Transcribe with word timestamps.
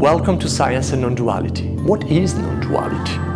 Welcome 0.00 0.38
to 0.38 0.48
Science 0.48 0.92
and 0.92 1.02
Non-Duality. 1.02 1.68
What 1.82 2.10
is 2.10 2.34
non-duality? 2.34 3.29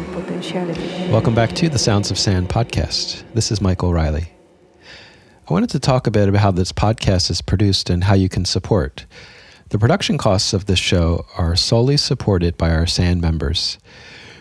Welcome 0.41 1.35
back 1.35 1.51
to 1.57 1.69
the 1.69 1.77
Sounds 1.77 2.09
of 2.09 2.17
Sand 2.17 2.49
podcast. 2.49 3.23
This 3.35 3.51
is 3.51 3.61
Michael 3.61 3.93
Riley. 3.93 4.31
I 5.47 5.53
wanted 5.53 5.69
to 5.69 5.79
talk 5.79 6.07
a 6.07 6.11
bit 6.11 6.27
about 6.27 6.41
how 6.41 6.49
this 6.49 6.71
podcast 6.71 7.29
is 7.29 7.43
produced 7.43 7.91
and 7.91 8.05
how 8.05 8.15
you 8.15 8.27
can 8.27 8.45
support. 8.45 9.05
The 9.69 9.77
production 9.77 10.17
costs 10.17 10.53
of 10.53 10.65
this 10.65 10.79
show 10.79 11.27
are 11.37 11.55
solely 11.55 11.95
supported 11.95 12.57
by 12.57 12.71
our 12.71 12.87
SAND 12.87 13.21
members. 13.21 13.77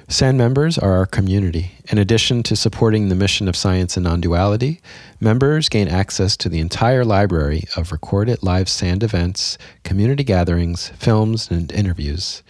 SAND 0.08 0.38
members 0.38 0.78
are 0.78 0.92
our 0.92 1.04
community. 1.04 1.72
In 1.90 1.98
addition 1.98 2.42
to 2.44 2.56
supporting 2.56 3.10
the 3.10 3.14
mission 3.14 3.46
of 3.46 3.54
science 3.54 3.98
and 3.98 4.04
non 4.04 4.22
duality, 4.22 4.80
members 5.20 5.68
gain 5.68 5.86
access 5.86 6.34
to 6.38 6.48
the 6.48 6.60
entire 6.60 7.04
library 7.04 7.64
of 7.76 7.92
recorded 7.92 8.42
live 8.42 8.70
SAND 8.70 9.02
events, 9.02 9.58
community 9.84 10.24
gatherings, 10.24 10.88
films, 10.96 11.50
and 11.50 11.70
interviews. 11.70 12.42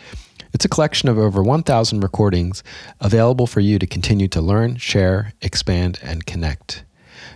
It's 0.52 0.64
a 0.64 0.68
collection 0.68 1.08
of 1.08 1.18
over 1.18 1.42
1,000 1.42 2.00
recordings 2.00 2.62
available 3.00 3.46
for 3.46 3.60
you 3.60 3.78
to 3.78 3.86
continue 3.86 4.26
to 4.28 4.40
learn, 4.40 4.76
share, 4.76 5.32
expand, 5.42 5.98
and 6.02 6.26
connect. 6.26 6.84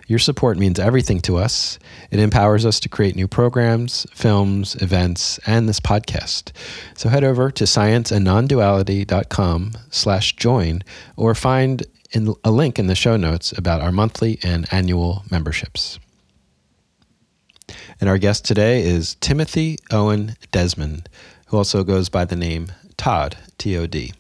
Your 0.06 0.18
support 0.18 0.58
means 0.58 0.78
everything 0.78 1.20
to 1.20 1.38
us. 1.38 1.78
It 2.10 2.20
empowers 2.20 2.66
us 2.66 2.78
to 2.80 2.90
create 2.90 3.16
new 3.16 3.26
programs, 3.26 4.06
films, 4.12 4.76
events, 4.82 5.38
and 5.46 5.66
this 5.68 5.80
podcast. 5.80 6.52
So 6.94 7.08
head 7.08 7.24
over 7.24 7.50
to 7.50 7.64
scienceandnonduality.com 7.64 9.72
slash 9.90 10.36
join 10.36 10.82
or 11.16 11.34
find 11.34 11.82
in 12.12 12.34
a 12.44 12.50
link 12.50 12.78
in 12.78 12.86
the 12.86 12.94
show 12.94 13.16
notes 13.16 13.56
about 13.56 13.80
our 13.80 13.92
monthly 13.92 14.38
and 14.42 14.70
annual 14.72 15.24
memberships. 15.30 15.98
And 18.00 18.10
our 18.10 18.18
guest 18.18 18.44
today 18.44 18.82
is 18.82 19.14
Timothy 19.16 19.78
Owen 19.90 20.36
Desmond, 20.52 21.08
who 21.46 21.56
also 21.56 21.82
goes 21.82 22.08
by 22.08 22.24
the 22.24 22.36
name 22.36 22.68
Tod, 23.04 23.36
T 23.58 23.76
O 23.76 23.86
D. 23.86 24.14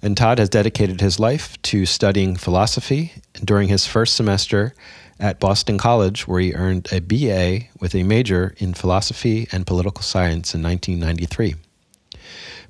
And 0.00 0.16
Tod 0.16 0.38
has 0.38 0.48
dedicated 0.48 1.02
his 1.02 1.20
life 1.20 1.60
to 1.64 1.84
studying 1.84 2.34
philosophy 2.34 3.12
during 3.44 3.68
his 3.68 3.86
first 3.86 4.14
semester 4.14 4.72
at 5.18 5.38
Boston 5.38 5.76
College, 5.76 6.26
where 6.26 6.40
he 6.40 6.54
earned 6.54 6.88
a 6.90 7.00
BA 7.00 7.66
with 7.78 7.94
a 7.94 8.02
major 8.02 8.54
in 8.56 8.72
philosophy 8.72 9.48
and 9.52 9.66
political 9.66 10.02
science 10.02 10.54
in 10.54 10.62
1993. 10.62 11.56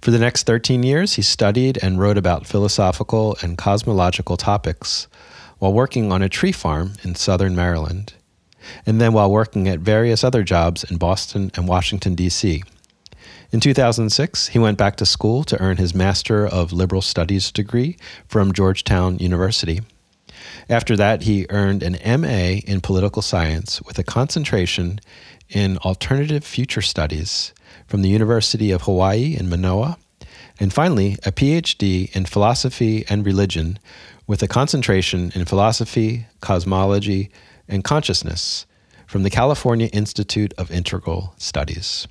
For 0.03 0.11
the 0.11 0.19
next 0.19 0.47
13 0.48 0.83
years, 0.83 1.12
he 1.12 1.22
studied 1.22 1.78
and 1.81 2.00
wrote 2.00 2.19
about 2.19 2.48
philosophical 2.48 3.37
and 3.41 3.56
cosmological 3.56 4.37
topics 4.37 5.06
while 5.61 5.72
working 5.72 6.11
on 6.11 6.22
a 6.22 6.28
tree 6.28 6.50
farm 6.50 6.94
in 7.05 7.15
southern 7.15 7.55
Maryland, 7.55 8.15
and 8.84 9.00
then 9.00 9.12
while 9.12 9.31
working 9.31 9.69
at 9.69 9.78
various 9.78 10.25
other 10.25 10.42
jobs 10.42 10.83
in 10.83 10.97
Boston 10.97 11.53
and 11.55 11.69
Washington, 11.69 12.17
D.C. 12.17 12.65
In 13.53 13.61
2006, 13.61 14.48
he 14.48 14.59
went 14.59 14.78
back 14.78 14.97
to 14.97 15.06
school 15.06 15.42
to 15.45 15.61
earn 15.61 15.77
his 15.77 15.95
Master 15.95 16.47
of 16.47 16.73
Liberal 16.73 17.03
Studies 17.03 17.50
degree 17.50 17.97
from 18.28 18.53
Georgetown 18.53 19.19
University. 19.19 19.81
After 20.69 20.97
that, 20.97 21.22
he 21.22 21.47
earned 21.50 21.83
an 21.83 21.98
MA 22.20 22.61
in 22.64 22.81
political 22.81 23.22
science 23.22 23.83
with 23.83 23.98
a 23.98 24.05
concentration 24.05 25.00
in 25.49 25.78
alternative 25.78 26.44
future 26.44 26.82
studies 26.82 27.53
from 27.87 28.03
the 28.03 28.09
University 28.09 28.71
of 28.71 28.82
Hawaii 28.82 29.37
in 29.37 29.49
Manoa, 29.49 29.99
and 30.60 30.72
finally, 30.72 31.15
a 31.25 31.33
PhD 31.33 32.15
in 32.15 32.27
philosophy 32.27 33.04
and 33.09 33.27
religion 33.27 33.78
with 34.27 34.43
a 34.43 34.49
concentration 34.49 35.33
in 35.34 35.44
philosophy, 35.44 36.27
cosmology, 36.41 37.31
and 37.66 37.83
consciousness 37.83 38.66
from 39.09 39.25
the 39.25 39.31
California 39.31 39.88
Institute 39.88 40.54
of 40.56 40.71
Integral 40.71 41.34
Studies. 41.37 42.06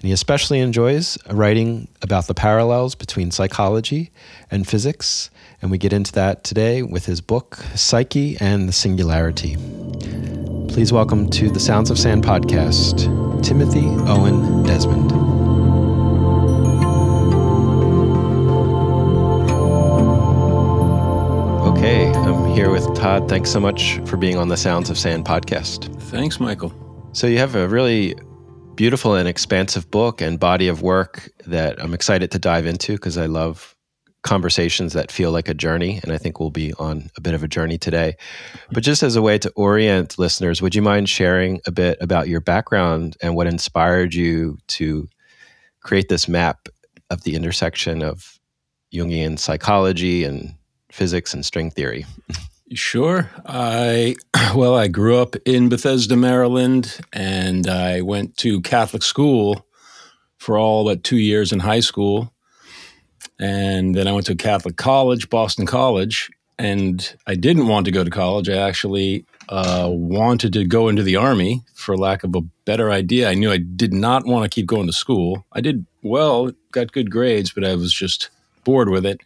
And 0.00 0.06
he 0.08 0.12
especially 0.14 0.60
enjoys 0.60 1.18
writing 1.28 1.86
about 2.00 2.26
the 2.26 2.32
parallels 2.32 2.94
between 2.94 3.30
psychology 3.30 4.10
and 4.50 4.66
physics. 4.66 5.28
And 5.60 5.70
we 5.70 5.76
get 5.76 5.92
into 5.92 6.10
that 6.12 6.42
today 6.42 6.82
with 6.82 7.04
his 7.04 7.20
book, 7.20 7.56
Psyche 7.74 8.38
and 8.40 8.66
the 8.66 8.72
Singularity. 8.72 9.56
Please 10.68 10.90
welcome 10.90 11.28
to 11.28 11.50
the 11.50 11.60
Sounds 11.60 11.90
of 11.90 11.98
Sand 11.98 12.24
podcast, 12.24 13.44
Timothy 13.44 13.84
Owen 14.08 14.62
Desmond. 14.62 15.12
Okay, 21.76 22.10
I'm 22.10 22.46
here 22.54 22.70
with 22.70 22.86
Tod. 22.96 23.28
Thanks 23.28 23.50
so 23.50 23.60
much 23.60 24.00
for 24.06 24.16
being 24.16 24.38
on 24.38 24.48
the 24.48 24.56
Sounds 24.56 24.88
of 24.88 24.96
Sand 24.96 25.26
podcast. 25.26 25.94
Thanks, 26.04 26.40
Michael. 26.40 26.72
So, 27.12 27.26
you 27.26 27.36
have 27.36 27.54
a 27.54 27.68
really 27.68 28.14
beautiful 28.80 29.14
and 29.14 29.28
expansive 29.28 29.90
book 29.90 30.22
and 30.22 30.40
body 30.40 30.66
of 30.66 30.80
work 30.80 31.30
that 31.46 31.78
I'm 31.84 31.92
excited 31.92 32.30
to 32.30 32.38
dive 32.38 32.64
into 32.64 32.94
because 32.94 33.18
I 33.18 33.26
love 33.26 33.76
conversations 34.22 34.94
that 34.94 35.12
feel 35.12 35.32
like 35.32 35.50
a 35.50 35.52
journey. 35.54 36.00
And 36.02 36.12
I 36.12 36.16
think 36.16 36.40
we'll 36.40 36.48
be 36.48 36.72
on 36.78 37.10
a 37.14 37.20
bit 37.20 37.34
of 37.34 37.42
a 37.42 37.46
journey 37.46 37.76
today. 37.76 38.16
But 38.72 38.82
just 38.82 39.02
as 39.02 39.16
a 39.16 39.20
way 39.20 39.36
to 39.36 39.50
orient 39.50 40.18
listeners, 40.18 40.62
would 40.62 40.74
you 40.74 40.80
mind 40.80 41.10
sharing 41.10 41.60
a 41.66 41.70
bit 41.70 41.98
about 42.00 42.28
your 42.28 42.40
background 42.40 43.18
and 43.20 43.36
what 43.36 43.46
inspired 43.46 44.14
you 44.14 44.56
to 44.68 45.10
create 45.82 46.08
this 46.08 46.26
map 46.26 46.66
of 47.10 47.22
the 47.24 47.34
intersection 47.34 48.02
of 48.02 48.40
Jungian 48.94 49.38
psychology 49.38 50.24
and 50.24 50.54
physics 50.90 51.34
and 51.34 51.44
string 51.44 51.70
theory? 51.70 52.06
Sure. 52.72 53.28
I 53.46 54.14
well, 54.54 54.76
I 54.76 54.86
grew 54.86 55.16
up 55.16 55.34
in 55.44 55.68
Bethesda, 55.68 56.16
Maryland, 56.16 57.00
and 57.12 57.66
I 57.66 58.00
went 58.02 58.36
to 58.38 58.60
Catholic 58.60 59.02
school 59.02 59.66
for 60.38 60.56
all 60.56 60.84
but 60.84 61.02
two 61.02 61.18
years 61.18 61.52
in 61.52 61.58
high 61.58 61.80
school, 61.80 62.32
and 63.40 63.94
then 63.94 64.06
I 64.06 64.12
went 64.12 64.26
to 64.26 64.36
Catholic 64.36 64.76
college, 64.76 65.28
Boston 65.28 65.66
College, 65.66 66.30
and 66.58 67.16
I 67.26 67.34
didn't 67.34 67.66
want 67.66 67.86
to 67.86 67.90
go 67.90 68.04
to 68.04 68.10
college. 68.10 68.48
I 68.48 68.56
actually 68.56 69.24
uh, 69.48 69.88
wanted 69.90 70.52
to 70.52 70.64
go 70.64 70.88
into 70.88 71.02
the 71.02 71.16
army, 71.16 71.62
for 71.74 71.96
lack 71.96 72.22
of 72.22 72.36
a 72.36 72.42
better 72.66 72.92
idea. 72.92 73.28
I 73.28 73.34
knew 73.34 73.50
I 73.50 73.58
did 73.58 73.92
not 73.92 74.26
want 74.26 74.44
to 74.44 74.54
keep 74.54 74.66
going 74.66 74.86
to 74.86 74.92
school. 74.92 75.44
I 75.52 75.60
did 75.60 75.86
well, 76.02 76.52
got 76.70 76.92
good 76.92 77.10
grades, 77.10 77.50
but 77.52 77.64
I 77.64 77.74
was 77.74 77.92
just 77.92 78.30
bored 78.62 78.90
with 78.90 79.04
it 79.04 79.20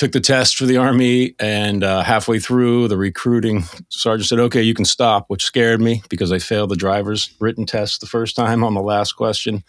took 0.00 0.12
the 0.12 0.20
test 0.20 0.56
for 0.56 0.64
the 0.64 0.78
army 0.78 1.34
and 1.38 1.84
uh, 1.84 2.02
halfway 2.02 2.38
through 2.38 2.88
the 2.88 2.96
recruiting 2.96 3.64
sergeant 3.90 4.26
said 4.26 4.38
okay 4.38 4.62
you 4.62 4.72
can 4.72 4.86
stop 4.86 5.26
which 5.28 5.44
scared 5.44 5.78
me 5.78 6.02
because 6.08 6.32
i 6.32 6.38
failed 6.38 6.70
the 6.70 6.74
driver's 6.74 7.34
written 7.38 7.66
test 7.66 8.00
the 8.00 8.06
first 8.06 8.34
time 8.34 8.64
on 8.64 8.72
the 8.72 8.80
last 8.80 9.12
question. 9.12 9.62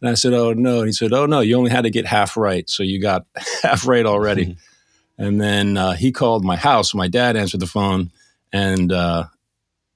And 0.00 0.10
i 0.10 0.14
said 0.14 0.32
oh 0.32 0.52
no. 0.54 0.78
And 0.78 0.88
he 0.88 0.92
said 0.92 1.12
oh 1.12 1.26
no 1.26 1.38
you 1.38 1.56
only 1.56 1.70
had 1.70 1.84
to 1.84 1.90
get 1.90 2.04
half 2.04 2.36
right 2.36 2.68
so 2.68 2.82
you 2.82 3.00
got 3.00 3.26
half 3.62 3.86
right 3.86 4.04
already. 4.04 4.46
Mm-hmm. 4.46 5.18
and 5.24 5.40
then 5.40 5.76
uh, 5.76 5.92
he 5.92 6.10
called 6.10 6.44
my 6.44 6.56
house 6.56 6.92
my 6.92 7.06
dad 7.06 7.36
answered 7.36 7.60
the 7.60 7.66
phone 7.68 8.10
and 8.52 8.90
uh, 8.90 9.26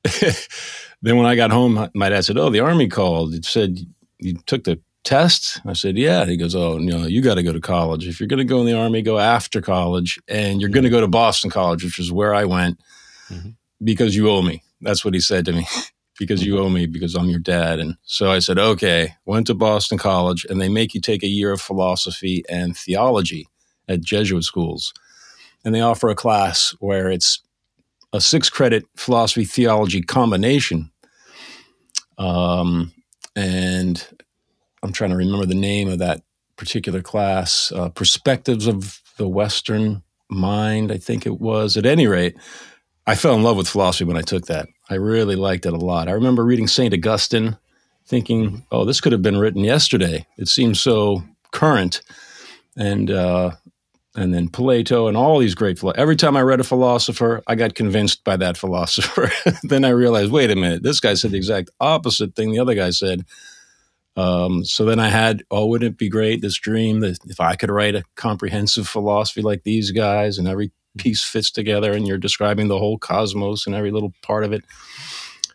then 1.03 1.17
when 1.17 1.27
i 1.27 1.35
got 1.35 1.51
home 1.51 1.91
my 1.97 2.11
dad 2.11 2.25
said 2.25 2.39
oh 2.39 2.49
the 2.49 2.61
army 2.61 2.87
called. 2.87 3.35
It 3.35 3.45
said 3.45 3.81
you 4.21 4.35
took 4.47 4.63
the 4.63 4.81
test? 5.05 5.61
I 5.67 5.73
said, 5.73 5.97
yeah. 5.97 6.25
He 6.25 6.37
goes, 6.37 6.55
oh, 6.55 6.79
no, 6.79 7.07
you 7.07 7.23
got 7.23 7.35
to 7.35 7.43
go 7.43 7.53
to 7.53 7.61
college. 7.61 8.07
If 8.07 8.21
you're 8.21 8.27
going 8.27 8.39
to 8.39 8.45
go 8.45 8.61
in 8.61 8.67
the 8.67 8.79
army, 8.79 9.03
go 9.03 9.19
after 9.19 9.61
college, 9.61 10.21
and 10.29 10.61
you're 10.61 10.71
going 10.71 10.85
to 10.85 10.89
mm-hmm. 10.89 10.97
go 10.97 11.01
to 11.01 11.09
Boston 11.09 11.51
College, 11.51 11.85
which 11.85 11.99
is 11.99 12.13
where 12.13 12.35
I 12.35 12.45
went, 12.45 12.81
mm-hmm. 13.29 13.51
because 13.83 14.15
you 14.15 14.31
owe 14.31 14.43
me. 14.43 14.63
That's 14.81 15.05
what 15.05 15.15
he 15.15 15.21
said 15.21 15.45
to 15.47 15.53
me, 15.53 15.67
because 16.19 16.45
you 16.45 16.55
mm-hmm. 16.55 16.65
owe 16.65 16.71
me 16.71 16.87
because 16.87 17.15
I'm 17.15 17.31
your 17.31 17.41
dad. 17.41 17.81
And 17.81 17.97
so 18.03 18.31
I 18.31 18.39
said, 18.39 18.59
okay. 18.59 19.15
Went 19.25 19.47
to 19.49 19.55
Boston 19.55 19.99
College, 19.99 20.47
and 20.49 20.61
they 20.61 20.69
make 20.69 20.95
you 20.95 21.01
take 21.01 21.23
a 21.23 21.29
year 21.29 21.53
of 21.53 21.61
philosophy 21.61 22.45
and 22.49 22.77
theology 22.77 23.49
at 23.89 24.01
Jesuit 24.01 24.45
schools, 24.45 24.93
and 25.65 25.75
they 25.75 25.81
offer 25.81 26.09
a 26.09 26.15
class 26.15 26.75
where 26.79 27.11
it's 27.11 27.43
a 28.13 28.21
six 28.21 28.51
credit 28.51 28.85
philosophy 28.97 29.45
theology 29.45 30.03
combination. 30.03 30.91
Um, 32.19 32.93
and 33.37 34.07
I'm 34.83 34.93
trying 34.93 35.11
to 35.11 35.17
remember 35.17 35.47
the 35.47 35.55
name 35.55 35.89
of 35.89 35.99
that 35.99 36.23
particular 36.57 37.03
class, 37.03 37.73
uh, 37.73 37.89
Perspectives 37.91 38.67
of 38.67 39.01
the 39.17 39.29
Western 39.29 40.03
Mind, 40.29 40.93
I 40.93 40.99
think 40.99 41.27
it 41.27 41.41
was. 41.41 41.77
At 41.77 41.87
any 41.87 42.07
rate, 42.07 42.37
I 43.07 43.15
fell 43.15 43.35
in 43.35 43.43
love 43.43 43.57
with 43.57 43.69
philosophy 43.69 44.05
when 44.05 44.17
I 44.17 44.23
took 44.23 44.47
that. 44.47 44.69
I 44.89 44.95
really 44.95 45.37
liked 45.37 45.67
it 45.67 45.73
a 45.73 45.77
lot. 45.79 46.09
I 46.09 46.13
remember 46.13 46.45
reading 46.45 46.69
St. 46.69 46.95
Augustine, 46.95 47.57
thinking, 48.07 48.65
oh, 48.71 48.85
this 48.85 49.01
could 49.01 49.13
have 49.13 49.23
been 49.23 49.39
written 49.39 49.65
yesterday. 49.65 50.27
It 50.39 50.49
seems 50.49 50.81
so 50.81 51.23
current. 51.53 52.03
and 52.77 53.11
uh, 53.11 53.53
and 54.17 54.35
then 54.35 54.49
Plato 54.49 55.07
and 55.07 55.17
all 55.17 55.39
these 55.39 55.55
great 55.55 55.79
philosophers. 55.79 56.03
Every 56.03 56.17
time 56.17 56.37
I 56.37 56.43
read 56.43 56.61
a 56.61 56.65
philosopher, 56.65 57.43
I 57.47 57.55
got 57.55 57.75
convinced 57.75 58.25
by 58.25 58.37
that 58.39 58.57
philosopher. 58.59 59.31
then 59.63 59.85
I 59.85 59.91
realized, 59.91 60.33
wait 60.33 60.51
a 60.51 60.57
minute, 60.57 60.83
this 60.83 61.01
guy 61.01 61.15
said 61.15 61.31
the 61.31 61.37
exact 61.37 61.71
opposite 61.81 62.35
thing 62.35 62.51
the 62.51 62.59
other 62.59 62.75
guy 62.75 62.91
said. 62.91 63.25
Um, 64.17 64.65
so 64.65 64.85
then 64.85 64.99
I 64.99 65.09
had, 65.09 65.43
oh, 65.51 65.67
wouldn't 65.67 65.93
it 65.93 65.99
be 65.99 66.09
great 66.09 66.43
this 66.43 66.59
dream 66.59 67.01
that 67.01 67.19
if 67.27 67.41
I 67.41 67.55
could 67.57 67.71
write 67.71 67.95
a 67.95 68.05
comprehensive 68.17 68.89
philosophy 68.89 69.41
like 69.41 69.63
these 69.63 69.93
guys, 69.93 70.37
and 70.37 70.49
every 70.49 70.73
piece 70.99 71.23
fits 71.23 71.51
together, 71.51 71.93
and 71.93 72.07
you're 72.07 72.19
describing 72.19 72.69
the 72.69 72.79
whole 72.79 72.99
cosmos 72.99 73.67
and 73.67 73.75
every 73.75 73.91
little 73.91 74.13
part 74.23 74.45
of 74.45 74.53
it. 74.53 74.65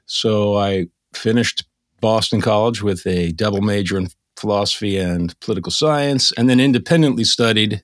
So 0.06 0.56
I 0.56 0.88
finished 1.14 1.66
Boston 2.00 2.42
College 2.42 2.82
with 2.82 3.06
a 3.06 3.32
double 3.32 3.62
major 3.62 3.98
in 3.98 4.10
philosophy 4.38 4.98
and 4.98 5.38
political 5.40 5.72
science, 5.72 6.32
and 6.34 6.50
then 6.50 6.60
independently 6.60 7.24
studied 7.24 7.82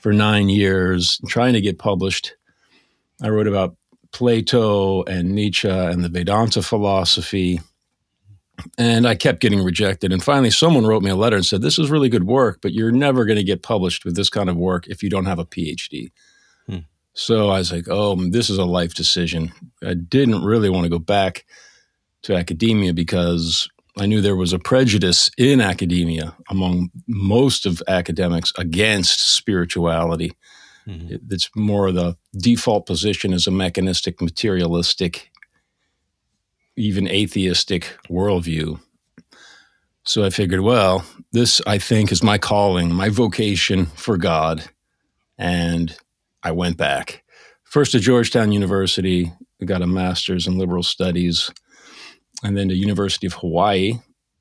for 0.00 0.12
nine 0.12 0.48
years, 0.48 1.20
trying 1.26 1.52
to 1.54 1.60
get 1.60 1.78
published. 1.78 2.34
I 3.22 3.28
wrote 3.28 3.48
about 3.48 3.76
Plato 4.12 5.02
and 5.04 5.34
Nietzsche 5.34 5.68
and 5.68 6.04
the 6.04 6.08
Vedanta 6.08 6.62
philosophy. 6.62 7.60
And 8.78 9.06
I 9.06 9.14
kept 9.14 9.40
getting 9.40 9.62
rejected. 9.62 10.12
And 10.12 10.22
finally, 10.22 10.50
someone 10.50 10.86
wrote 10.86 11.02
me 11.02 11.10
a 11.10 11.16
letter 11.16 11.36
and 11.36 11.44
said, 11.44 11.62
This 11.62 11.78
is 11.78 11.90
really 11.90 12.08
good 12.08 12.24
work, 12.24 12.60
but 12.62 12.72
you're 12.72 12.92
never 12.92 13.24
going 13.24 13.36
to 13.36 13.44
get 13.44 13.62
published 13.62 14.04
with 14.04 14.16
this 14.16 14.30
kind 14.30 14.48
of 14.48 14.56
work 14.56 14.86
if 14.86 15.02
you 15.02 15.10
don't 15.10 15.26
have 15.26 15.38
a 15.38 15.44
PhD. 15.44 16.10
Hmm. 16.66 16.78
So 17.12 17.50
I 17.50 17.58
was 17.58 17.72
like, 17.72 17.86
Oh, 17.88 18.16
this 18.30 18.50
is 18.50 18.58
a 18.58 18.64
life 18.64 18.94
decision. 18.94 19.52
I 19.84 19.94
didn't 19.94 20.44
really 20.44 20.70
want 20.70 20.84
to 20.84 20.90
go 20.90 20.98
back 20.98 21.44
to 22.22 22.34
academia 22.34 22.92
because 22.92 23.68
I 23.98 24.06
knew 24.06 24.20
there 24.20 24.36
was 24.36 24.52
a 24.52 24.58
prejudice 24.58 25.30
in 25.38 25.60
academia 25.60 26.34
among 26.50 26.90
most 27.06 27.66
of 27.66 27.82
academics 27.88 28.52
against 28.58 29.34
spirituality. 29.34 30.32
Mm-hmm. 30.86 31.16
it's 31.32 31.50
more 31.56 31.88
of 31.88 31.96
the 31.96 32.16
default 32.36 32.86
position 32.86 33.32
as 33.32 33.48
a 33.48 33.50
mechanistic, 33.50 34.20
materialistic, 34.20 35.32
even 36.76 37.08
atheistic 37.08 37.96
worldview. 38.08 38.80
So 40.04 40.24
I 40.24 40.30
figured, 40.30 40.60
well, 40.60 41.04
this 41.32 41.60
I 41.66 41.78
think 41.78 42.12
is 42.12 42.22
my 42.22 42.38
calling, 42.38 42.92
my 42.92 43.08
vocation 43.08 43.86
for 43.86 44.16
God. 44.16 44.64
And 45.38 45.96
I 46.42 46.52
went 46.52 46.76
back. 46.76 47.24
First 47.64 47.92
to 47.92 47.98
Georgetown 47.98 48.52
University, 48.52 49.32
I 49.60 49.64
got 49.64 49.82
a 49.82 49.86
master's 49.86 50.46
in 50.46 50.58
liberal 50.58 50.82
studies 50.82 51.50
and 52.42 52.56
then 52.56 52.68
to 52.68 52.74
University 52.74 53.26
of 53.26 53.34
Hawaii 53.34 53.94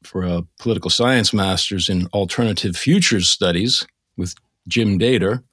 for 0.03 0.23
a 0.23 0.43
political 0.59 0.91
science 0.91 1.33
master's 1.33 1.89
in 1.89 2.07
alternative 2.07 2.77
futures 2.77 3.29
studies 3.29 3.87
with 4.17 4.35
Jim 4.67 4.99
Dator. 4.99 5.43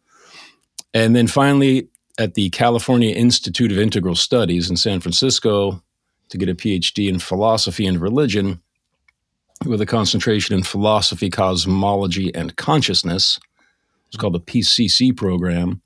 And 0.92 1.16
then 1.16 1.26
finally 1.26 1.88
at 2.18 2.34
the 2.34 2.50
California 2.50 3.14
Institute 3.14 3.72
of 3.72 3.78
Integral 3.78 4.14
Studies 4.14 4.68
in 4.68 4.76
San 4.76 5.00
Francisco 5.00 5.82
to 6.32 6.38
get 6.38 6.48
a 6.48 6.54
PhD 6.54 7.08
in 7.08 7.18
philosophy 7.18 7.86
and 7.86 8.00
religion 8.00 8.62
with 9.66 9.82
a 9.82 9.86
concentration 9.86 10.56
in 10.56 10.62
philosophy, 10.62 11.28
cosmology, 11.28 12.34
and 12.34 12.56
consciousness. 12.56 13.38
It's 14.08 14.16
called 14.16 14.32
the 14.32 14.40
PCC 14.40 15.14
program. 15.14 15.82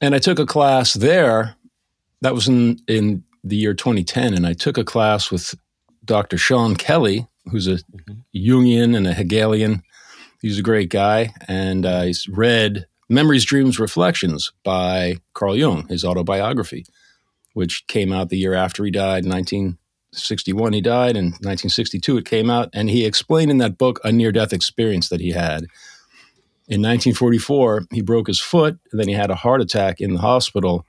And 0.00 0.14
I 0.14 0.18
took 0.18 0.38
a 0.38 0.46
class 0.46 0.94
there. 0.94 1.54
That 2.22 2.34
was 2.34 2.48
in, 2.48 2.78
in 2.88 3.24
the 3.44 3.56
year 3.56 3.74
2010, 3.74 4.32
and 4.32 4.46
I 4.46 4.54
took 4.54 4.78
a 4.78 4.84
class 4.84 5.30
with 5.30 5.54
Dr. 6.02 6.38
Sean 6.38 6.74
Kelly, 6.74 7.26
who's 7.50 7.66
a 7.66 7.76
mm-hmm. 7.76 8.12
Jungian 8.34 8.96
and 8.96 9.06
a 9.06 9.12
Hegelian. 9.12 9.82
He's 10.40 10.58
a 10.58 10.62
great 10.62 10.88
guy, 10.88 11.34
and 11.46 11.84
I 11.84 12.14
read 12.30 12.86
Memories, 13.10 13.44
Dreams, 13.44 13.78
Reflections 13.78 14.50
by 14.64 15.16
Carl 15.34 15.56
Jung, 15.56 15.86
his 15.88 16.06
autobiography, 16.06 16.86
which 17.52 17.86
came 17.86 18.12
out 18.12 18.28
the 18.28 18.38
year 18.38 18.54
after 18.54 18.84
he 18.84 18.90
died, 18.90 19.24
1961. 19.24 20.72
He 20.72 20.80
died, 20.80 21.16
in 21.16 21.26
1962 21.26 22.18
it 22.18 22.24
came 22.24 22.50
out, 22.50 22.68
and 22.72 22.90
he 22.90 23.04
explained 23.04 23.50
in 23.50 23.58
that 23.58 23.78
book 23.78 24.00
a 24.04 24.12
near-death 24.12 24.52
experience 24.52 25.08
that 25.08 25.20
he 25.20 25.30
had. 25.30 25.66
In 26.68 26.80
1944, 26.80 27.86
he 27.90 28.02
broke 28.02 28.28
his 28.28 28.40
foot, 28.40 28.78
and 28.90 29.00
then 29.00 29.08
he 29.08 29.14
had 29.14 29.30
a 29.30 29.34
heart 29.34 29.60
attack 29.60 30.00
in 30.00 30.14
the 30.14 30.20
hospital 30.20 30.86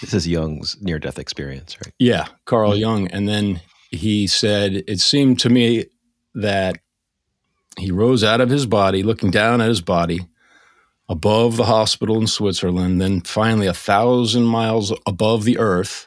this 0.00 0.14
is 0.14 0.28
Jung's 0.28 0.76
near 0.80 0.98
death 0.98 1.18
experience, 1.18 1.76
right? 1.84 1.92
Yeah, 1.98 2.26
Carl 2.44 2.72
mm-hmm. 2.72 2.80
Jung. 2.80 3.08
And 3.08 3.28
then 3.28 3.60
he 3.90 4.26
said, 4.26 4.84
It 4.86 5.00
seemed 5.00 5.40
to 5.40 5.48
me 5.48 5.86
that 6.34 6.78
he 7.78 7.90
rose 7.90 8.22
out 8.24 8.40
of 8.40 8.50
his 8.50 8.66
body, 8.66 9.02
looking 9.02 9.30
down 9.30 9.60
at 9.60 9.68
his 9.68 9.80
body 9.80 10.26
above 11.08 11.56
the 11.56 11.64
hospital 11.64 12.20
in 12.20 12.26
Switzerland, 12.26 13.00
then 13.00 13.20
finally 13.20 13.66
a 13.66 13.74
thousand 13.74 14.44
miles 14.44 14.92
above 15.06 15.44
the 15.44 15.58
earth. 15.58 16.06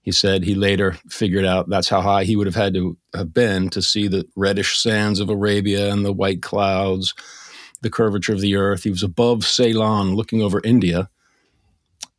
He 0.00 0.12
said 0.12 0.42
he 0.42 0.54
later 0.54 0.96
figured 1.08 1.44
out 1.44 1.68
that's 1.68 1.90
how 1.90 2.00
high 2.00 2.24
he 2.24 2.34
would 2.34 2.46
have 2.46 2.56
had 2.56 2.72
to 2.74 2.96
have 3.14 3.34
been 3.34 3.68
to 3.70 3.82
see 3.82 4.08
the 4.08 4.26
reddish 4.36 4.78
sands 4.78 5.20
of 5.20 5.28
Arabia 5.28 5.92
and 5.92 6.04
the 6.04 6.12
white 6.12 6.40
clouds, 6.40 7.14
the 7.82 7.90
curvature 7.90 8.32
of 8.32 8.40
the 8.40 8.56
earth. 8.56 8.84
He 8.84 8.90
was 8.90 9.02
above 9.02 9.44
Ceylon 9.44 10.14
looking 10.14 10.40
over 10.40 10.62
India 10.64 11.10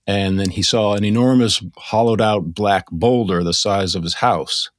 and 0.10 0.40
then 0.40 0.50
he 0.50 0.64
saw 0.64 0.96
an 0.96 1.04
enormous 1.04 1.62
hollowed 1.78 2.20
out 2.20 2.56
black 2.56 2.90
boulder 2.90 3.44
the 3.44 3.54
size 3.54 3.94
of 3.94 4.02
his 4.02 4.16
house. 4.16 4.72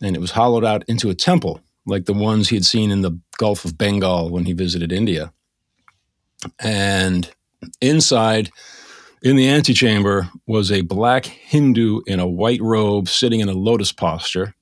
And 0.00 0.14
it 0.14 0.20
was 0.20 0.30
hollowed 0.30 0.64
out 0.64 0.84
into 0.86 1.10
a 1.10 1.14
temple, 1.16 1.60
like 1.86 2.04
the 2.04 2.12
ones 2.12 2.48
he 2.48 2.54
had 2.54 2.64
seen 2.64 2.92
in 2.92 3.02
the 3.02 3.18
Gulf 3.36 3.64
of 3.64 3.76
Bengal 3.76 4.30
when 4.30 4.44
he 4.44 4.52
visited 4.52 4.92
India. 4.92 5.32
And 6.58 7.30
inside, 7.80 8.50
in 9.22 9.36
the 9.36 9.48
antechamber, 9.48 10.28
was 10.46 10.70
a 10.70 10.82
black 10.82 11.26
Hindu 11.26 12.00
in 12.06 12.20
a 12.20 12.28
white 12.28 12.60
robe 12.60 13.08
sitting 13.08 13.40
in 13.40 13.48
a 13.48 13.54
lotus 13.54 13.92
posture. 13.92 14.54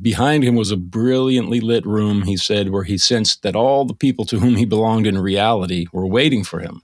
Behind 0.00 0.44
him 0.44 0.54
was 0.54 0.70
a 0.70 0.76
brilliantly 0.76 1.60
lit 1.60 1.86
room, 1.86 2.22
he 2.22 2.36
said, 2.36 2.70
where 2.70 2.84
he 2.84 2.98
sensed 2.98 3.42
that 3.42 3.56
all 3.56 3.84
the 3.84 3.94
people 3.94 4.26
to 4.26 4.38
whom 4.40 4.56
he 4.56 4.66
belonged 4.66 5.06
in 5.06 5.18
reality 5.18 5.86
were 5.92 6.06
waiting 6.06 6.44
for 6.44 6.60
him. 6.60 6.82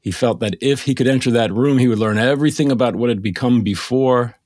He 0.00 0.10
felt 0.10 0.40
that 0.40 0.56
if 0.60 0.82
he 0.82 0.94
could 0.94 1.06
enter 1.06 1.30
that 1.30 1.52
room, 1.52 1.78
he 1.78 1.88
would 1.88 1.98
learn 1.98 2.18
everything 2.18 2.70
about 2.70 2.96
what 2.96 3.08
had 3.08 3.22
become 3.22 3.62
before 3.62 4.36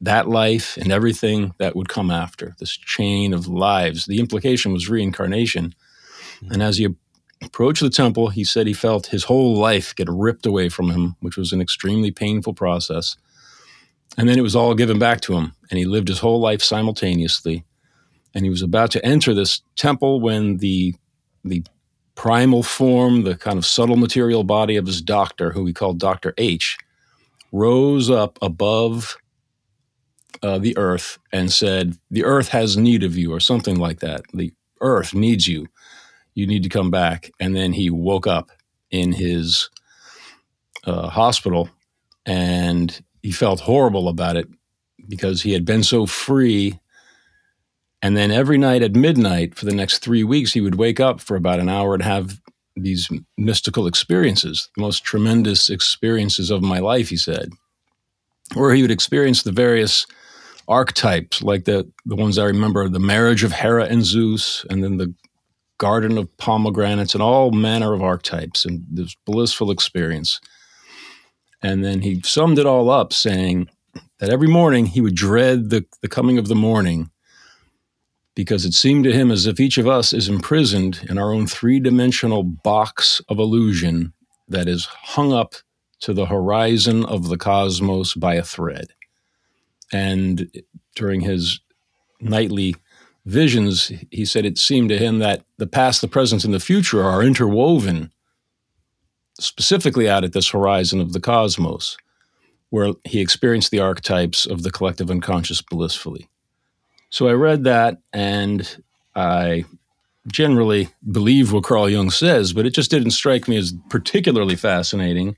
that 0.00 0.28
life 0.28 0.76
and 0.78 0.90
everything 0.90 1.52
that 1.58 1.76
would 1.76 1.88
come 1.88 2.10
after 2.10 2.54
this 2.58 2.76
chain 2.76 3.34
of 3.34 3.46
lives. 3.46 4.06
The 4.06 4.18
implication 4.18 4.72
was 4.72 4.88
reincarnation. 4.88 5.74
And 6.50 6.62
as 6.62 6.78
he 6.78 6.88
approached 7.42 7.82
the 7.82 7.90
temple, 7.90 8.28
he 8.28 8.44
said 8.44 8.66
he 8.66 8.72
felt 8.72 9.06
his 9.06 9.24
whole 9.24 9.56
life 9.56 9.94
get 9.94 10.08
ripped 10.10 10.46
away 10.46 10.68
from 10.68 10.90
him, 10.90 11.16
which 11.20 11.36
was 11.36 11.52
an 11.52 11.60
extremely 11.60 12.10
painful 12.10 12.54
process. 12.54 13.16
And 14.18 14.28
then 14.28 14.38
it 14.38 14.42
was 14.42 14.56
all 14.56 14.74
given 14.74 14.98
back 14.98 15.20
to 15.22 15.34
him, 15.34 15.52
and 15.70 15.78
he 15.78 15.84
lived 15.84 16.08
his 16.08 16.18
whole 16.18 16.40
life 16.40 16.62
simultaneously. 16.62 17.64
And 18.34 18.44
he 18.44 18.50
was 18.50 18.62
about 18.62 18.90
to 18.92 19.04
enter 19.04 19.34
this 19.34 19.62
temple 19.76 20.20
when 20.20 20.58
the 20.58 20.94
the 21.44 21.64
primal 22.14 22.62
form, 22.62 23.22
the 23.22 23.34
kind 23.34 23.56
of 23.56 23.64
subtle 23.64 23.96
material 23.96 24.44
body 24.44 24.76
of 24.76 24.86
his 24.86 25.00
doctor, 25.00 25.52
who 25.52 25.64
we 25.64 25.72
called 25.72 25.98
Dr. 25.98 26.34
H, 26.36 26.76
rose 27.50 28.10
up 28.10 28.38
above 28.42 29.16
uh, 30.42 30.58
the 30.58 30.76
earth 30.76 31.18
and 31.32 31.52
said, 31.52 31.96
The 32.10 32.24
earth 32.24 32.48
has 32.48 32.76
need 32.76 33.02
of 33.04 33.16
you, 33.16 33.32
or 33.32 33.40
something 33.40 33.78
like 33.78 34.00
that. 34.00 34.22
The 34.34 34.52
earth 34.80 35.14
needs 35.14 35.48
you. 35.48 35.66
You 36.34 36.46
need 36.46 36.62
to 36.62 36.68
come 36.68 36.90
back. 36.90 37.30
And 37.40 37.54
then 37.54 37.72
he 37.72 37.90
woke 37.90 38.26
up 38.26 38.50
in 38.90 39.12
his 39.12 39.68
uh, 40.84 41.08
hospital 41.08 41.68
and 42.26 43.02
he 43.22 43.32
felt 43.32 43.60
horrible 43.60 44.08
about 44.08 44.36
it 44.36 44.48
because 45.08 45.42
he 45.42 45.52
had 45.52 45.64
been 45.64 45.82
so 45.82 46.06
free 46.06 46.78
and 48.02 48.16
then 48.16 48.30
every 48.30 48.56
night 48.56 48.82
at 48.82 48.94
midnight 48.94 49.54
for 49.54 49.66
the 49.66 49.74
next 49.74 49.98
three 49.98 50.24
weeks, 50.24 50.52
he 50.52 50.60
would 50.60 50.76
wake 50.76 51.00
up 51.00 51.20
for 51.20 51.36
about 51.36 51.60
an 51.60 51.68
hour 51.68 51.94
and 51.94 52.02
have 52.02 52.40
these 52.76 53.10
mystical 53.36 53.86
experiences, 53.86 54.70
the 54.76 54.82
most 54.82 55.04
tremendous 55.04 55.68
experiences 55.68 56.50
of 56.50 56.62
my 56.62 56.78
life, 56.78 57.10
he 57.10 57.16
said, 57.16 57.50
where 58.54 58.74
he 58.74 58.80
would 58.82 58.90
experience 58.90 59.42
the 59.42 59.52
various 59.52 60.06
archetypes, 60.66 61.42
like 61.42 61.64
the, 61.64 61.90
the 62.06 62.16
ones 62.16 62.38
I 62.38 62.44
remember 62.44 62.88
the 62.88 62.98
marriage 62.98 63.44
of 63.44 63.52
Hera 63.52 63.84
and 63.84 64.04
Zeus, 64.04 64.64
and 64.70 64.82
then 64.82 64.96
the 64.96 65.12
garden 65.80 66.18
of 66.18 66.36
pomegranates, 66.36 67.14
and 67.14 67.22
all 67.22 67.50
manner 67.50 67.92
of 67.92 68.02
archetypes, 68.02 68.64
and 68.64 68.84
this 68.88 69.16
blissful 69.24 69.72
experience. 69.72 70.40
And 71.62 71.84
then 71.84 72.02
he 72.02 72.20
summed 72.22 72.58
it 72.58 72.66
all 72.66 72.90
up 72.90 73.12
saying 73.12 73.68
that 74.18 74.30
every 74.30 74.46
morning 74.46 74.86
he 74.86 75.00
would 75.00 75.16
dread 75.16 75.70
the, 75.70 75.84
the 76.02 76.08
coming 76.08 76.38
of 76.38 76.48
the 76.48 76.54
morning 76.54 77.10
because 78.34 78.64
it 78.64 78.74
seemed 78.74 79.04
to 79.04 79.12
him 79.12 79.30
as 79.30 79.46
if 79.46 79.58
each 79.58 79.78
of 79.78 79.88
us 79.88 80.12
is 80.12 80.28
imprisoned 80.28 81.04
in 81.08 81.18
our 81.18 81.32
own 81.32 81.46
three 81.46 81.80
dimensional 81.80 82.42
box 82.42 83.20
of 83.28 83.38
illusion 83.38 84.12
that 84.48 84.68
is 84.68 84.84
hung 84.84 85.32
up 85.32 85.54
to 86.00 86.12
the 86.12 86.26
horizon 86.26 87.04
of 87.04 87.28
the 87.28 87.36
cosmos 87.36 88.14
by 88.14 88.34
a 88.34 88.42
thread. 88.42 88.88
And 89.92 90.50
during 90.94 91.20
his 91.20 91.60
nightly 92.20 92.76
visions, 93.26 93.92
he 94.10 94.24
said 94.24 94.44
it 94.44 94.58
seemed 94.58 94.88
to 94.88 94.98
him 94.98 95.18
that 95.18 95.44
the 95.58 95.66
past, 95.66 96.00
the 96.00 96.08
present, 96.08 96.44
and 96.44 96.54
the 96.54 96.60
future 96.60 97.02
are 97.02 97.22
interwoven 97.22 98.10
specifically 99.38 100.08
out 100.08 100.24
at 100.24 100.32
this 100.32 100.50
horizon 100.50 101.00
of 101.00 101.12
the 101.12 101.20
cosmos, 101.20 101.96
where 102.70 102.92
he 103.04 103.20
experienced 103.20 103.70
the 103.70 103.80
archetypes 103.80 104.46
of 104.46 104.62
the 104.62 104.70
collective 104.70 105.10
unconscious 105.10 105.62
blissfully. 105.62 106.28
So 107.10 107.28
I 107.28 107.32
read 107.32 107.64
that 107.64 107.98
and 108.12 108.82
I 109.14 109.64
generally 110.28 110.88
believe 111.10 111.52
what 111.52 111.64
Carl 111.64 111.88
Jung 111.88 112.10
says, 112.10 112.52
but 112.52 112.66
it 112.66 112.74
just 112.74 112.90
didn't 112.90 113.12
strike 113.12 113.48
me 113.48 113.56
as 113.56 113.74
particularly 113.88 114.56
fascinating 114.56 115.36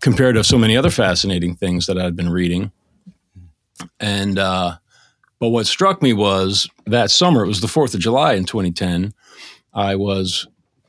compared 0.00 0.36
to 0.36 0.44
so 0.44 0.58
many 0.58 0.76
other 0.76 0.90
fascinating 0.90 1.56
things 1.56 1.86
that 1.86 1.98
I'd 1.98 2.16
been 2.16 2.30
reading. 2.30 2.70
And 3.98 4.38
uh, 4.38 4.76
but 5.38 5.50
what 5.50 5.66
struck 5.66 6.02
me 6.02 6.12
was 6.12 6.68
that 6.86 7.10
summer, 7.10 7.44
it 7.44 7.48
was 7.48 7.60
the 7.60 7.66
4th 7.66 7.94
of 7.94 8.00
July 8.00 8.34
in 8.34 8.44
2010, 8.44 9.12
I 9.74 9.96
was 9.96 10.46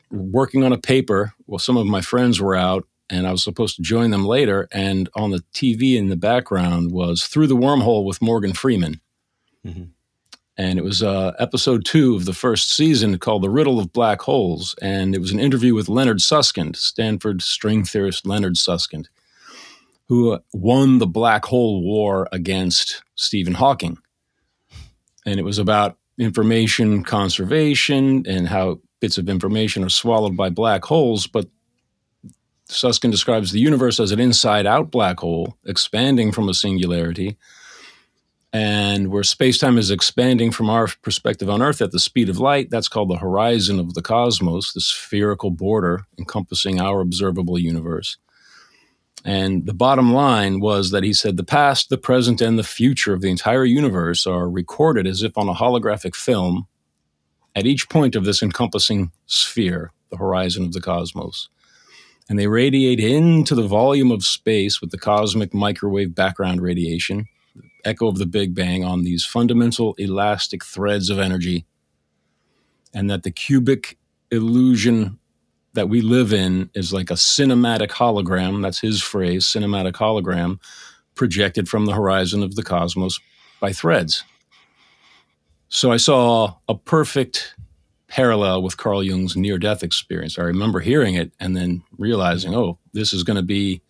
working 0.10 0.64
on 0.64 0.72
a 0.72 0.78
paper. 0.78 1.34
Well, 1.48 1.60
some 1.60 1.78
of 1.78 1.86
my 1.86 2.02
friends 2.02 2.40
were 2.40 2.56
out 2.56 2.88
and 3.10 3.28
I 3.28 3.32
was 3.32 3.44
supposed 3.44 3.76
to 3.76 3.82
join 3.82 4.12
them 4.12 4.26
later. 4.26 4.68
And 4.72 5.10
on 5.16 5.32
the 5.32 5.44
TV 5.54 5.96
in 5.98 6.08
the 6.08 6.16
background 6.16 6.92
was 6.92 7.26
Through 7.26 7.48
the 7.48 7.56
Wormhole 7.56 8.06
with 8.06 8.22
Morgan 8.22 8.54
Freeman. 8.54 9.02
Mm-hmm. 9.66 9.84
And 10.60 10.80
it 10.80 10.84
was 10.84 11.04
uh, 11.04 11.34
episode 11.38 11.86
two 11.86 12.16
of 12.16 12.26
the 12.26 12.34
first 12.34 12.74
season 12.74 13.20
called 13.20 13.44
The 13.44 13.50
Riddle 13.50 13.80
of 13.80 13.94
Black 13.94 14.22
Holes. 14.22 14.74
And 14.82 15.14
it 15.14 15.20
was 15.20 15.32
an 15.32 15.40
interview 15.40 15.76
with 15.76 15.90
Leonard 15.90 16.22
Susskind, 16.22 16.76
Stanford 16.78 17.42
string 17.42 17.84
theorist 17.84 18.26
Leonard 18.26 18.58
Susskind, 18.58 19.08
who 20.08 20.40
won 20.54 20.98
the 20.98 21.06
black 21.06 21.46
hole 21.46 21.84
war 21.84 22.28
against 22.32 23.04
Stephen 23.16 23.54
Hawking 23.54 24.00
and 25.28 25.40
it 25.40 25.44
was 25.44 25.60
about 25.60 25.98
information 26.18 27.04
conservation 27.04 28.26
and 28.26 28.48
how 28.48 28.80
bits 29.02 29.18
of 29.18 29.28
information 29.28 29.84
are 29.84 29.90
swallowed 29.90 30.38
by 30.38 30.50
black 30.50 30.86
holes. 30.86 31.28
But 31.28 31.48
Susskind 32.70 33.12
describes 33.12 33.52
the 33.52 33.60
universe 33.60 34.00
as 34.00 34.12
an 34.12 34.22
inside 34.22 34.66
out 34.66 34.90
black 34.90 35.20
hole, 35.20 35.58
expanding 35.66 36.32
from 36.32 36.48
a 36.48 36.54
singularity. 36.54 37.38
And 38.54 39.10
where 39.10 39.24
space 39.24 39.58
time 39.58 39.78
is 39.78 39.92
expanding 39.92 40.52
from 40.52 40.70
our 40.70 40.88
perspective 41.02 41.50
on 41.50 41.62
Earth 41.62 41.82
at 41.82 41.92
the 41.92 42.00
speed 42.00 42.30
of 42.30 42.40
light, 42.40 42.70
that's 42.70 42.88
called 42.88 43.10
the 43.10 43.18
horizon 43.18 43.80
of 43.80 43.94
the 43.94 44.02
cosmos, 44.02 44.72
the 44.72 44.82
spherical 44.82 45.52
border 45.52 46.06
encompassing 46.18 46.80
our 46.80 47.02
observable 47.02 47.60
universe. 47.60 48.18
And 49.26 49.66
the 49.66 49.74
bottom 49.74 50.14
line 50.14 50.60
was 50.60 50.92
that 50.92 51.04
he 51.04 51.14
said 51.14 51.38
the 51.38 51.44
past, 51.44 51.90
the 51.90 51.98
present, 51.98 52.40
and 52.42 52.58
the 52.58 52.64
future 52.64 53.14
of 53.14 53.22
the 53.22 53.30
entire 53.30 53.66
universe 53.66 54.26
are 54.26 54.50
recorded 54.50 55.08
as 55.08 55.24
if 55.24 55.38
on 55.38 55.50
a 55.50 55.54
holographic 55.54 56.16
film 56.16 56.68
at 57.56 57.66
each 57.66 57.90
point 57.90 58.16
of 58.16 58.24
this 58.24 58.44
encompassing 58.44 59.12
sphere, 59.26 59.92
the 60.12 60.18
horizon 60.18 60.64
of 60.64 60.74
the 60.74 60.82
cosmos. 60.82 61.50
And 62.30 62.38
they 62.38 62.48
radiate 62.48 63.00
into 63.00 63.56
the 63.56 63.68
volume 63.68 64.12
of 64.12 64.24
space 64.24 64.80
with 64.82 64.92
the 64.92 64.98
cosmic 64.98 65.54
microwave 65.54 66.14
background 66.14 66.62
radiation, 66.62 67.28
echo 67.84 68.08
of 68.08 68.18
the 68.18 68.26
Big 68.26 68.54
Bang, 68.54 68.84
on 68.84 69.04
these 69.04 69.26
fundamental 69.26 69.96
elastic 69.98 70.64
threads 70.64 71.10
of 71.10 71.20
energy. 71.20 71.66
And 72.94 73.10
that 73.10 73.24
the 73.24 73.32
cubic 73.32 73.98
illusion 74.30 75.20
that 75.78 75.90
we 75.90 76.02
live 76.02 76.34
in 76.34 76.72
is 76.74 76.92
like 76.92 77.12
a 77.12 77.14
cinematic 77.14 77.90
hologram. 77.90 78.64
That's 78.64 78.80
his 78.80 79.00
phrase, 79.00 79.46
cinematic 79.46 79.94
hologram, 79.94 80.60
projected 81.14 81.70
from 81.70 81.86
the 81.86 81.94
horizon 81.94 82.42
of 82.42 82.56
the 82.56 82.64
cosmos 82.64 83.20
by 83.60 83.74
threads. 83.74 84.24
So 85.70 85.92
I 85.92 85.98
saw 85.98 86.56
a 86.68 86.74
perfect 86.74 87.54
parallel 88.08 88.64
with 88.64 88.78
Carl 88.78 89.04
Jung's 89.04 89.38
near 89.38 89.60
death 89.60 89.84
experience. 89.84 90.40
I 90.40 90.44
remember 90.46 90.80
hearing 90.80 91.14
it 91.14 91.32
and 91.40 91.56
then 91.56 91.84
realizing, 92.00 92.56
oh, 92.56 92.80
this 92.94 93.14
is 93.14 93.22
going 93.22 93.38
to 93.38 93.44
be 93.44 93.84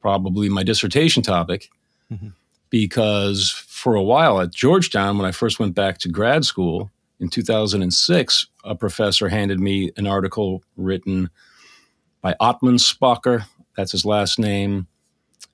probably 0.00 0.48
my 0.48 0.64
dissertation 0.64 1.22
topic. 1.22 1.70
Mm-hmm. 2.12 2.30
Because 2.68 3.50
for 3.68 3.94
a 3.94 4.02
while 4.02 4.40
at 4.40 4.52
Georgetown, 4.52 5.18
when 5.18 5.26
I 5.26 5.30
first 5.30 5.60
went 5.60 5.76
back 5.76 5.98
to 5.98 6.08
grad 6.08 6.44
school, 6.44 6.90
in 7.18 7.28
2006, 7.28 8.46
a 8.64 8.74
professor 8.74 9.28
handed 9.28 9.60
me 9.60 9.90
an 9.96 10.06
article 10.06 10.62
written 10.76 11.30
by 12.20 12.34
Atmanspacher, 12.40 13.44
that's 13.76 13.92
his 13.92 14.04
last 14.04 14.38
name, 14.38 14.86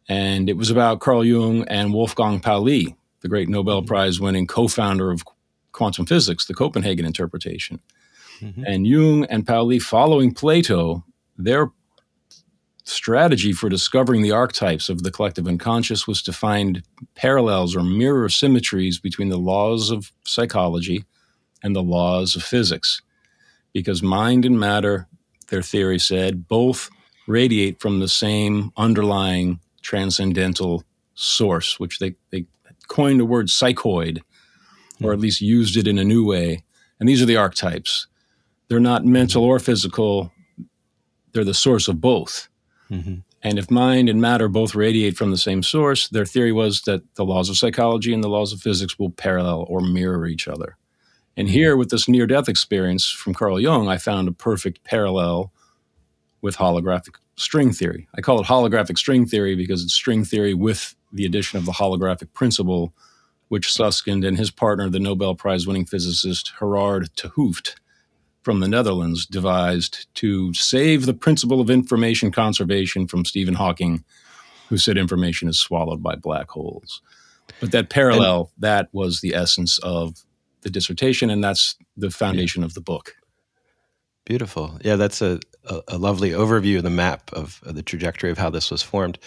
and 0.08 0.48
it 0.48 0.56
was 0.56 0.70
about 0.70 1.00
Carl 1.00 1.24
Jung 1.24 1.66
and 1.68 1.92
Wolfgang 1.92 2.40
Pauli, 2.40 2.96
the 3.20 3.28
great 3.28 3.48
Nobel 3.48 3.80
mm-hmm. 3.80 3.88
Prize 3.88 4.20
winning 4.20 4.46
co 4.46 4.68
founder 4.68 5.10
of 5.10 5.22
quantum 5.72 6.06
physics, 6.06 6.46
the 6.46 6.54
Copenhagen 6.54 7.06
interpretation. 7.06 7.80
Mm-hmm. 8.40 8.64
And 8.66 8.86
Jung 8.86 9.24
and 9.26 9.46
Pauli, 9.46 9.78
following 9.78 10.34
Plato, 10.34 11.04
their 11.36 11.70
strategy 12.84 13.52
for 13.52 13.68
discovering 13.68 14.22
the 14.22 14.32
archetypes 14.32 14.88
of 14.88 15.04
the 15.04 15.10
collective 15.10 15.46
unconscious 15.46 16.08
was 16.08 16.20
to 16.22 16.32
find 16.32 16.82
parallels 17.14 17.76
or 17.76 17.82
mirror 17.82 18.28
symmetries 18.28 18.98
between 18.98 19.28
the 19.28 19.38
laws 19.38 19.90
of 19.90 20.10
psychology 20.24 21.04
and 21.62 21.74
the 21.74 21.82
laws 21.82 22.36
of 22.36 22.42
physics. 22.42 23.02
Because 23.72 24.02
mind 24.02 24.44
and 24.44 24.58
matter, 24.58 25.08
their 25.48 25.62
theory 25.62 25.98
said, 25.98 26.48
both 26.48 26.90
radiate 27.26 27.80
from 27.80 28.00
the 28.00 28.08
same 28.08 28.72
underlying 28.76 29.60
transcendental 29.82 30.84
source, 31.14 31.78
which 31.78 31.98
they, 31.98 32.14
they 32.30 32.46
coined 32.88 33.20
the 33.20 33.24
word 33.24 33.48
psychoid, 33.48 34.20
or 35.02 35.12
at 35.12 35.20
least 35.20 35.40
used 35.40 35.76
it 35.76 35.88
in 35.88 35.98
a 35.98 36.04
new 36.04 36.24
way. 36.24 36.62
And 37.00 37.08
these 37.08 37.22
are 37.22 37.26
the 37.26 37.36
archetypes. 37.36 38.06
They're 38.68 38.80
not 38.80 39.04
mental 39.04 39.44
or 39.44 39.58
physical, 39.58 40.32
they're 41.32 41.44
the 41.44 41.54
source 41.54 41.88
of 41.88 42.00
both. 42.00 42.48
Mm-hmm. 42.90 43.16
And 43.42 43.58
if 43.58 43.70
mind 43.70 44.08
and 44.08 44.20
matter 44.20 44.48
both 44.48 44.74
radiate 44.74 45.16
from 45.16 45.32
the 45.32 45.36
same 45.36 45.62
source, 45.62 46.08
their 46.08 46.24
theory 46.24 46.52
was 46.52 46.82
that 46.82 47.02
the 47.16 47.24
laws 47.24 47.48
of 47.48 47.56
psychology 47.56 48.14
and 48.14 48.22
the 48.22 48.28
laws 48.28 48.52
of 48.52 48.60
physics 48.60 48.98
will 48.98 49.10
parallel 49.10 49.66
or 49.68 49.80
mirror 49.80 50.26
each 50.26 50.46
other. 50.46 50.76
And 51.36 51.48
here, 51.48 51.76
with 51.76 51.90
this 51.90 52.08
near 52.08 52.26
death 52.26 52.48
experience 52.48 53.10
from 53.10 53.34
Carl 53.34 53.58
Jung, 53.58 53.88
I 53.88 53.96
found 53.96 54.28
a 54.28 54.32
perfect 54.32 54.84
parallel 54.84 55.52
with 56.42 56.56
holographic 56.56 57.14
string 57.36 57.72
theory. 57.72 58.08
I 58.14 58.20
call 58.20 58.40
it 58.40 58.46
holographic 58.46 58.98
string 58.98 59.26
theory 59.26 59.54
because 59.54 59.82
it's 59.82 59.94
string 59.94 60.24
theory 60.24 60.52
with 60.52 60.94
the 61.12 61.24
addition 61.24 61.58
of 61.58 61.64
the 61.64 61.72
holographic 61.72 62.32
principle, 62.34 62.92
which 63.48 63.72
Susskind 63.72 64.24
and 64.24 64.36
his 64.36 64.50
partner, 64.50 64.88
the 64.88 65.00
Nobel 65.00 65.34
Prize 65.34 65.66
winning 65.66 65.86
physicist 65.86 66.52
Gerard 66.58 67.08
't 67.16 67.30
Hooft 67.30 67.76
from 68.42 68.60
the 68.60 68.68
Netherlands, 68.68 69.24
devised 69.24 70.12
to 70.16 70.52
save 70.52 71.06
the 71.06 71.14
principle 71.14 71.60
of 71.60 71.70
information 71.70 72.32
conservation 72.32 73.06
from 73.06 73.24
Stephen 73.24 73.54
Hawking, 73.54 74.04
who 74.68 74.76
said 74.76 74.98
information 74.98 75.48
is 75.48 75.60
swallowed 75.60 76.02
by 76.02 76.16
black 76.16 76.50
holes. 76.50 77.00
But 77.60 77.70
that 77.70 77.88
parallel, 77.88 78.50
and, 78.56 78.62
that 78.62 78.88
was 78.92 79.20
the 79.20 79.34
essence 79.34 79.78
of 79.78 80.24
the 80.62 80.70
dissertation, 80.70 81.30
and 81.30 81.42
that's 81.42 81.76
the 81.96 82.10
foundation 82.10 82.64
of 82.64 82.74
the 82.74 82.80
book. 82.80 83.14
Beautiful. 84.24 84.78
Yeah, 84.84 84.96
that's 84.96 85.20
a, 85.20 85.40
a, 85.64 85.80
a, 85.88 85.98
lovely 85.98 86.30
overview 86.30 86.76
of 86.76 86.84
the 86.84 86.90
map 86.90 87.32
of, 87.32 87.60
of, 87.64 87.74
the 87.74 87.82
trajectory 87.82 88.30
of 88.30 88.38
how 88.38 88.50
this 88.50 88.70
was 88.70 88.82
formed. 88.82 89.18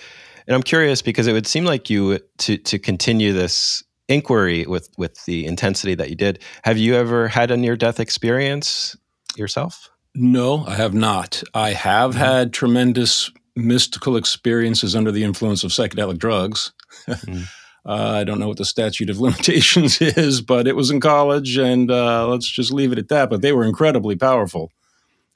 And 0.47 0.55
I'm 0.55 0.63
curious 0.63 1.01
because 1.01 1.27
it 1.27 1.33
would 1.33 1.47
seem 1.47 1.65
like 1.65 1.89
you 1.89 2.19
to 2.39 2.57
to 2.57 2.79
continue 2.79 3.33
this 3.33 3.83
inquiry 4.07 4.65
with 4.65 4.89
with 4.97 5.25
the 5.25 5.45
intensity 5.45 5.95
that 5.95 6.09
you 6.09 6.15
did. 6.15 6.39
Have 6.63 6.77
you 6.77 6.95
ever 6.95 7.27
had 7.27 7.51
a 7.51 7.57
near 7.57 7.75
death 7.75 7.99
experience 7.99 8.95
yourself? 9.35 9.89
No, 10.13 10.65
I 10.65 10.75
have 10.75 10.93
not. 10.93 11.43
I 11.53 11.73
have 11.73 12.11
mm-hmm. 12.11 12.19
had 12.19 12.53
tremendous 12.53 13.31
mystical 13.55 14.15
experiences 14.15 14.95
under 14.95 15.11
the 15.11 15.23
influence 15.23 15.63
of 15.63 15.71
psychedelic 15.71 16.17
drugs. 16.17 16.71
Mm-hmm. 17.07 17.43
Uh, 17.85 18.13
I 18.19 18.23
don't 18.23 18.39
know 18.39 18.47
what 18.47 18.57
the 18.57 18.65
statute 18.65 19.09
of 19.09 19.19
limitations 19.21 20.01
is, 20.01 20.41
but 20.41 20.67
it 20.67 20.75
was 20.75 20.89
in 20.89 20.99
college, 20.99 21.57
and 21.57 21.91
uh, 21.91 22.27
let's 22.27 22.47
just 22.47 22.73
leave 22.73 22.91
it 22.91 22.97
at 22.97 23.09
that. 23.09 23.29
But 23.29 23.41
they 23.41 23.51
were 23.51 23.63
incredibly 23.63 24.15
powerful. 24.15 24.71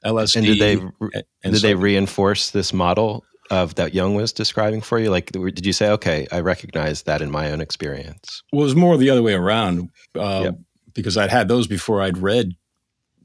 LSD. 0.04 0.36
And 0.36 0.46
did 0.46 0.58
they 0.58 0.72
and, 0.72 1.24
and 1.44 1.52
did 1.52 1.60
so, 1.60 1.66
they 1.66 1.74
reinforce 1.74 2.50
this 2.50 2.72
model 2.72 3.24
of 3.50 3.74
that 3.74 3.94
Jung 3.94 4.14
was 4.14 4.32
describing 4.32 4.80
for 4.80 4.98
you? 4.98 5.10
Like, 5.10 5.30
did 5.32 5.66
you 5.66 5.72
say, 5.72 5.90
"Okay, 5.90 6.26
I 6.32 6.40
recognize 6.40 7.02
that 7.02 7.20
in 7.20 7.30
my 7.30 7.50
own 7.52 7.60
experience"? 7.60 8.42
Well, 8.52 8.62
it 8.62 8.64
was 8.64 8.76
more 8.76 8.96
the 8.96 9.10
other 9.10 9.22
way 9.22 9.34
around 9.34 9.90
uh, 10.18 10.42
yep. 10.44 10.58
because 10.94 11.16
I'd 11.16 11.30
had 11.30 11.48
those 11.48 11.66
before 11.66 12.00
I'd 12.00 12.18
read 12.18 12.56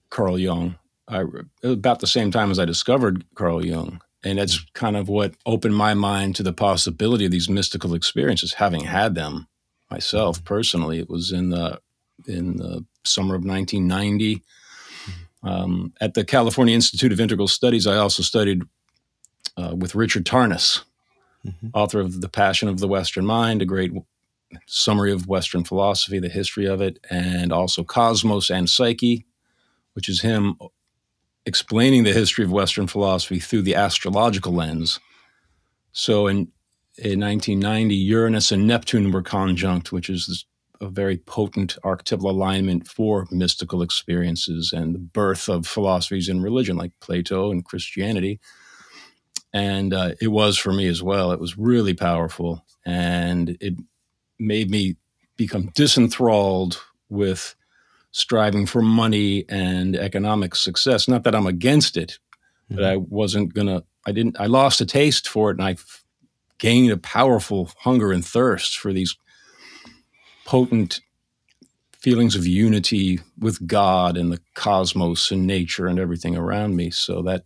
Carl 0.10 0.38
Jung. 0.38 0.76
I, 1.08 1.24
about 1.64 2.00
the 2.00 2.08
same 2.08 2.32
time 2.32 2.50
as 2.50 2.58
I 2.58 2.66
discovered 2.66 3.26
Carl 3.36 3.64
Jung, 3.64 4.02
and 4.26 4.40
that's 4.40 4.60
kind 4.74 4.98
of 4.98 5.08
what 5.08 5.36
opened 5.46 5.76
my 5.76 5.94
mind 5.94 6.36
to 6.36 6.44
the 6.44 6.52
possibility 6.52 7.26
of 7.26 7.32
these 7.32 7.48
mystical 7.48 7.94
experiences, 7.94 8.56
having 8.56 8.82
had 8.82 9.14
them 9.14 9.48
myself 9.92 10.44
personally. 10.44 11.00
It 11.00 11.10
was 11.10 11.32
in 11.32 11.52
the 11.52 11.80
in 12.28 12.58
the 12.58 12.84
summer 13.04 13.36
of 13.36 13.46
1990 13.46 14.42
um, 15.44 15.94
at 16.02 16.16
the 16.16 16.26
California 16.26 16.74
Institute 16.74 17.12
of 17.12 17.20
Integral 17.20 17.48
Studies. 17.48 17.86
I 17.86 17.98
also 17.98 18.24
studied 18.24 18.64
uh, 19.58 19.76
with 19.76 19.94
Richard 19.94 20.26
Tarnas, 20.26 20.84
mm-hmm. 21.46 21.68
author 21.74 22.00
of 22.00 22.22
The 22.22 22.30
Passion 22.30 22.68
of 22.68 22.80
the 22.80 22.88
Western 22.88 23.26
Mind, 23.26 23.62
a 23.62 23.66
great 23.66 23.92
summary 24.66 25.12
of 25.12 25.28
Western 25.28 25.64
philosophy, 25.64 26.18
the 26.18 26.30
history 26.30 26.66
of 26.66 26.82
it, 26.82 27.00
and 27.12 27.54
also 27.54 27.84
Cosmos 27.84 28.50
and 28.50 28.70
Psyche, 28.70 29.26
which 29.94 30.10
is 30.10 30.22
him 30.22 30.56
explaining 31.46 32.04
the 32.04 32.14
history 32.14 32.44
of 32.44 32.52
Western 32.52 32.88
philosophy 32.88 33.40
through 33.40 33.62
the 33.62 33.76
astrological 33.76 34.54
lens. 34.54 35.00
So 35.92 36.28
in 36.28 36.52
in 36.98 37.20
1990, 37.20 37.94
Uranus 37.94 38.54
and 38.54 38.66
Neptune 38.66 39.12
were 39.12 39.22
conjunct, 39.22 39.92
which 39.92 40.10
is 40.10 40.46
a 40.80 40.88
very 40.88 41.18
potent 41.18 41.78
archetypal 41.84 42.30
alignment 42.30 42.88
for 42.88 43.28
mystical 43.32 43.82
experiences 43.82 44.72
and 44.72 44.96
the 44.96 45.00
birth 45.00 45.50
of 45.50 45.68
philosophies 45.68 46.30
in 46.30 46.42
religion, 46.42 46.78
like 46.78 46.92
Plato 47.02 47.52
and 47.52 47.66
Christianity. 47.66 48.40
And 49.54 49.94
uh, 49.94 50.12
it 50.22 50.30
was 50.30 50.58
for 50.58 50.72
me 50.72 50.88
as 50.88 51.04
well. 51.04 51.32
It 51.32 51.40
was 51.40 51.58
really 51.58 51.94
powerful, 51.94 52.66
and 52.86 53.58
it 53.62 53.76
made 54.40 54.70
me 54.70 54.96
become 55.38 55.72
disenthralled 55.76 56.82
with 57.10 57.56
striving 58.16 58.66
for 58.66 58.82
money 58.82 59.44
and 59.50 59.94
economic 59.94 60.56
success. 60.56 61.06
Not 61.06 61.26
that 61.26 61.36
I'm 61.36 61.48
against 61.48 61.98
it, 61.98 62.18
mm-hmm. 62.72 62.76
but 62.76 62.86
I 62.86 62.96
wasn't 62.96 63.54
gonna. 63.54 63.84
I 64.08 64.14
didn't. 64.14 64.40
I 64.40 64.46
lost 64.46 64.80
a 64.80 64.86
taste 64.86 65.28
for 65.28 65.52
it, 65.52 65.60
and 65.60 65.68
I 65.68 65.76
gained 66.58 66.92
a 66.92 66.98
powerful 66.98 67.72
hunger 67.80 68.14
and 68.14 68.26
thirst 68.26 68.78
for 68.78 68.94
these 68.94 69.18
potent 70.46 71.02
feelings 72.00 72.36
of 72.36 72.48
unity 72.48 73.20
with 73.38 73.68
God 73.68 74.16
and 74.16 74.32
the 74.32 74.40
cosmos 74.54 75.32
and 75.32 75.46
nature 75.46 75.88
and 75.88 76.00
everything 76.00 76.38
around 76.38 76.76
me. 76.76 76.92
So 76.92 77.22
that, 77.24 77.44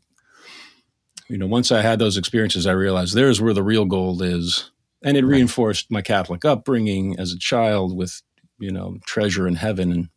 you 1.30 1.38
know, 1.38 1.48
once 1.48 1.72
I 1.72 1.82
had 1.82 1.98
those 1.98 2.18
experiences, 2.18 2.68
I 2.68 2.74
realized 2.74 3.16
there's 3.16 3.42
where 3.42 3.54
the 3.54 3.64
real 3.64 3.86
gold 3.86 4.22
is. 4.22 4.70
And 5.02 5.16
it 5.16 5.24
reinforced 5.24 5.90
my 5.90 6.02
Catholic 6.02 6.44
upbringing 6.44 7.18
as 7.18 7.32
a 7.32 7.40
child 7.40 7.96
with, 7.96 8.22
you 8.60 8.70
know, 8.70 8.98
treasure 9.06 9.48
in 9.48 9.56
heaven. 9.56 9.92
And 9.94 10.10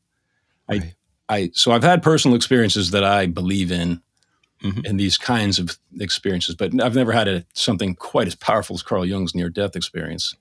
I, 0.71 0.95
I, 1.28 1.50
so 1.54 1.73
I've 1.73 1.83
had 1.83 2.02
personal 2.02 2.37
experiences 2.37 2.90
that 2.92 3.04
I 3.04 3.26
believe 3.26 3.73
in 3.73 4.02
mm-hmm. 4.62 4.85
in 4.85 4.97
these 4.97 5.19
kinds 5.19 5.59
of 5.59 5.78
experiences. 6.00 6.54
But 6.54 6.81
I've 6.83 6.95
never 6.95 7.12
had 7.12 7.28
a, 7.28 7.45
something 7.54 7.95
quite 7.95 8.26
as 8.26 8.35
powerful 8.35 8.75
as 8.75 8.83
Carl 8.83 9.04
Jung's 9.04 9.35
near 9.35 9.50
death 9.50 9.76
experience. 9.76 10.35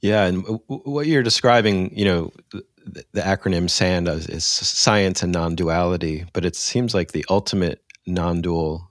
Yeah, 0.00 0.24
and 0.24 0.42
w- 0.42 0.62
what 0.66 1.06
you're 1.06 1.22
describing, 1.22 1.96
you 1.96 2.06
know, 2.06 2.32
the, 2.50 3.04
the 3.12 3.20
acronym 3.20 3.68
SAND 3.68 4.08
is, 4.08 4.26
is 4.28 4.44
science 4.44 5.22
and 5.22 5.32
non-duality, 5.32 6.24
but 6.32 6.46
it 6.46 6.56
seems 6.56 6.94
like 6.94 7.12
the 7.12 7.26
ultimate 7.28 7.82
non-dual 8.06 8.90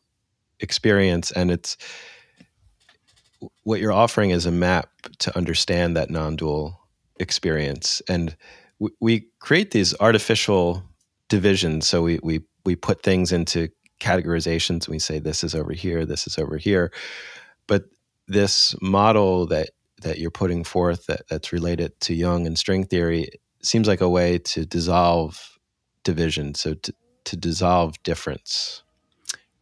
experience, 0.59 1.31
and 1.31 1.49
it's 1.49 1.77
what 3.63 3.79
you're 3.79 3.91
offering 3.91 4.29
is 4.29 4.45
a 4.45 4.51
map 4.51 4.89
to 5.19 5.35
understand 5.35 5.97
that 5.97 6.11
non-dual 6.11 6.79
experience, 7.19 8.01
and 8.07 8.35
we, 8.79 9.27
create 9.39 9.71
these 9.71 9.93
artificial 9.99 10.83
divisions. 11.27 11.87
So 11.87 12.01
we 12.01 12.19
we 12.23 12.41
we 12.65 12.75
put 12.75 13.01
things 13.03 13.31
into 13.31 13.69
categorizations 13.99 14.87
we 14.87 14.97
say 14.97 15.19
this 15.19 15.43
is 15.43 15.53
over 15.53 15.73
here 15.73 16.05
this 16.05 16.25
is 16.25 16.37
over 16.37 16.57
here. 16.57 16.91
But 17.67 17.85
this 18.27 18.75
model 18.81 19.45
that 19.47 19.69
that 20.01 20.17
you're 20.17 20.31
putting 20.31 20.63
forth 20.63 21.05
that, 21.07 21.27
that's 21.29 21.51
related 21.51 21.99
to 22.01 22.13
Jung 22.13 22.47
and 22.47 22.57
string 22.57 22.85
theory 22.85 23.29
seems 23.61 23.87
like 23.87 24.01
a 24.01 24.09
way 24.09 24.37
to 24.37 24.65
dissolve 24.65 25.57
division 26.05 26.55
so 26.55 26.73
to, 26.73 26.93
to 27.25 27.35
dissolve 27.35 28.01
difference. 28.03 28.83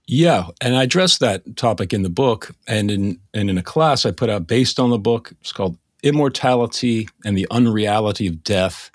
Yeah 0.05 0.47
and 0.61 0.75
i 0.75 0.83
addressed 0.83 1.19
that 1.19 1.57
topic 1.57 1.93
in 1.93 2.03
the 2.03 2.09
book 2.09 2.55
and 2.67 2.89
in 2.91 3.19
and 3.33 3.49
in 3.49 3.57
a 3.57 3.63
class 3.63 4.05
i 4.05 4.11
put 4.11 4.29
out 4.29 4.47
based 4.47 4.79
on 4.79 4.89
the 4.89 4.99
book. 4.99 5.33
It's 5.41 5.51
called 5.51 5.77
immortality 6.03 7.09
and 7.25 7.37
the 7.37 7.47
unreality 7.49 8.27
of 8.27 8.43
death 8.43 8.91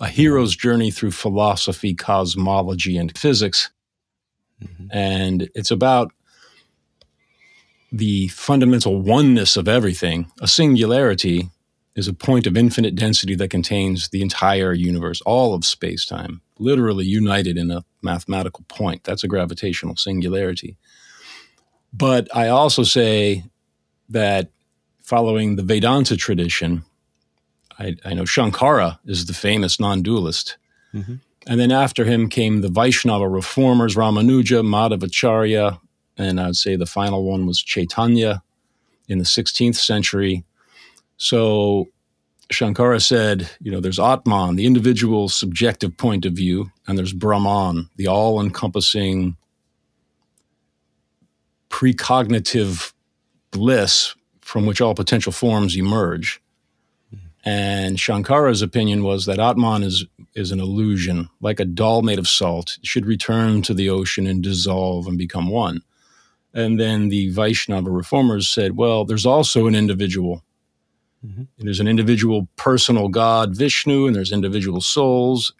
a 0.00 0.08
hero's 0.08 0.56
journey 0.56 0.90
through 0.90 1.12
philosophy, 1.12 1.94
cosmology, 1.94 2.96
and 2.96 3.16
physics. 3.16 3.70
Mm-hmm. 4.62 4.86
And 4.90 5.50
it's 5.54 5.70
about 5.70 6.12
the 7.92 8.28
fundamental 8.28 9.00
oneness 9.00 9.56
of 9.56 9.68
everything. 9.68 10.30
A 10.40 10.48
singularity 10.48 11.48
is 11.94 12.08
a 12.08 12.12
point 12.12 12.46
of 12.46 12.56
infinite 12.56 12.96
density 12.96 13.36
that 13.36 13.50
contains 13.50 14.08
the 14.08 14.20
entire 14.20 14.72
universe, 14.72 15.20
all 15.22 15.54
of 15.54 15.64
space 15.64 16.04
time, 16.04 16.40
literally 16.58 17.04
united 17.04 17.56
in 17.56 17.70
a 17.70 17.84
mathematical 18.02 18.64
point. 18.68 19.04
That's 19.04 19.22
a 19.22 19.28
gravitational 19.28 19.94
singularity. 19.94 20.76
But 21.92 22.26
I 22.34 22.48
also 22.48 22.82
say 22.82 23.44
that 24.08 24.50
following 25.00 25.54
the 25.54 25.62
Vedanta 25.62 26.16
tradition, 26.16 26.84
I, 27.78 27.96
I 28.04 28.14
know 28.14 28.24
Shankara 28.24 28.98
is 29.04 29.26
the 29.26 29.34
famous 29.34 29.80
non 29.80 30.02
dualist. 30.02 30.56
Mm-hmm. 30.94 31.16
And 31.46 31.60
then 31.60 31.72
after 31.72 32.04
him 32.04 32.28
came 32.28 32.60
the 32.60 32.68
Vaishnava 32.68 33.28
reformers, 33.28 33.96
Ramanuja, 33.96 34.64
Madhvacharya, 34.64 35.78
and 36.16 36.40
I'd 36.40 36.56
say 36.56 36.76
the 36.76 36.86
final 36.86 37.24
one 37.24 37.46
was 37.46 37.60
Chaitanya 37.60 38.42
in 39.08 39.18
the 39.18 39.24
16th 39.24 39.76
century. 39.76 40.44
So 41.16 41.88
Shankara 42.52 43.02
said, 43.02 43.50
you 43.60 43.70
know, 43.70 43.80
there's 43.80 43.98
Atman, 43.98 44.56
the 44.56 44.66
individual 44.66 45.28
subjective 45.28 45.96
point 45.96 46.24
of 46.24 46.32
view, 46.32 46.70
and 46.86 46.96
there's 46.96 47.12
Brahman, 47.12 47.90
the 47.96 48.06
all 48.06 48.40
encompassing 48.40 49.36
precognitive 51.68 52.92
bliss 53.50 54.14
from 54.40 54.66
which 54.66 54.80
all 54.80 54.94
potential 54.94 55.32
forms 55.32 55.76
emerge. 55.76 56.40
And 57.44 57.98
Shankara's 57.98 58.62
opinion 58.62 59.02
was 59.02 59.26
that 59.26 59.38
Atman 59.38 59.82
is, 59.82 60.06
is 60.34 60.50
an 60.50 60.60
illusion, 60.60 61.28
like 61.42 61.60
a 61.60 61.66
doll 61.66 62.00
made 62.00 62.18
of 62.18 62.26
salt. 62.26 62.78
It 62.78 62.86
should 62.86 63.04
return 63.04 63.60
to 63.62 63.74
the 63.74 63.90
ocean 63.90 64.26
and 64.26 64.42
dissolve 64.42 65.06
and 65.06 65.18
become 65.18 65.50
one. 65.50 65.82
And 66.54 66.80
then 66.80 67.10
the 67.10 67.30
Vaishnava 67.30 67.90
reformers 67.90 68.48
said, 68.48 68.76
well, 68.76 69.04
there's 69.04 69.26
also 69.26 69.66
an 69.66 69.74
individual. 69.74 70.42
Mm-hmm. 71.26 71.42
There's 71.58 71.80
an 71.80 71.88
individual 71.88 72.48
personal 72.56 73.08
God, 73.08 73.54
Vishnu, 73.54 74.06
and 74.06 74.16
there's 74.16 74.32
individual 74.32 74.80
souls. 74.80 75.52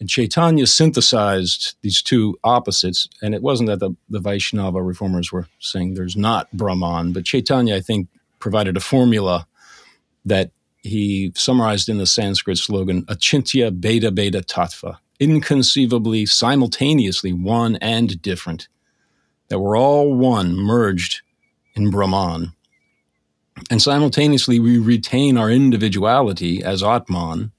And 0.00 0.08
Chaitanya 0.08 0.66
synthesized 0.66 1.76
these 1.82 2.02
two 2.02 2.36
opposites. 2.42 3.08
And 3.22 3.34
it 3.34 3.42
wasn't 3.42 3.68
that 3.68 3.78
the, 3.78 3.94
the 4.08 4.18
Vaishnava 4.18 4.82
reformers 4.82 5.30
were 5.30 5.46
saying 5.60 5.94
there's 5.94 6.16
not 6.16 6.50
Brahman, 6.52 7.12
but 7.12 7.24
Chaitanya, 7.24 7.76
I 7.76 7.80
think, 7.80 8.08
provided 8.40 8.76
a 8.76 8.80
formula 8.80 9.46
that 10.24 10.50
he 10.84 11.32
summarized 11.34 11.88
in 11.88 11.96
the 11.96 12.06
Sanskrit 12.06 12.58
slogan, 12.58 13.04
Achintya 13.06 13.70
Bheda 13.80 14.10
Abheda 14.10 14.44
Tattva, 14.44 14.98
inconceivably, 15.18 16.26
simultaneously 16.26 17.32
one 17.32 17.76
and 17.76 18.20
different, 18.20 18.68
that 19.48 19.58
we're 19.58 19.78
all 19.78 20.14
one, 20.14 20.54
merged 20.54 21.22
in 21.74 21.90
Brahman. 21.90 22.52
And 23.70 23.80
simultaneously, 23.80 24.60
we 24.60 24.78
retain 24.78 25.38
our 25.38 25.50
individuality 25.50 26.62
as 26.62 26.82
Atman, 26.82 27.52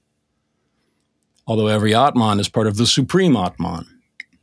although 1.48 1.66
every 1.66 1.94
Atman 1.94 2.38
is 2.38 2.48
part 2.48 2.68
of 2.68 2.76
the 2.76 2.86
Supreme 2.86 3.36
Atman. 3.36 3.86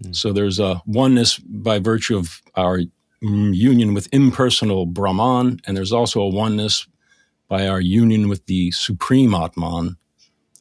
Mm. 0.03 0.15
So 0.15 0.33
there's 0.33 0.59
a 0.59 0.81
oneness 0.85 1.37
by 1.37 1.79
virtue 1.79 2.17
of 2.17 2.41
our 2.55 2.81
union 3.21 3.93
with 3.93 4.09
impersonal 4.11 4.85
Brahman, 4.85 5.61
and 5.65 5.77
there's 5.77 5.93
also 5.93 6.19
a 6.19 6.27
oneness 6.27 6.85
by 7.47 7.67
our 7.67 7.81
union 7.81 8.29
with 8.29 8.45
the 8.45 8.71
supreme 8.71 9.33
Atman. 9.33 9.97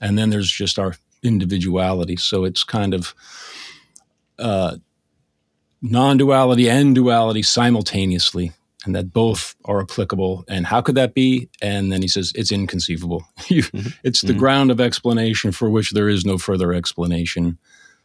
And 0.00 0.18
then 0.18 0.30
there's 0.30 0.50
just 0.50 0.78
our 0.78 0.94
individuality. 1.22 2.16
So 2.16 2.44
it's 2.44 2.64
kind 2.64 2.94
of 2.94 3.14
uh, 4.38 4.76
non 5.80 6.16
duality 6.16 6.68
and 6.68 6.94
duality 6.94 7.42
simultaneously, 7.42 8.52
and 8.84 8.94
that 8.94 9.12
both 9.12 9.54
are 9.64 9.80
applicable. 9.80 10.44
And 10.48 10.66
how 10.66 10.80
could 10.80 10.96
that 10.96 11.14
be? 11.14 11.48
And 11.60 11.92
then 11.92 12.02
he 12.02 12.08
says, 12.08 12.32
it's 12.34 12.52
inconceivable. 12.52 13.24
mm-hmm. 13.38 13.88
It's 14.02 14.20
the 14.20 14.28
mm-hmm. 14.28 14.38
ground 14.38 14.70
of 14.70 14.80
explanation 14.80 15.52
for 15.52 15.70
which 15.70 15.92
there 15.92 16.08
is 16.08 16.24
no 16.24 16.38
further 16.38 16.72
explanation. 16.72 17.58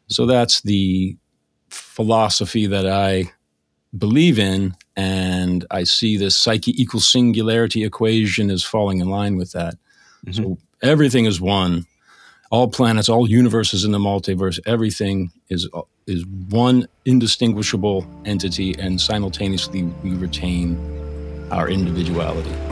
So 0.08 0.26
that's 0.26 0.62
the 0.62 1.18
philosophy 1.70 2.68
that 2.68 2.88
I 2.88 3.32
believe 3.98 4.40
in 4.40 4.76
and 4.96 5.66
I 5.70 5.84
see 5.84 6.18
this 6.18 6.36
psyche 6.36 6.80
equals 6.82 7.08
singularity 7.08 7.84
equation 7.84 8.50
is 8.50 8.64
falling 8.64 9.00
in 9.00 9.10
line 9.10 9.38
with 9.38 9.52
that. 9.52 9.76
Mm-hmm. 10.26 10.32
So 10.32 10.58
everything 10.82 11.26
is 11.26 11.40
one. 11.40 11.86
All 12.50 12.68
planets, 12.68 13.10
all 13.10 13.30
universes 13.30 13.84
in 13.84 13.92
the 13.92 14.00
multiverse, 14.00 14.60
everything 14.66 15.32
is 15.50 15.70
is 16.08 16.26
one 16.50 16.88
indistinguishable 17.06 18.08
entity, 18.24 18.74
and 18.80 19.00
simultaneously 19.00 19.84
we 20.04 20.12
retain 20.12 20.78
our 21.52 21.68
individuality. 21.68 22.67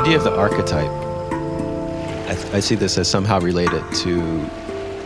Idea 0.00 0.16
of 0.16 0.24
the 0.24 0.34
archetype, 0.34 0.90
I, 2.30 2.34
th- 2.34 2.54
I 2.54 2.60
see 2.60 2.74
this 2.74 2.96
as 2.96 3.06
somehow 3.06 3.38
related 3.38 3.84
to 3.96 4.40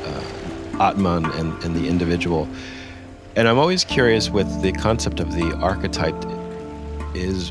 uh, 0.04 0.88
Atman 0.88 1.24
and, 1.33 1.64
and 1.64 1.74
the 1.74 1.88
individual. 1.88 2.48
And 3.35 3.48
I'm 3.48 3.59
always 3.59 3.83
curious 3.83 4.30
with 4.30 4.62
the 4.62 4.70
concept 4.70 5.18
of 5.18 5.35
the 5.35 5.52
archetype 5.57 6.14
is 7.12 7.50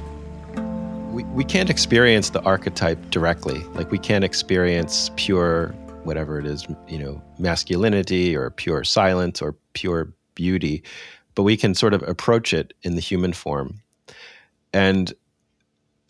we, 1.11 1.25
we 1.25 1.43
can't 1.43 1.69
experience 1.69 2.29
the 2.29 2.41
archetype 2.43 3.09
directly. 3.09 3.59
Like 3.73 3.91
we 3.91 3.99
can't 3.99 4.23
experience 4.23 5.11
pure 5.17 5.75
whatever 6.05 6.39
it 6.39 6.45
is, 6.45 6.65
you 6.87 6.97
know, 6.97 7.21
masculinity 7.39 8.37
or 8.37 8.51
pure 8.51 8.85
silence 8.85 9.41
or 9.41 9.53
pure 9.73 10.13
beauty, 10.33 10.81
but 11.35 11.43
we 11.43 11.57
can 11.57 11.75
sort 11.75 11.93
of 11.93 12.03
approach 12.03 12.53
it 12.53 12.73
in 12.83 12.95
the 12.95 13.01
human 13.01 13.33
form. 13.33 13.81
And 14.71 15.13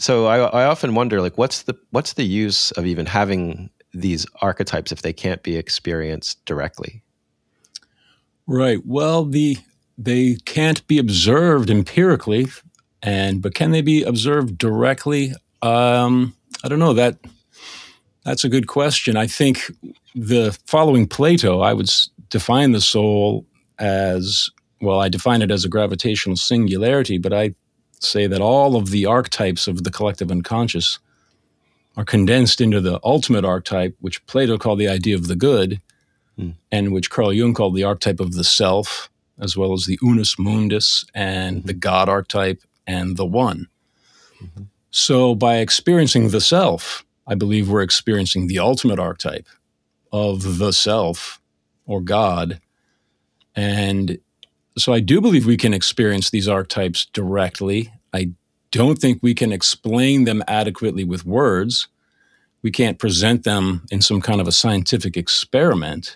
so 0.03 0.25
I, 0.25 0.39
I 0.39 0.65
often 0.65 0.95
wonder, 0.95 1.21
like, 1.21 1.37
what's 1.37 1.63
the 1.63 1.75
what's 1.91 2.13
the 2.13 2.25
use 2.25 2.71
of 2.71 2.85
even 2.85 3.05
having 3.05 3.69
these 3.93 4.25
archetypes 4.41 4.91
if 4.91 5.01
they 5.01 5.13
can't 5.13 5.41
be 5.43 5.55
experienced 5.55 6.43
directly? 6.45 7.01
Right. 8.45 8.79
Well, 8.85 9.23
the 9.23 9.57
they 9.97 10.35
can't 10.43 10.85
be 10.87 10.97
observed 10.97 11.69
empirically, 11.69 12.47
and 13.01 13.41
but 13.41 13.55
can 13.55 13.71
they 13.71 13.81
be 13.81 14.03
observed 14.03 14.57
directly? 14.57 15.33
Um, 15.61 16.35
I 16.65 16.67
don't 16.67 16.79
know 16.79 16.93
that. 16.93 17.17
That's 18.25 18.43
a 18.43 18.49
good 18.49 18.67
question. 18.67 19.15
I 19.15 19.27
think 19.27 19.71
the 20.15 20.57
following 20.65 21.07
Plato, 21.07 21.61
I 21.61 21.73
would 21.73 21.89
define 22.29 22.73
the 22.73 22.81
soul 22.81 23.45
as 23.79 24.49
well. 24.81 24.99
I 24.99 25.07
define 25.07 25.41
it 25.41 25.51
as 25.51 25.63
a 25.63 25.69
gravitational 25.69 26.35
singularity, 26.35 27.17
but 27.17 27.31
I 27.31 27.55
say 28.05 28.27
that 28.27 28.41
all 28.41 28.75
of 28.75 28.89
the 28.89 29.05
archetypes 29.05 29.67
of 29.67 29.83
the 29.83 29.91
collective 29.91 30.31
unconscious 30.31 30.99
are 31.95 32.05
condensed 32.05 32.59
into 32.59 32.81
the 32.81 32.99
ultimate 33.03 33.45
archetype, 33.45 33.95
which 33.99 34.25
Plato 34.25 34.57
called 34.57 34.79
the 34.79 34.87
idea 34.87 35.15
of 35.15 35.27
the 35.27 35.35
good, 35.35 35.81
mm. 36.39 36.53
and 36.71 36.91
which 36.91 37.09
Carl 37.09 37.33
Jung 37.33 37.53
called 37.53 37.75
the 37.75 37.83
archetype 37.83 38.19
of 38.19 38.33
the 38.33 38.43
self, 38.43 39.09
as 39.39 39.55
well 39.55 39.73
as 39.73 39.85
the 39.85 39.99
unus 40.01 40.37
mundus 40.39 41.05
and 41.13 41.57
mm-hmm. 41.57 41.67
the 41.67 41.73
God 41.73 42.09
archetype 42.09 42.61
and 42.87 43.17
the 43.17 43.25
one. 43.25 43.67
Mm-hmm. 44.41 44.63
So, 44.91 45.33
by 45.33 45.57
experiencing 45.57 46.29
the 46.29 46.41
self, 46.41 47.03
I 47.25 47.35
believe 47.35 47.69
we're 47.69 47.81
experiencing 47.81 48.47
the 48.47 48.59
ultimate 48.59 48.99
archetype 48.99 49.47
of 50.11 50.59
the 50.59 50.71
self 50.71 51.41
or 51.85 52.01
God. 52.01 52.59
And 53.55 54.19
so 54.77 54.93
I 54.93 54.99
do 54.99 55.21
believe 55.21 55.45
we 55.45 55.57
can 55.57 55.73
experience 55.73 56.29
these 56.29 56.47
archetypes 56.47 57.05
directly. 57.05 57.93
I 58.13 58.31
don't 58.71 58.97
think 58.97 59.19
we 59.21 59.33
can 59.33 59.51
explain 59.51 60.23
them 60.23 60.43
adequately 60.47 61.03
with 61.03 61.25
words. 61.25 61.87
We 62.63 62.71
can't 62.71 62.97
present 62.97 63.43
them 63.43 63.85
in 63.91 64.01
some 64.01 64.21
kind 64.21 64.41
of 64.41 64.47
a 64.47 64.51
scientific 64.51 65.15
experiment. 65.15 66.15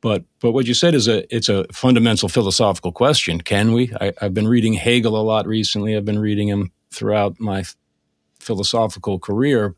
But 0.00 0.24
but 0.40 0.52
what 0.52 0.66
you 0.66 0.74
said 0.74 0.94
is 0.94 1.08
a 1.08 1.24
it's 1.34 1.48
a 1.48 1.64
fundamental 1.72 2.28
philosophical 2.28 2.92
question. 2.92 3.40
Can 3.40 3.72
we? 3.72 3.90
I, 3.98 4.12
have 4.20 4.34
been 4.34 4.48
reading 4.48 4.74
Hegel 4.74 5.16
a 5.16 5.22
lot 5.22 5.46
recently. 5.46 5.96
I've 5.96 6.04
been 6.04 6.18
reading 6.18 6.48
him 6.48 6.72
throughout 6.90 7.40
my 7.40 7.64
philosophical 8.38 9.18
career. 9.18 9.74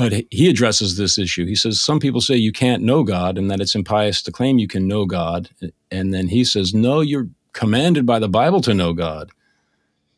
But 0.00 0.24
he 0.30 0.48
addresses 0.48 0.96
this 0.96 1.18
issue. 1.18 1.44
He 1.44 1.54
says 1.54 1.78
some 1.78 2.00
people 2.00 2.22
say 2.22 2.34
you 2.34 2.52
can't 2.52 2.82
know 2.82 3.02
God 3.02 3.36
and 3.36 3.50
that 3.50 3.60
it's 3.60 3.74
impious 3.74 4.22
to 4.22 4.32
claim 4.32 4.58
you 4.58 4.66
can 4.66 4.88
know 4.88 5.04
God. 5.04 5.50
And 5.90 6.14
then 6.14 6.28
he 6.28 6.42
says, 6.42 6.72
no, 6.72 7.02
you're 7.02 7.28
commanded 7.52 8.06
by 8.06 8.18
the 8.18 8.28
Bible 8.28 8.62
to 8.62 8.72
know 8.72 8.94
God. 8.94 9.30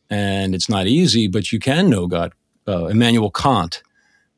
And 0.09 0.55
it's 0.55 0.69
not 0.69 0.87
easy, 0.87 1.27
but 1.27 1.51
you 1.51 1.59
can 1.59 1.89
know 1.89 2.07
God. 2.07 2.31
Uh, 2.65 2.85
Immanuel 2.85 3.29
Kant, 3.29 3.83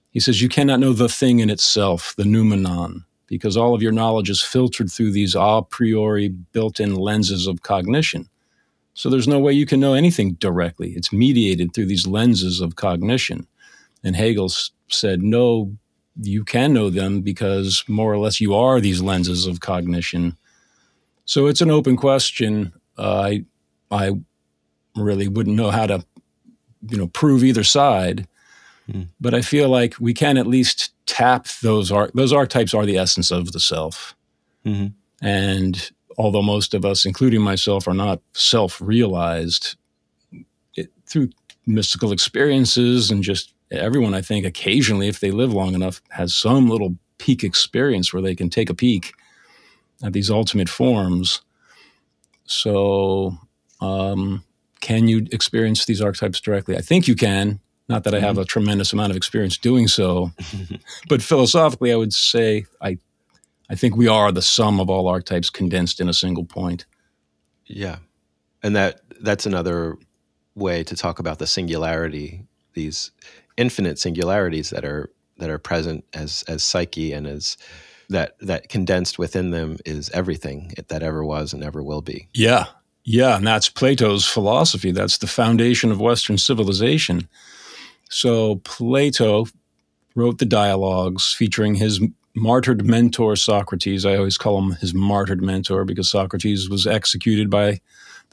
he 0.09 0.19
says, 0.19 0.41
you 0.41 0.49
cannot 0.49 0.79
know 0.79 0.93
the 0.93 1.07
thing 1.07 1.41
in 1.41 1.51
itself, 1.51 2.15
the 2.17 2.25
noumenon, 2.25 3.05
because 3.27 3.55
all 3.55 3.75
of 3.75 3.83
your 3.83 3.91
knowledge 3.91 4.31
is 4.31 4.41
filtered 4.41 4.91
through 4.91 5.11
these 5.11 5.35
a 5.35 5.61
priori 5.69 6.27
built 6.27 6.79
in 6.79 6.95
lenses 6.95 7.45
of 7.45 7.61
cognition. 7.61 8.27
So 8.95 9.11
there's 9.11 9.27
no 9.27 9.37
way 9.37 9.53
you 9.53 9.67
can 9.67 9.79
know 9.79 9.93
anything 9.93 10.33
directly. 10.39 10.93
It's 10.93 11.13
mediated 11.13 11.75
through 11.75 11.85
these 11.85 12.07
lenses 12.07 12.61
of 12.61 12.77
cognition. 12.77 13.45
And 14.03 14.15
Hegel 14.15 14.49
said, 14.87 15.21
no, 15.21 15.75
you 16.21 16.43
can 16.43 16.73
know 16.73 16.89
them 16.89 17.21
because 17.21 17.83
more 17.87 18.13
or 18.13 18.17
less 18.17 18.39
you 18.39 18.53
are 18.53 18.79
these 18.79 19.01
lenses 19.01 19.47
of 19.47 19.59
cognition. 19.59 20.37
So 21.25 21.47
it's 21.47 21.61
an 21.61 21.71
open 21.71 21.97
question. 21.97 22.71
Uh, 22.97 23.21
I, 23.21 23.45
I 23.91 24.11
really 24.95 25.27
wouldn't 25.27 25.57
know 25.57 25.71
how 25.71 25.87
to, 25.87 26.05
you 26.87 26.97
know, 26.97 27.07
prove 27.07 27.43
either 27.43 27.63
side. 27.63 28.27
Mm. 28.89 29.07
But 29.19 29.33
I 29.33 29.41
feel 29.41 29.69
like 29.69 29.95
we 29.99 30.13
can 30.13 30.37
at 30.37 30.45
least 30.45 30.93
tap 31.07 31.47
those 31.63 31.91
art. 31.91 32.11
Those 32.13 32.31
archetypes 32.31 32.73
are 32.73 32.85
the 32.85 32.97
essence 32.97 33.31
of 33.31 33.51
the 33.51 33.59
self. 33.59 34.15
Mm-hmm. 34.63 35.25
And 35.25 35.91
although 36.17 36.43
most 36.43 36.75
of 36.75 36.85
us, 36.85 37.03
including 37.05 37.41
myself, 37.41 37.87
are 37.87 37.95
not 37.95 38.21
self-realized, 38.33 39.75
it, 40.75 40.91
through 41.07 41.29
mystical 41.65 42.11
experiences 42.11 43.09
and 43.09 43.23
just 43.23 43.54
everyone, 43.75 44.13
I 44.13 44.21
think, 44.21 44.45
occasionally, 44.45 45.07
if 45.07 45.19
they 45.19 45.31
live 45.31 45.53
long 45.53 45.73
enough, 45.73 46.01
has 46.09 46.33
some 46.33 46.69
little 46.69 46.95
peak 47.17 47.43
experience 47.43 48.13
where 48.13 48.21
they 48.21 48.35
can 48.35 48.49
take 48.49 48.69
a 48.69 48.73
peek 48.73 49.13
at 50.03 50.13
these 50.13 50.29
ultimate 50.29 50.69
forms. 50.69 51.41
So, 52.45 53.37
um, 53.81 54.43
can 54.81 55.07
you 55.07 55.27
experience 55.31 55.85
these 55.85 56.01
archetypes 56.01 56.39
directly? 56.39 56.77
I 56.77 56.81
think 56.81 57.07
you 57.07 57.15
can. 57.15 57.59
Not 57.87 58.03
that 58.03 58.15
I 58.15 58.19
have 58.19 58.33
mm-hmm. 58.33 58.41
a 58.41 58.45
tremendous 58.45 58.93
amount 58.93 59.11
of 59.11 59.17
experience 59.17 59.57
doing 59.57 59.87
so, 59.87 60.31
but 61.09 61.21
philosophically, 61.21 61.93
I 61.93 61.95
would 61.95 62.13
say 62.13 62.65
I, 62.81 62.97
I 63.69 63.75
think 63.75 63.95
we 63.95 64.07
are 64.07 64.31
the 64.31 64.41
sum 64.41 64.79
of 64.79 64.89
all 64.89 65.07
archetypes 65.07 65.51
condensed 65.51 65.99
in 65.99 66.09
a 66.09 66.13
single 66.13 66.45
point. 66.45 66.85
Yeah, 67.67 67.97
and 68.63 68.75
that 68.75 69.01
that's 69.21 69.45
another 69.45 69.97
way 70.55 70.83
to 70.83 70.95
talk 70.95 71.19
about 71.19 71.37
the 71.37 71.47
singularity. 71.47 72.43
These 72.73 73.11
infinite 73.57 73.99
singularities 73.99 74.69
that 74.69 74.85
are 74.85 75.11
that 75.37 75.49
are 75.49 75.57
present 75.57 76.05
as 76.13 76.43
as 76.47 76.63
psyche 76.63 77.13
and 77.13 77.27
as 77.27 77.57
that 78.09 78.35
that 78.39 78.69
condensed 78.69 79.17
within 79.17 79.51
them 79.51 79.77
is 79.85 80.09
everything 80.11 80.73
that 80.87 81.03
ever 81.03 81.23
was 81.23 81.53
and 81.53 81.63
ever 81.63 81.83
will 81.83 82.01
be. 82.01 82.27
Yeah. 82.33 82.65
Yeah, 83.07 83.37
and 83.37 83.45
that's 83.45 83.69
Plato's 83.69 84.25
philosophy. 84.25 84.91
That's 84.91 85.19
the 85.19 85.27
foundation 85.27 85.91
of 85.91 86.01
Western 86.01 86.39
civilization. 86.39 87.29
So 88.09 88.55
Plato 88.63 89.45
wrote 90.15 90.39
the 90.39 90.45
dialogues 90.45 91.31
featuring 91.31 91.75
his 91.75 92.01
martyred 92.35 92.83
mentor 92.85 93.35
Socrates. 93.35 94.05
I 94.05 94.15
always 94.15 94.39
call 94.39 94.57
him 94.57 94.71
his 94.77 94.95
martyred 94.95 95.43
mentor 95.43 95.85
because 95.85 96.09
Socrates 96.09 96.67
was 96.67 96.87
executed 96.87 97.49
by 97.49 97.79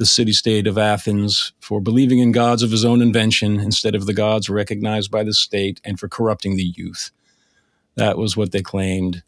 the 0.02 0.06
city 0.06 0.32
state 0.32 0.66
of 0.66 0.76
Athens 0.76 1.52
for 1.60 1.80
believing 1.80 2.18
in 2.18 2.32
gods 2.32 2.64
of 2.64 2.72
his 2.72 2.84
own 2.84 3.00
invention 3.00 3.60
instead 3.60 3.94
of 3.94 4.04
the 4.04 4.12
gods 4.12 4.50
recognized 4.50 5.12
by 5.12 5.22
the 5.22 5.32
state 5.32 5.80
and 5.84 6.00
for 6.00 6.08
corrupting 6.08 6.56
the 6.56 6.72
youth. 6.74 7.12
That 7.94 8.18
was 8.18 8.36
what 8.36 8.50
they 8.50 8.62
claimed. 8.62 9.22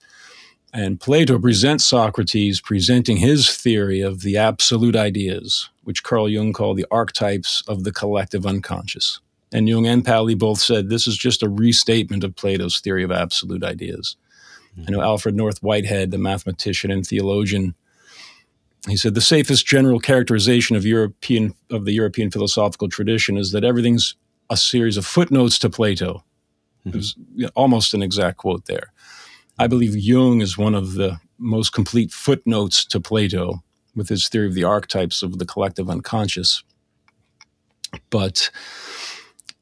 And 0.72 0.98
Plato 0.98 1.38
presents 1.38 1.86
Socrates 1.86 2.60
presenting 2.60 3.18
his 3.18 3.56
theory 3.56 4.00
of 4.00 4.22
the 4.22 4.36
absolute 4.36 4.96
ideas, 4.96 5.70
which 5.84 6.02
Carl 6.02 6.28
Jung 6.28 6.52
called 6.52 6.76
the 6.76 6.86
archetypes 6.90 7.62
of 7.68 7.84
the 7.84 7.92
collective 7.92 8.44
unconscious. 8.44 9.20
And 9.52 9.68
Jung 9.68 9.86
and 9.86 10.04
Pauli 10.04 10.34
both 10.34 10.58
said 10.58 10.88
this 10.88 11.06
is 11.06 11.16
just 11.16 11.44
a 11.44 11.48
restatement 11.48 12.24
of 12.24 12.34
Plato's 12.34 12.80
theory 12.80 13.04
of 13.04 13.12
absolute 13.12 13.62
ideas. 13.62 14.16
Mm-hmm. 14.76 14.86
I 14.88 14.90
know 14.90 15.02
Alfred 15.02 15.36
North 15.36 15.62
Whitehead, 15.62 16.10
the 16.10 16.18
mathematician 16.18 16.90
and 16.90 17.06
theologian, 17.06 17.76
he 18.88 18.96
said 18.96 19.14
the 19.14 19.20
safest 19.20 19.66
general 19.66 19.98
characterization 19.98 20.76
of 20.76 20.84
European 20.84 21.54
of 21.70 21.84
the 21.84 21.92
European 21.92 22.30
philosophical 22.30 22.88
tradition 22.88 23.36
is 23.36 23.52
that 23.52 23.64
everything's 23.64 24.14
a 24.50 24.56
series 24.56 24.96
of 24.96 25.06
footnotes 25.06 25.58
to 25.60 25.70
Plato. 25.70 26.24
Mm-hmm. 26.86 26.90
It 26.90 26.94
was 26.96 27.16
almost 27.54 27.94
an 27.94 28.02
exact 28.02 28.38
quote 28.38 28.66
there. 28.66 28.92
I 29.58 29.68
believe 29.68 29.96
Jung 29.96 30.40
is 30.40 30.58
one 30.58 30.74
of 30.74 30.94
the 30.94 31.18
most 31.38 31.72
complete 31.72 32.12
footnotes 32.12 32.84
to 32.86 33.00
Plato 33.00 33.62
with 33.94 34.08
his 34.08 34.28
theory 34.28 34.48
of 34.48 34.54
the 34.54 34.64
archetypes 34.64 35.22
of 35.22 35.38
the 35.38 35.46
collective 35.46 35.88
unconscious. 35.88 36.62
But 38.10 38.50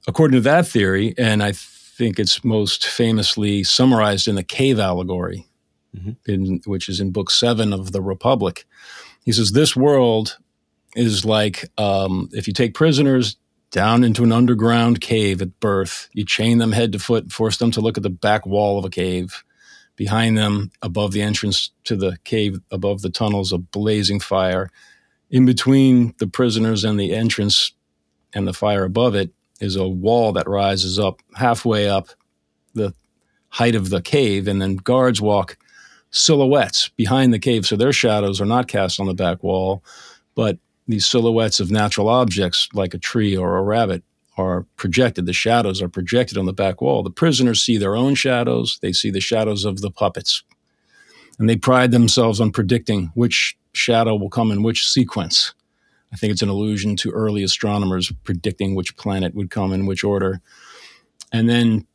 according 0.09 0.37
to 0.39 0.43
that 0.43 0.67
theory, 0.67 1.15
and 1.19 1.43
I 1.43 1.53
think 1.53 2.19
it's 2.19 2.43
most 2.43 2.87
famously 2.87 3.63
summarized 3.63 4.27
in 4.27 4.35
the 4.35 4.43
cave 4.43 4.79
allegory, 4.79 5.47
mm-hmm. 5.95 6.13
in, 6.27 6.61
which 6.65 6.89
is 6.89 6.99
in 6.99 7.13
Book 7.13 7.31
Seven 7.31 7.73
of 7.73 7.93
the 7.93 8.01
Republic, 8.01 8.65
he 9.25 9.33
says, 9.33 9.53
This 9.53 9.77
world 9.77 10.39
is 10.95 11.25
like 11.25 11.71
um, 11.79 12.29
if 12.33 12.47
you 12.47 12.53
take 12.53 12.75
prisoners 12.75 13.37
down 13.71 14.05
into 14.05 14.23
an 14.23 14.33
underground 14.33 15.01
cave 15.01 15.41
at 15.41 15.59
birth, 15.59 16.09
you 16.13 16.25
chain 16.25 16.59
them 16.59 16.73
head 16.73 16.93
to 16.93 16.99
foot, 16.99 17.33
force 17.33 17.57
them 17.57 17.71
to 17.71 17.81
look 17.81 17.97
at 17.97 18.03
the 18.03 18.11
back 18.11 18.45
wall 18.47 18.79
of 18.79 18.85
a 18.85 18.91
cave. 18.91 19.45
Behind 19.97 20.37
them, 20.39 20.71
above 20.81 21.13
the 21.13 21.23
entrance 21.23 21.71
to 21.85 21.97
the 21.97 22.17
cave, 22.25 22.59
above 22.71 23.03
the 23.03 23.11
tunnels, 23.11 23.53
a 23.53 23.59
blazing 23.59 24.21
fire. 24.21 24.71
In 25.31 25.47
between 25.47 26.15
the 26.19 26.27
prisoners 26.27 26.83
and 26.83 26.99
the 26.99 27.15
entrance 27.15 27.73
and 28.33 28.49
the 28.49 28.55
fire 28.55 28.85
above 28.85 29.15
it 29.15 29.33
is 29.61 29.77
a 29.77 29.87
wall 29.87 30.33
that 30.33 30.49
rises 30.49 30.99
up 30.99 31.21
halfway 31.37 31.89
up 31.89 32.09
the 32.75 32.95
height 33.51 33.75
of 33.75 33.91
the 33.91 34.01
cave, 34.01 34.49
and 34.49 34.61
then 34.61 34.77
guards 34.77 35.21
walk 35.21 35.59
silhouettes 36.13 36.89
behind 36.91 37.35
the 37.35 37.39
cave, 37.39 37.67
so 37.67 37.75
their 37.75 37.93
shadows 37.93 38.41
are 38.41 38.47
not 38.47 38.69
cast 38.69 39.01
on 39.01 39.07
the 39.07 39.15
back 39.15 39.43
wall, 39.43 39.83
but 40.35 40.59
these 40.87 41.07
silhouettes 41.07 41.59
of 41.59 41.71
natural 41.71 42.09
objects 42.09 42.69
like 42.75 42.95
a 42.95 42.99
tree 42.99 43.37
or 43.37 43.57
a 43.57 43.63
rabbit 43.63 44.05
are 44.37 44.67
projected. 44.77 45.27
The 45.27 45.33
shadows 45.33 45.83
are 45.83 45.89
projected 45.89 46.39
on 46.39 46.47
the 46.47 46.53
back 46.53 46.81
wall. 46.81 47.03
The 47.03 47.11
prisoners 47.11 47.61
see 47.61 47.77
their 47.77 47.97
own 47.97 48.15
shadows, 48.15 48.79
they 48.83 48.93
see 48.93 49.11
the 49.11 49.21
shadows 49.21 49.65
of 49.65 49.81
the 49.81 49.91
puppets. 49.91 50.43
And 51.39 51.49
they 51.49 51.57
pride 51.57 51.91
themselves 51.91 52.41
on 52.41 52.53
predicting 52.53 53.11
which 53.15 53.57
shadow 53.73 54.15
will 54.15 54.31
come 54.31 54.51
in 54.51 54.63
which 54.63 54.87
sequence. 54.87 55.55
I 56.13 56.17
think 56.17 56.31
it's 56.31 56.43
an 56.43 56.51
allusion 56.51 56.95
to 56.97 57.11
early 57.11 57.43
astronomers 57.43 58.13
predicting 58.23 58.75
which 58.75 58.97
planet 58.97 59.35
would 59.35 59.51
come 59.51 59.73
in 59.73 59.87
which 59.87 60.05
order. 60.05 60.43
And 61.33 61.49
then 61.49 61.87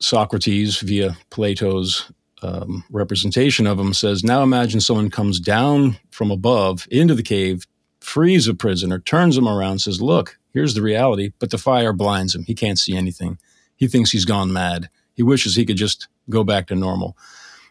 Socrates, 0.00 0.78
via 0.80 1.16
Plato's 1.30 2.10
um, 2.44 2.84
representation 2.90 3.66
of 3.66 3.78
him, 3.78 3.94
says, 3.94 4.22
Now 4.22 4.42
imagine 4.42 4.80
someone 4.80 5.10
comes 5.10 5.40
down 5.40 5.96
from 6.10 6.30
above 6.30 6.86
into 6.90 7.14
the 7.14 7.22
cave, 7.22 7.66
frees 8.00 8.46
a 8.46 8.54
prisoner, 8.54 8.98
turns 8.98 9.36
him 9.36 9.48
around, 9.48 9.80
says, 9.80 10.02
Look, 10.02 10.38
here's 10.52 10.74
the 10.74 10.82
reality, 10.82 11.32
but 11.38 11.50
the 11.50 11.58
fire 11.58 11.92
blinds 11.92 12.34
him. 12.34 12.44
He 12.44 12.54
can't 12.54 12.78
see 12.78 12.96
anything. 12.96 13.38
He 13.76 13.88
thinks 13.88 14.10
he's 14.10 14.24
gone 14.24 14.52
mad. 14.52 14.88
He 15.14 15.22
wishes 15.22 15.56
he 15.56 15.66
could 15.66 15.76
just 15.76 16.08
go 16.28 16.44
back 16.44 16.66
to 16.68 16.74
normal. 16.74 17.16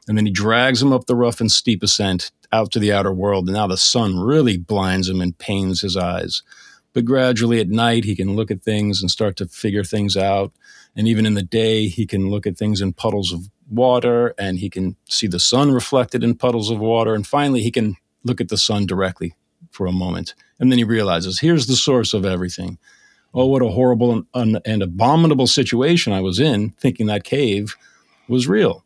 And 0.07 0.17
then 0.17 0.25
he 0.25 0.31
drags 0.31 0.81
him 0.81 0.91
up 0.91 1.05
the 1.05 1.15
rough 1.15 1.39
and 1.39 1.51
steep 1.51 1.81
ascent 1.81 2.31
out 2.51 2.71
to 2.71 2.79
the 2.79 2.91
outer 2.91 3.13
world. 3.13 3.47
And 3.47 3.55
now 3.55 3.67
the 3.67 3.77
sun 3.77 4.19
really 4.19 4.57
blinds 4.57 5.09
him 5.09 5.21
and 5.21 5.37
pains 5.37 5.81
his 5.81 5.95
eyes. 5.95 6.43
But 6.93 7.05
gradually 7.05 7.59
at 7.59 7.69
night, 7.69 8.03
he 8.03 8.15
can 8.15 8.35
look 8.35 8.51
at 8.51 8.61
things 8.61 9.01
and 9.01 9.09
start 9.09 9.35
to 9.37 9.47
figure 9.47 9.83
things 9.83 10.15
out. 10.15 10.51
And 10.95 11.07
even 11.07 11.25
in 11.25 11.33
the 11.33 11.41
day, 11.41 11.87
he 11.87 12.05
can 12.05 12.29
look 12.29 12.45
at 12.45 12.57
things 12.57 12.81
in 12.81 12.93
puddles 12.93 13.33
of 13.33 13.49
water 13.73 14.33
and 14.37 14.59
he 14.59 14.69
can 14.69 14.95
see 15.09 15.27
the 15.27 15.39
sun 15.39 15.71
reflected 15.71 16.23
in 16.23 16.35
puddles 16.35 16.69
of 16.69 16.79
water. 16.79 17.13
And 17.13 17.25
finally, 17.25 17.61
he 17.61 17.71
can 17.71 17.95
look 18.23 18.39
at 18.39 18.49
the 18.49 18.57
sun 18.57 18.85
directly 18.85 19.35
for 19.71 19.85
a 19.85 19.91
moment. 19.91 20.35
And 20.59 20.71
then 20.71 20.77
he 20.77 20.83
realizes 20.83 21.39
here's 21.39 21.67
the 21.67 21.75
source 21.75 22.13
of 22.13 22.25
everything. 22.25 22.77
Oh, 23.33 23.47
what 23.47 23.63
a 23.63 23.69
horrible 23.69 24.25
and, 24.33 24.59
and 24.63 24.83
abominable 24.83 25.47
situation 25.47 26.13
I 26.13 26.21
was 26.21 26.39
in, 26.39 26.69
thinking 26.71 27.07
that 27.07 27.23
cave 27.23 27.75
was 28.27 28.47
real. 28.47 28.85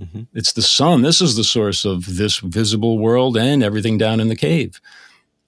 Mm-hmm. 0.00 0.22
It's 0.32 0.52
the 0.52 0.62
sun. 0.62 1.02
This 1.02 1.20
is 1.20 1.36
the 1.36 1.44
source 1.44 1.84
of 1.84 2.16
this 2.16 2.38
visible 2.38 2.98
world 2.98 3.36
and 3.36 3.62
everything 3.62 3.98
down 3.98 4.20
in 4.20 4.28
the 4.28 4.36
cave. 4.36 4.80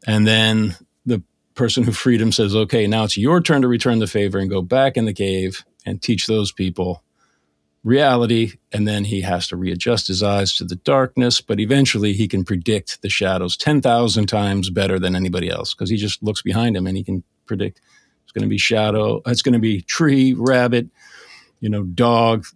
And 0.06 0.26
then 0.26 0.76
the 1.06 1.22
person 1.54 1.84
who 1.84 1.92
freed 1.92 2.20
him 2.20 2.32
says, 2.32 2.54
okay, 2.54 2.86
now 2.86 3.04
it's 3.04 3.16
your 3.16 3.40
turn 3.40 3.62
to 3.62 3.68
return 3.68 4.00
the 4.00 4.06
favor 4.06 4.38
and 4.38 4.50
go 4.50 4.60
back 4.60 4.96
in 4.96 5.06
the 5.06 5.14
cave 5.14 5.64
and 5.86 6.02
teach 6.02 6.26
those 6.26 6.52
people 6.52 7.02
reality. 7.82 8.52
And 8.72 8.86
then 8.86 9.04
he 9.04 9.22
has 9.22 9.48
to 9.48 9.56
readjust 9.56 10.08
his 10.08 10.22
eyes 10.22 10.54
to 10.56 10.64
the 10.64 10.76
darkness, 10.76 11.40
but 11.40 11.60
eventually 11.60 12.12
he 12.12 12.28
can 12.28 12.44
predict 12.44 13.02
the 13.02 13.08
shadows 13.08 13.56
10,000 13.56 14.26
times 14.26 14.70
better 14.70 14.98
than 14.98 15.16
anybody 15.16 15.48
else 15.48 15.74
because 15.74 15.90
he 15.90 15.96
just 15.96 16.22
looks 16.22 16.42
behind 16.42 16.76
him 16.76 16.86
and 16.86 16.96
he 16.96 17.04
can 17.04 17.22
predict 17.46 17.80
it's 18.24 18.32
going 18.32 18.48
to 18.48 18.48
be 18.48 18.58
shadow, 18.58 19.20
it's 19.26 19.42
going 19.42 19.54
to 19.54 19.58
be 19.58 19.80
tree, 19.80 20.34
rabbit, 20.34 20.86
you 21.58 21.68
know, 21.68 21.82
dog, 21.82 22.46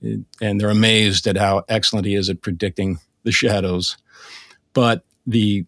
and 0.40 0.60
they're 0.60 0.70
amazed 0.70 1.26
at 1.26 1.36
how 1.36 1.64
excellent 1.68 2.06
he 2.06 2.14
is 2.14 2.30
at 2.30 2.42
predicting 2.42 2.98
the 3.24 3.32
shadows. 3.32 3.96
But 4.72 5.04
the 5.26 5.66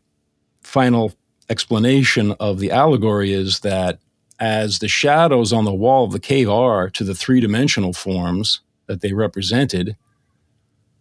final 0.63 1.13
explanation 1.51 2.37
of 2.39 2.61
the 2.61 2.71
allegory 2.71 3.33
is 3.33 3.61
that 3.61 3.99
as 4.39 4.79
the 4.79 4.89
shadows 4.89 5.53
on 5.53 5.65
the 5.65 5.75
wall 5.75 6.05
of 6.05 6.13
the 6.13 6.21
cave 6.21 6.49
are 6.49 6.89
to 6.91 7.03
the 7.03 7.15
three 7.15 7.41
dimensional 7.41 7.93
forms 7.93 8.61
that 8.87 9.01
they 9.01 9.13
represented, 9.13 9.97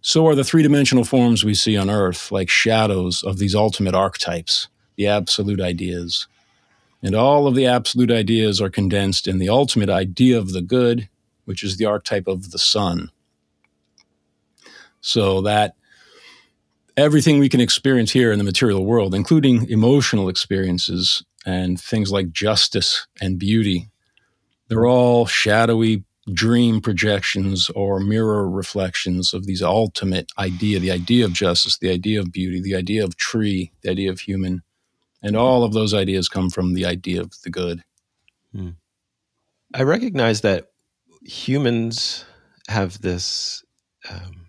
so 0.02 0.28
are 0.28 0.36
the 0.36 0.43
three 0.43 0.63
dimensional 0.63 1.04
forms 1.04 1.43
we 1.43 1.56
see 1.56 1.76
on 1.76 1.89
earth, 1.89 2.32
like 2.32 2.50
shadows 2.50 3.24
of 3.24 3.39
these 3.39 3.56
ultimate 3.56 3.95
archetypes, 3.95 4.67
the 4.95 5.08
absolute 5.08 5.60
ideas. 5.60 6.28
And 7.02 7.15
all 7.15 7.48
of 7.48 7.56
the 7.56 7.65
absolute 7.65 8.12
ideas 8.12 8.62
are 8.62 8.69
condensed 8.69 9.28
in 9.28 9.39
the 9.39 9.50
ultimate 9.50 9.89
idea 9.89 10.38
of 10.38 10.52
the 10.52 10.62
good 10.62 11.10
which 11.45 11.63
is 11.63 11.78
the 11.78 11.86
archetype 11.86 12.28
of 12.28 12.52
the 12.52 12.60
sun. 12.60 13.12
So 15.00 15.41
that 15.41 15.76
everything 16.98 17.39
we 17.39 17.50
can 17.50 17.62
experience 17.62 18.12
here 18.12 18.32
in 18.32 18.39
the 18.39 18.43
material 18.43 18.86
world, 18.86 19.15
including 19.15 19.69
emotional 19.69 20.28
experiences 20.28 21.24
and 21.45 21.80
things 21.80 22.12
like 22.12 22.32
justice 22.32 23.08
and 23.21 23.39
beauty, 23.39 23.89
they're 24.67 24.88
all 24.88 25.28
shadowy 25.28 26.04
dream 26.34 26.82
projections 26.82 27.70
or 27.76 28.00
mirror 28.00 28.50
reflections 28.50 29.34
of 29.34 29.46
these 29.46 29.62
ultimate 29.62 30.32
idea 30.40 30.80
the 30.80 30.92
idea 30.92 31.24
of 31.24 31.34
justice 31.34 31.78
the 31.78 31.92
idea 31.92 32.20
of 32.20 32.32
beauty 32.32 32.60
the 32.60 32.76
idea 32.76 33.04
of 33.04 33.16
tree 33.16 33.72
the 33.82 33.90
idea 33.90 34.10
of 34.10 34.20
human. 34.20 34.62
And 35.22 35.36
all 35.36 35.64
of 35.64 35.74
those 35.74 35.94
ideas 35.94 36.30
come 36.30 36.52
from 36.52 36.76
the 36.76 36.86
idea 36.86 37.22
of 37.22 37.34
the 37.44 37.50
good. 37.50 37.84
Hmm. 38.52 38.72
i 39.74 39.84
recognize 39.84 40.42
that 40.42 40.68
humans 41.24 42.26
have 42.68 43.02
this 43.02 43.64
um, 44.10 44.48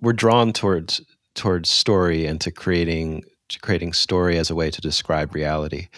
we're 0.00 0.12
drawn 0.12 0.52
towards 0.52 1.00
towards 1.34 1.70
story 1.70 2.26
and 2.26 2.40
to 2.40 2.50
creating 2.50 3.22
to 3.48 3.58
creating 3.60 3.94
story 3.94 4.36
as 4.36 4.50
a 4.50 4.54
way 4.54 4.70
to 4.70 4.80
describe 4.80 5.34
reality. 5.34 5.88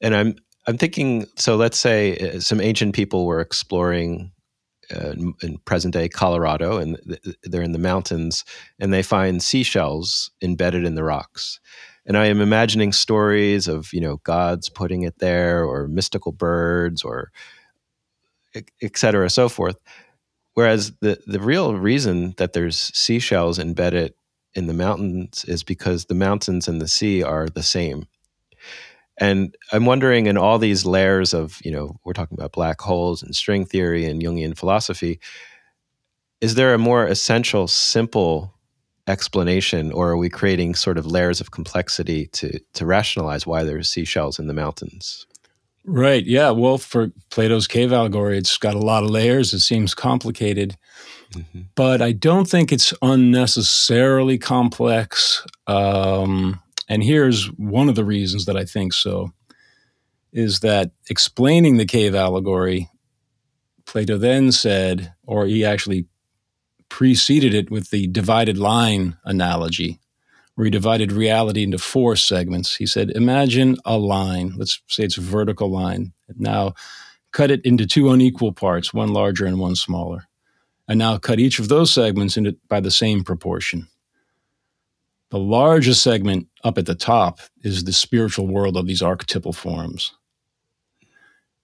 And 0.00 0.14
i'm 0.14 0.36
i'm 0.70 0.78
thinking 0.78 1.26
so 1.36 1.56
let's 1.56 1.78
say 1.78 2.16
uh, 2.16 2.40
some 2.40 2.60
ancient 2.60 2.94
people 2.94 3.26
were 3.26 3.40
exploring 3.40 4.32
uh, 4.94 5.14
in 5.42 5.58
present 5.64 5.94
day 5.94 6.08
Colorado, 6.08 6.78
and 6.78 6.98
they're 7.44 7.62
in 7.62 7.72
the 7.72 7.78
mountains, 7.78 8.44
and 8.78 8.92
they 8.92 9.02
find 9.02 9.42
seashells 9.42 10.30
embedded 10.42 10.84
in 10.84 10.94
the 10.94 11.04
rocks. 11.04 11.60
And 12.06 12.16
I 12.16 12.26
am 12.26 12.40
imagining 12.40 12.92
stories 12.92 13.68
of 13.68 13.92
you 13.92 14.00
know 14.00 14.16
gods 14.24 14.68
putting 14.68 15.02
it 15.02 15.18
there, 15.18 15.64
or 15.64 15.86
mystical 15.86 16.32
birds, 16.32 17.02
or 17.04 17.30
et 18.54 18.96
cetera, 18.96 19.30
so 19.30 19.48
forth. 19.48 19.76
Whereas 20.54 20.92
the, 21.00 21.20
the 21.26 21.40
real 21.40 21.76
reason 21.76 22.34
that 22.38 22.52
there's 22.52 22.76
seashells 22.76 23.58
embedded 23.58 24.14
in 24.54 24.66
the 24.66 24.74
mountains 24.74 25.44
is 25.44 25.62
because 25.62 26.06
the 26.06 26.14
mountains 26.14 26.66
and 26.66 26.80
the 26.80 26.88
sea 26.88 27.22
are 27.22 27.48
the 27.48 27.62
same. 27.62 28.06
And 29.20 29.54
I'm 29.70 29.84
wondering 29.84 30.26
in 30.26 30.38
all 30.38 30.58
these 30.58 30.86
layers 30.86 31.34
of, 31.34 31.60
you 31.62 31.70
know, 31.70 32.00
we're 32.04 32.14
talking 32.14 32.38
about 32.38 32.52
black 32.52 32.80
holes 32.80 33.22
and 33.22 33.36
string 33.36 33.66
theory 33.66 34.06
and 34.06 34.22
Jungian 34.22 34.56
philosophy, 34.56 35.20
is 36.40 36.54
there 36.54 36.72
a 36.72 36.78
more 36.78 37.06
essential, 37.06 37.68
simple 37.68 38.54
explanation, 39.06 39.92
or 39.92 40.08
are 40.08 40.16
we 40.16 40.30
creating 40.30 40.74
sort 40.74 40.96
of 40.96 41.04
layers 41.04 41.40
of 41.40 41.50
complexity 41.50 42.28
to, 42.28 42.58
to 42.72 42.86
rationalize 42.86 43.46
why 43.46 43.62
there's 43.62 43.90
seashells 43.90 44.38
in 44.38 44.46
the 44.46 44.54
mountains? 44.54 45.26
Right. 45.84 46.24
Yeah. 46.24 46.50
Well, 46.50 46.78
for 46.78 47.10
Plato's 47.30 47.66
cave 47.66 47.92
allegory, 47.92 48.38
it's 48.38 48.56
got 48.58 48.74
a 48.74 48.78
lot 48.78 49.02
of 49.02 49.10
layers. 49.10 49.52
It 49.52 49.60
seems 49.60 49.94
complicated, 49.94 50.76
mm-hmm. 51.32 51.62
but 51.74 52.00
I 52.00 52.12
don't 52.12 52.48
think 52.48 52.70
it's 52.70 52.94
unnecessarily 53.02 54.38
complex. 54.38 55.44
Um, 55.66 56.60
and 56.90 57.04
here's 57.04 57.46
one 57.52 57.88
of 57.88 57.94
the 57.94 58.04
reasons 58.04 58.46
that 58.46 58.56
I 58.56 58.64
think 58.64 58.92
so 58.92 59.32
is 60.32 60.60
that 60.60 60.90
explaining 61.08 61.76
the 61.76 61.86
cave 61.86 62.16
allegory, 62.16 62.90
Plato 63.86 64.18
then 64.18 64.50
said, 64.50 65.14
or 65.24 65.46
he 65.46 65.64
actually 65.64 66.06
preceded 66.88 67.54
it 67.54 67.70
with 67.70 67.90
the 67.90 68.08
divided 68.08 68.58
line 68.58 69.16
analogy 69.24 70.00
where 70.56 70.64
he 70.64 70.70
divided 70.70 71.12
reality 71.12 71.62
into 71.62 71.78
four 71.78 72.16
segments. 72.16 72.74
He 72.74 72.86
said, 72.86 73.10
Imagine 73.10 73.76
a 73.84 73.96
line, 73.96 74.54
let's 74.56 74.82
say 74.88 75.04
it's 75.04 75.16
a 75.16 75.22
vertical 75.22 75.70
line. 75.70 76.12
Now 76.36 76.74
cut 77.32 77.52
it 77.52 77.64
into 77.64 77.86
two 77.86 78.10
unequal 78.10 78.52
parts, 78.52 78.92
one 78.92 79.12
larger 79.12 79.46
and 79.46 79.60
one 79.60 79.76
smaller. 79.76 80.26
And 80.88 80.98
now 80.98 81.18
cut 81.18 81.38
each 81.38 81.60
of 81.60 81.68
those 81.68 81.92
segments 81.92 82.36
into 82.36 82.56
by 82.68 82.80
the 82.80 82.90
same 82.90 83.22
proportion. 83.22 83.86
The 85.30 85.38
largest 85.38 86.02
segment 86.02 86.48
up 86.64 86.76
at 86.76 86.86
the 86.86 86.94
top 86.94 87.40
is 87.62 87.84
the 87.84 87.92
spiritual 87.92 88.46
world 88.46 88.76
of 88.76 88.86
these 88.86 89.02
archetypal 89.02 89.52
forms. 89.52 90.12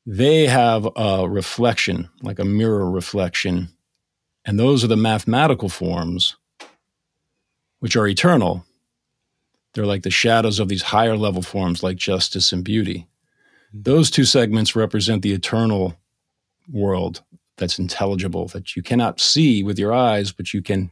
They 0.05 0.47
have 0.47 0.89
a 0.95 1.29
reflection, 1.29 2.09
like 2.23 2.39
a 2.39 2.45
mirror 2.45 2.89
reflection, 2.89 3.71
and 4.45 4.59
those 4.59 4.85
are 4.85 4.89
the 4.89 4.97
mathematical 4.97 5.69
forms, 5.69 6.37
which 7.81 7.97
are 7.97 8.07
eternal, 8.07 8.65
they're 9.77 9.85
like 9.85 10.05
the 10.05 10.11
shadows 10.11 10.59
of 10.59 10.69
these 10.69 10.81
higher 10.81 11.19
level 11.19 11.43
forms 11.43 11.83
like 11.83 11.99
justice 11.99 12.51
and 12.51 12.65
beauty. 12.65 13.07
Mm-hmm. 13.69 13.83
Those 13.83 14.11
two 14.11 14.25
segments 14.25 14.75
represent 14.75 15.21
the 15.21 15.35
eternal 15.35 15.95
world 16.73 17.23
that's 17.59 17.79
intelligible, 17.79 18.49
that 18.49 18.75
you 18.75 18.83
cannot 18.83 19.21
see 19.21 19.63
with 19.63 19.79
your 19.79 19.93
eyes, 19.93 20.33
but 20.33 20.55
you 20.55 20.63
can 20.63 20.91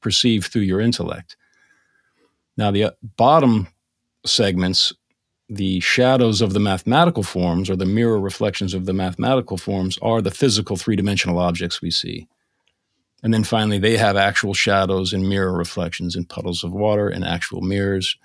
perceive 0.00 0.46
through 0.46 0.62
your 0.62 0.80
intellect. 0.80 1.36
Now, 2.56 2.70
the 2.70 2.84
uh, 2.84 2.90
bottom 3.16 3.68
segments 4.24 4.92
the 5.48 5.80
shadows 5.80 6.40
of 6.40 6.54
the 6.54 6.60
mathematical 6.60 7.22
forms 7.22 7.68
or 7.68 7.76
the 7.76 7.84
mirror 7.84 8.18
reflections 8.18 8.72
of 8.72 8.86
the 8.86 8.92
mathematical 8.94 9.58
forms 9.58 9.98
are 10.00 10.22
the 10.22 10.30
physical 10.30 10.76
three 10.76 10.96
dimensional 10.96 11.38
objects 11.38 11.82
we 11.82 11.90
see. 11.90 12.26
And 13.22 13.34
then 13.34 13.44
finally, 13.44 13.78
they 13.78 13.96
have 13.98 14.16
actual 14.16 14.54
shadows 14.54 15.12
and 15.12 15.28
mirror 15.28 15.52
reflections 15.52 16.16
in 16.16 16.24
puddles 16.24 16.64
of 16.64 16.72
water 16.72 17.08
and 17.08 17.24
actual 17.24 17.60
mirrors. 17.60 18.16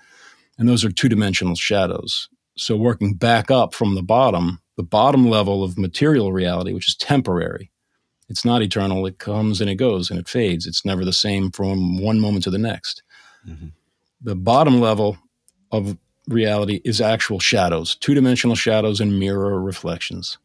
And 0.58 0.68
those 0.68 0.84
are 0.84 0.90
two 0.90 1.08
dimensional 1.08 1.54
shadows. 1.54 2.28
So, 2.56 2.76
working 2.76 3.14
back 3.14 3.50
up 3.50 3.74
from 3.74 3.94
the 3.94 4.02
bottom, 4.02 4.60
the 4.76 4.82
bottom 4.82 5.28
level 5.28 5.62
of 5.62 5.78
material 5.78 6.32
reality, 6.32 6.72
which 6.72 6.88
is 6.88 6.96
temporary, 6.96 7.70
it's 8.28 8.44
not 8.44 8.62
eternal. 8.62 9.06
It 9.06 9.18
comes 9.18 9.60
and 9.60 9.70
it 9.70 9.76
goes 9.76 10.10
and 10.10 10.18
it 10.18 10.28
fades. 10.28 10.66
It's 10.66 10.84
never 10.84 11.04
the 11.04 11.12
same 11.12 11.50
from 11.52 12.02
one 12.02 12.18
moment 12.18 12.44
to 12.44 12.50
the 12.50 12.58
next. 12.58 13.02
Mm-hmm. 13.48 13.68
The 14.20 14.34
bottom 14.34 14.80
level 14.80 15.18
of 15.70 15.96
reality 16.26 16.80
is 16.84 17.00
actual 17.00 17.38
shadows, 17.38 17.94
two 17.94 18.14
dimensional 18.14 18.56
shadows 18.56 19.00
and 19.00 19.18
mirror 19.18 19.60
reflections. 19.60 20.38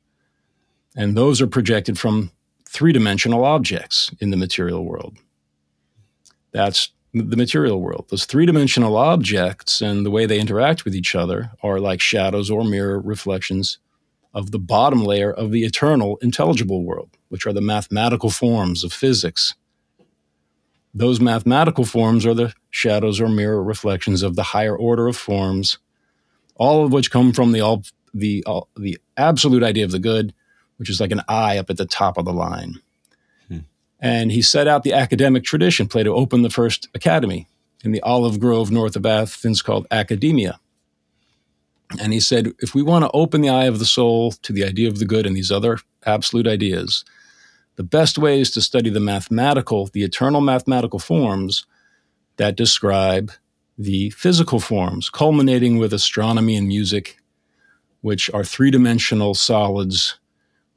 And 0.95 1.17
those 1.17 1.41
are 1.41 1.47
projected 1.47 1.97
from 1.97 2.31
three 2.65 2.93
dimensional 2.93 3.43
objects 3.43 4.11
in 4.19 4.29
the 4.29 4.37
material 4.37 4.85
world. 4.85 5.17
That's 6.51 6.89
the 7.13 7.37
material 7.37 7.81
world. 7.81 8.07
Those 8.09 8.25
three 8.25 8.45
dimensional 8.45 8.97
objects 8.97 9.81
and 9.81 10.05
the 10.05 10.11
way 10.11 10.25
they 10.25 10.39
interact 10.39 10.85
with 10.85 10.95
each 10.95 11.15
other 11.15 11.51
are 11.61 11.79
like 11.79 12.01
shadows 12.01 12.49
or 12.49 12.63
mirror 12.63 12.99
reflections 12.99 13.77
of 14.33 14.51
the 14.51 14.59
bottom 14.59 15.03
layer 15.03 15.31
of 15.31 15.51
the 15.51 15.63
eternal 15.63 16.17
intelligible 16.21 16.83
world, 16.83 17.09
which 17.29 17.45
are 17.45 17.53
the 17.53 17.61
mathematical 17.61 18.31
forms 18.31 18.83
of 18.83 18.91
physics. 18.91 19.53
Those 20.93 21.19
mathematical 21.19 21.85
forms 21.85 22.25
are 22.25 22.35
the 22.35 22.53
shadows 22.69 23.19
or 23.19 23.27
mirror 23.27 23.63
reflections 23.63 24.21
of 24.21 24.35
the 24.35 24.43
higher 24.43 24.75
order 24.75 25.07
of 25.07 25.17
forms, 25.17 25.79
all 26.55 26.85
of 26.85 26.91
which 26.91 27.09
come 27.09 27.33
from 27.33 27.51
the 27.51 27.61
all, 27.61 27.83
the 28.13 28.43
all, 28.45 28.67
the 28.77 28.99
absolute 29.17 29.63
idea 29.63 29.85
of 29.85 29.91
the 29.91 29.99
good, 29.99 30.33
which 30.77 30.89
is 30.89 30.99
like 30.99 31.11
an 31.11 31.21
eye 31.27 31.57
up 31.57 31.69
at 31.69 31.77
the 31.77 31.85
top 31.85 32.17
of 32.17 32.25
the 32.25 32.33
line. 32.33 32.75
Hmm. 33.47 33.59
And 33.99 34.31
he 34.31 34.41
set 34.41 34.67
out 34.67 34.83
the 34.83 34.93
academic 34.93 35.43
tradition. 35.43 35.87
Plato 35.87 36.13
opened 36.13 36.45
the 36.45 36.51
first 36.51 36.89
academy 36.93 37.47
in 37.83 37.91
the 37.91 38.01
olive 38.01 38.39
grove 38.39 38.71
north 38.71 38.95
of 38.95 39.05
Athens 39.05 39.61
called 39.61 39.87
Academia. 39.89 40.59
And 41.99 42.13
he 42.13 42.19
said, 42.19 42.53
if 42.59 42.73
we 42.73 42.81
want 42.81 43.03
to 43.03 43.11
open 43.13 43.41
the 43.41 43.49
eye 43.49 43.65
of 43.65 43.79
the 43.79 43.85
soul 43.85 44.31
to 44.43 44.53
the 44.53 44.63
idea 44.63 44.87
of 44.87 44.99
the 44.99 45.05
good 45.05 45.25
and 45.25 45.35
these 45.35 45.51
other 45.51 45.79
absolute 46.05 46.47
ideas, 46.47 47.03
the 47.75 47.83
best 47.83 48.17
way 48.17 48.39
is 48.39 48.51
to 48.51 48.61
study 48.61 48.89
the 48.89 48.99
mathematical, 48.99 49.87
the 49.87 50.03
eternal 50.03 50.41
mathematical 50.41 50.99
forms 50.99 51.65
that 52.37 52.55
describe 52.55 53.31
the 53.77 54.11
physical 54.11 54.59
forms, 54.59 55.09
culminating 55.09 55.77
with 55.77 55.93
astronomy 55.93 56.55
and 56.55 56.67
music, 56.67 57.17
which 58.01 58.29
are 58.33 58.43
three 58.43 58.69
dimensional 58.69 59.33
solids 59.33 60.19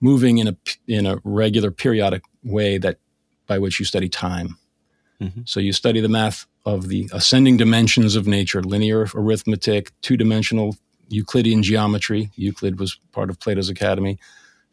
moving 0.01 0.39
in 0.39 0.49
a, 0.49 0.57
in 0.87 1.07
a 1.07 1.19
regular 1.25 1.71
periodic 1.71 2.23
way 2.45 2.79
that 2.79 2.99
by 3.47 3.59
which 3.59 3.79
you 3.79 3.85
study 3.85 4.09
time. 4.09 4.59
Mm-hmm. 5.21 5.43
So 5.45 5.61
you 5.61 5.73
study 5.73 6.01
the 6.01 6.09
math 6.09 6.47
of 6.65 6.89
the 6.89 7.09
ascending 7.13 7.57
dimensions 7.57 8.17
of 8.17 8.27
nature, 8.27 8.63
linear 8.63 9.07
arithmetic, 9.15 9.93
two 10.03 10.17
dimensional 10.17 10.77
Euclidean 11.09 11.63
geometry. 11.63 12.31
Euclid 12.35 12.81
was 12.81 12.99
part 13.13 13.31
of 13.31 13.39
Plato's 13.39 13.69
Academy. 13.69 14.19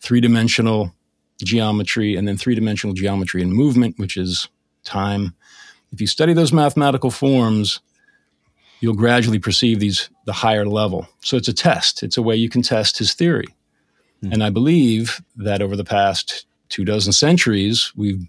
Three 0.02 0.20
dimensional 0.20 0.94
geometry, 1.44 2.16
and 2.16 2.28
then 2.28 2.38
three 2.38 2.56
dimensional 2.56 2.94
geometry 2.94 3.42
and 3.42 3.54
movement, 3.54 3.98
which 3.98 4.18
is 4.18 4.48
time. 4.84 5.34
If 5.92 6.02
you 6.02 6.08
study 6.08 6.34
those 6.34 6.54
mathematical 6.54 7.12
forms, 7.12 7.80
you'll 8.80 8.96
gradually 8.96 9.40
perceive 9.40 9.80
these 9.80 10.10
the 10.26 10.34
higher 10.34 10.66
level. 10.66 11.08
So 11.22 11.38
it's 11.38 11.48
a 11.48 11.54
test. 11.54 12.04
It's 12.04 12.18
a 12.18 12.22
way 12.22 12.36
you 12.36 12.50
can 12.50 12.62
test 12.62 12.98
his 12.98 13.14
theory. 13.14 13.48
Mm. 14.24 14.34
And 14.34 14.44
I 14.44 14.50
believe 14.50 15.22
that 15.38 15.62
over 15.62 15.76
the 15.76 15.84
past 15.84 16.46
two 16.70 16.84
dozen 16.84 17.14
centuries, 17.14 17.92
we've 17.96 18.28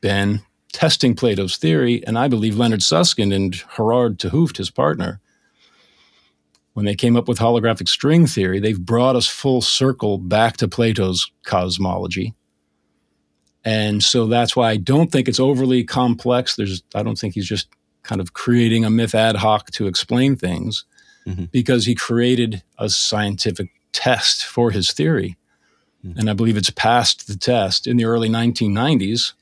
been 0.00 0.42
testing 0.72 1.14
Plato's 1.14 1.56
theory. 1.56 2.04
And 2.06 2.18
I 2.18 2.28
believe 2.28 2.56
Leonard 2.56 2.82
Susskind 2.82 3.32
and 3.32 3.52
Gerard 3.76 4.18
't 4.18 4.56
his 4.56 4.70
partner, 4.70 5.20
when 6.74 6.86
they 6.86 6.94
came 6.94 7.16
up 7.16 7.28
with 7.28 7.38
holographic 7.38 7.88
string 7.88 8.26
theory, 8.26 8.58
they've 8.58 8.80
brought 8.80 9.16
us 9.16 9.28
full 9.28 9.60
circle 9.60 10.18
back 10.18 10.56
to 10.58 10.68
Plato's 10.68 11.30
cosmology. 11.44 12.34
And 13.64 14.02
so 14.02 14.26
that's 14.26 14.56
why 14.56 14.70
I 14.70 14.76
don't 14.76 15.12
think 15.12 15.28
it's 15.28 15.38
overly 15.38 15.84
complex. 15.84 16.56
There's, 16.56 16.82
I 16.94 17.02
don't 17.02 17.18
think 17.18 17.34
he's 17.34 17.46
just 17.46 17.68
kind 18.02 18.20
of 18.20 18.32
creating 18.32 18.84
a 18.84 18.90
myth 18.90 19.14
ad 19.14 19.36
hoc 19.36 19.70
to 19.72 19.86
explain 19.86 20.34
things 20.34 20.84
mm-hmm. 21.26 21.44
because 21.52 21.84
he 21.84 21.94
created 21.94 22.62
a 22.78 22.88
scientific 22.88 23.70
test 23.92 24.44
for 24.44 24.70
his 24.70 24.92
theory. 24.92 25.36
Mm-hmm. 26.04 26.18
And 26.18 26.30
I 26.30 26.32
believe 26.32 26.56
it's 26.56 26.70
passed 26.70 27.28
the 27.28 27.36
test 27.36 27.86
in 27.86 27.98
the 27.98 28.06
early 28.06 28.28
1990s. 28.28 29.34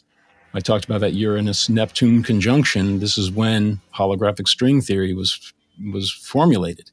I 0.53 0.61
talked 0.61 0.85
about 0.85 1.01
that 1.01 1.14
Uranus 1.14 1.69
Neptune 1.69 2.23
conjunction. 2.23 2.99
This 2.99 3.16
is 3.16 3.31
when 3.31 3.81
holographic 3.95 4.49
string 4.49 4.81
theory 4.81 5.14
was 5.14 5.53
was 5.93 6.11
formulated 6.11 6.90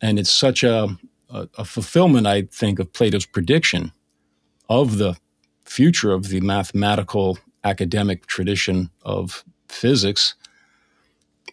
and 0.00 0.18
it's 0.18 0.30
such 0.30 0.62
a, 0.62 0.96
a, 1.28 1.48
a 1.58 1.64
fulfillment, 1.64 2.26
I 2.26 2.42
think, 2.42 2.78
of 2.78 2.92
Plato's 2.92 3.26
prediction 3.26 3.92
of 4.68 4.98
the 4.98 5.16
future 5.64 6.12
of 6.12 6.28
the 6.28 6.40
mathematical 6.40 7.38
academic 7.64 8.26
tradition 8.26 8.90
of 9.02 9.44
physics 9.68 10.34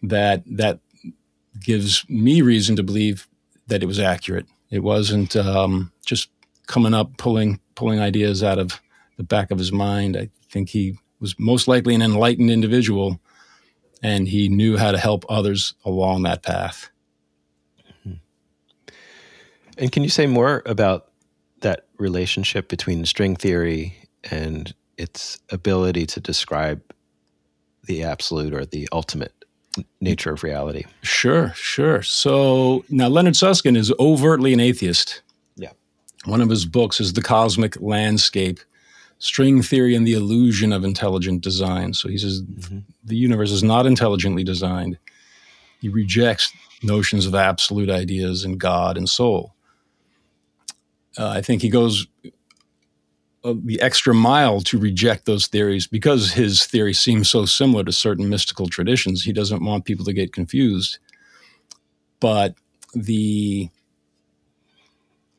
that 0.01 0.43
that 0.45 0.79
gives 1.63 2.05
me 2.07 2.41
reason 2.41 2.75
to 2.75 2.83
believe 2.83 3.27
that 3.67 3.83
it 3.83 3.87
was 3.87 3.99
accurate. 3.99 4.45
It 4.69 4.79
wasn't 4.79 5.35
um, 5.35 5.91
just 6.05 6.29
coming 6.67 6.93
up 6.93 7.17
pulling 7.17 7.59
pulling 7.75 7.99
ideas 7.99 8.43
out 8.43 8.59
of 8.59 8.79
the 9.17 9.23
back 9.23 9.51
of 9.51 9.57
his 9.57 9.71
mind. 9.71 10.15
I 10.15 10.29
think 10.49 10.69
he 10.69 10.97
was 11.19 11.35
most 11.39 11.67
likely 11.67 11.95
an 11.95 12.01
enlightened 12.01 12.51
individual, 12.51 13.19
and 14.03 14.27
he 14.27 14.49
knew 14.49 14.77
how 14.77 14.91
to 14.91 14.97
help 14.97 15.25
others 15.29 15.73
along 15.83 16.23
that 16.23 16.43
path. 16.43 16.89
And 19.77 19.91
can 19.91 20.03
you 20.03 20.09
say 20.09 20.25
more 20.25 20.63
about 20.65 21.11
that 21.61 21.85
relationship 21.97 22.69
between 22.69 23.05
string 23.05 23.35
theory 23.35 23.97
and 24.31 24.73
its 24.97 25.39
ability 25.51 26.05
to 26.07 26.19
describe 26.19 26.81
the 27.83 28.03
absolute 28.03 28.53
or 28.53 28.65
the 28.65 28.87
ultimate 28.91 29.33
nature 30.01 30.31
of 30.31 30.43
reality? 30.43 30.85
Sure, 31.01 31.53
sure. 31.55 32.01
So 32.01 32.83
now 32.89 33.07
Leonard 33.07 33.35
Susskind 33.35 33.77
is 33.77 33.93
overtly 33.99 34.53
an 34.53 34.59
atheist. 34.59 35.21
Yeah. 35.55 35.71
One 36.25 36.41
of 36.41 36.49
his 36.49 36.65
books 36.65 36.99
is 36.99 37.13
The 37.13 37.21
Cosmic 37.21 37.79
Landscape 37.79 38.59
String 39.19 39.61
Theory 39.61 39.95
and 39.95 40.05
the 40.05 40.13
Illusion 40.13 40.71
of 40.71 40.83
Intelligent 40.83 41.41
Design. 41.41 41.93
So 41.93 42.07
he 42.07 42.17
says 42.17 42.41
mm-hmm. 42.41 42.79
the 43.03 43.15
universe 43.15 43.51
is 43.51 43.63
not 43.63 43.85
intelligently 43.85 44.43
designed. 44.43 44.97
He 45.81 45.89
rejects 45.89 46.51
notions 46.83 47.25
of 47.25 47.33
absolute 47.33 47.89
ideas 47.89 48.43
and 48.43 48.59
God 48.59 48.97
and 48.97 49.09
soul. 49.09 49.55
Uh, 51.17 51.29
I 51.29 51.41
think 51.41 51.61
he 51.61 51.69
goes 51.69 52.07
uh, 53.43 53.53
the 53.63 53.81
extra 53.81 54.13
mile 54.13 54.61
to 54.61 54.77
reject 54.77 55.25
those 55.25 55.47
theories 55.47 55.87
because 55.87 56.31
his 56.33 56.65
theory 56.65 56.93
seems 56.93 57.29
so 57.29 57.45
similar 57.45 57.83
to 57.83 57.91
certain 57.91 58.29
mystical 58.29 58.67
traditions. 58.67 59.23
He 59.23 59.33
doesn't 59.33 59.63
want 59.63 59.85
people 59.85 60.05
to 60.05 60.13
get 60.13 60.33
confused. 60.33 60.99
But 62.19 62.55
the 62.93 63.69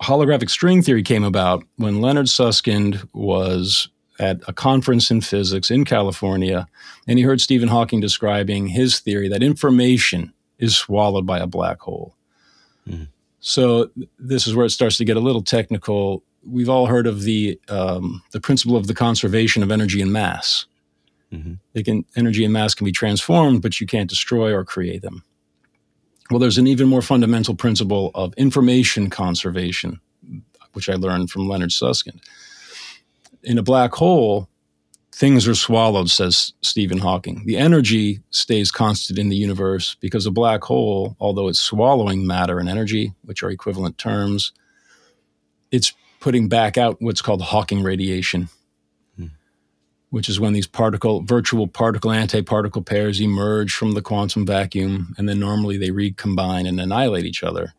holographic 0.02 0.50
string 0.50 0.82
theory 0.82 1.02
came 1.02 1.24
about 1.24 1.64
when 1.76 2.00
Leonard 2.00 2.28
Susskind 2.28 3.06
was 3.12 3.88
at 4.18 4.40
a 4.48 4.52
conference 4.52 5.10
in 5.10 5.20
physics 5.20 5.70
in 5.70 5.84
California, 5.84 6.66
and 7.06 7.18
he 7.18 7.24
heard 7.24 7.40
Stephen 7.40 7.68
Hawking 7.68 8.00
describing 8.00 8.68
his 8.68 8.98
theory 9.00 9.28
that 9.28 9.42
information 9.42 10.32
is 10.58 10.76
swallowed 10.76 11.26
by 11.26 11.38
a 11.38 11.46
black 11.46 11.80
hole. 11.80 12.14
Mm. 12.88 13.08
So 13.40 13.90
this 14.18 14.46
is 14.46 14.54
where 14.54 14.66
it 14.66 14.70
starts 14.70 14.96
to 14.98 15.04
get 15.04 15.16
a 15.16 15.20
little 15.20 15.42
technical. 15.42 16.22
We've 16.46 16.68
all 16.68 16.86
heard 16.86 17.06
of 17.06 17.22
the 17.22 17.60
um, 17.68 18.22
the 18.32 18.40
principle 18.40 18.76
of 18.76 18.86
the 18.86 18.94
conservation 18.94 19.62
of 19.62 19.70
energy 19.70 20.00
and 20.02 20.12
mass. 20.12 20.66
Mm-hmm. 21.32 21.54
They 21.74 21.82
can 21.82 22.04
energy 22.16 22.44
and 22.44 22.52
mass 22.52 22.74
can 22.74 22.84
be 22.84 22.92
transformed, 22.92 23.62
but 23.62 23.80
you 23.80 23.86
can't 23.86 24.08
destroy 24.08 24.52
or 24.52 24.64
create 24.64 25.02
them. 25.02 25.22
Well, 26.30 26.38
there's 26.38 26.58
an 26.58 26.66
even 26.66 26.88
more 26.88 27.02
fundamental 27.02 27.54
principle 27.54 28.10
of 28.14 28.34
information 28.34 29.08
conservation, 29.08 30.00
which 30.72 30.88
I 30.88 30.94
learned 30.94 31.30
from 31.30 31.48
Leonard 31.48 31.72
Susskind. 31.72 32.20
In 33.42 33.56
a 33.56 33.62
black 33.62 33.94
hole, 33.94 34.48
things 35.12 35.48
are 35.48 35.54
swallowed, 35.54 36.10
says 36.10 36.52
Stephen 36.62 36.98
Hawking. 36.98 37.42
The 37.46 37.56
energy 37.56 38.20
stays 38.30 38.70
constant 38.70 39.18
in 39.18 39.28
the 39.28 39.36
universe 39.36 39.96
because 40.00 40.26
a 40.26 40.30
black 40.30 40.62
hole, 40.62 41.16
although 41.18 41.48
it's 41.48 41.60
swallowing 41.60 42.26
matter 42.26 42.58
and 42.58 42.68
energy, 42.68 43.14
which 43.22 43.42
are 43.42 43.50
equivalent 43.50 43.98
terms, 43.98 44.52
it's 45.70 45.92
putting 46.20 46.48
back 46.48 46.76
out 46.78 46.96
what's 47.00 47.22
called 47.22 47.42
Hawking 47.42 47.82
radiation, 47.82 48.48
hmm. 49.16 49.26
which 50.10 50.28
is 50.28 50.40
when 50.40 50.52
these 50.52 50.66
particle, 50.66 51.22
virtual 51.22 51.66
particle 51.66 52.10
antiparticle 52.10 52.84
pairs 52.84 53.20
emerge 53.20 53.72
from 53.72 53.92
the 53.92 54.02
quantum 54.02 54.46
vacuum, 54.46 55.14
and 55.18 55.28
then 55.28 55.40
normally 55.40 55.78
they 55.78 55.90
recombine 55.90 56.66
and 56.66 56.80
annihilate 56.80 57.24
each 57.24 57.42
other. 57.42 57.74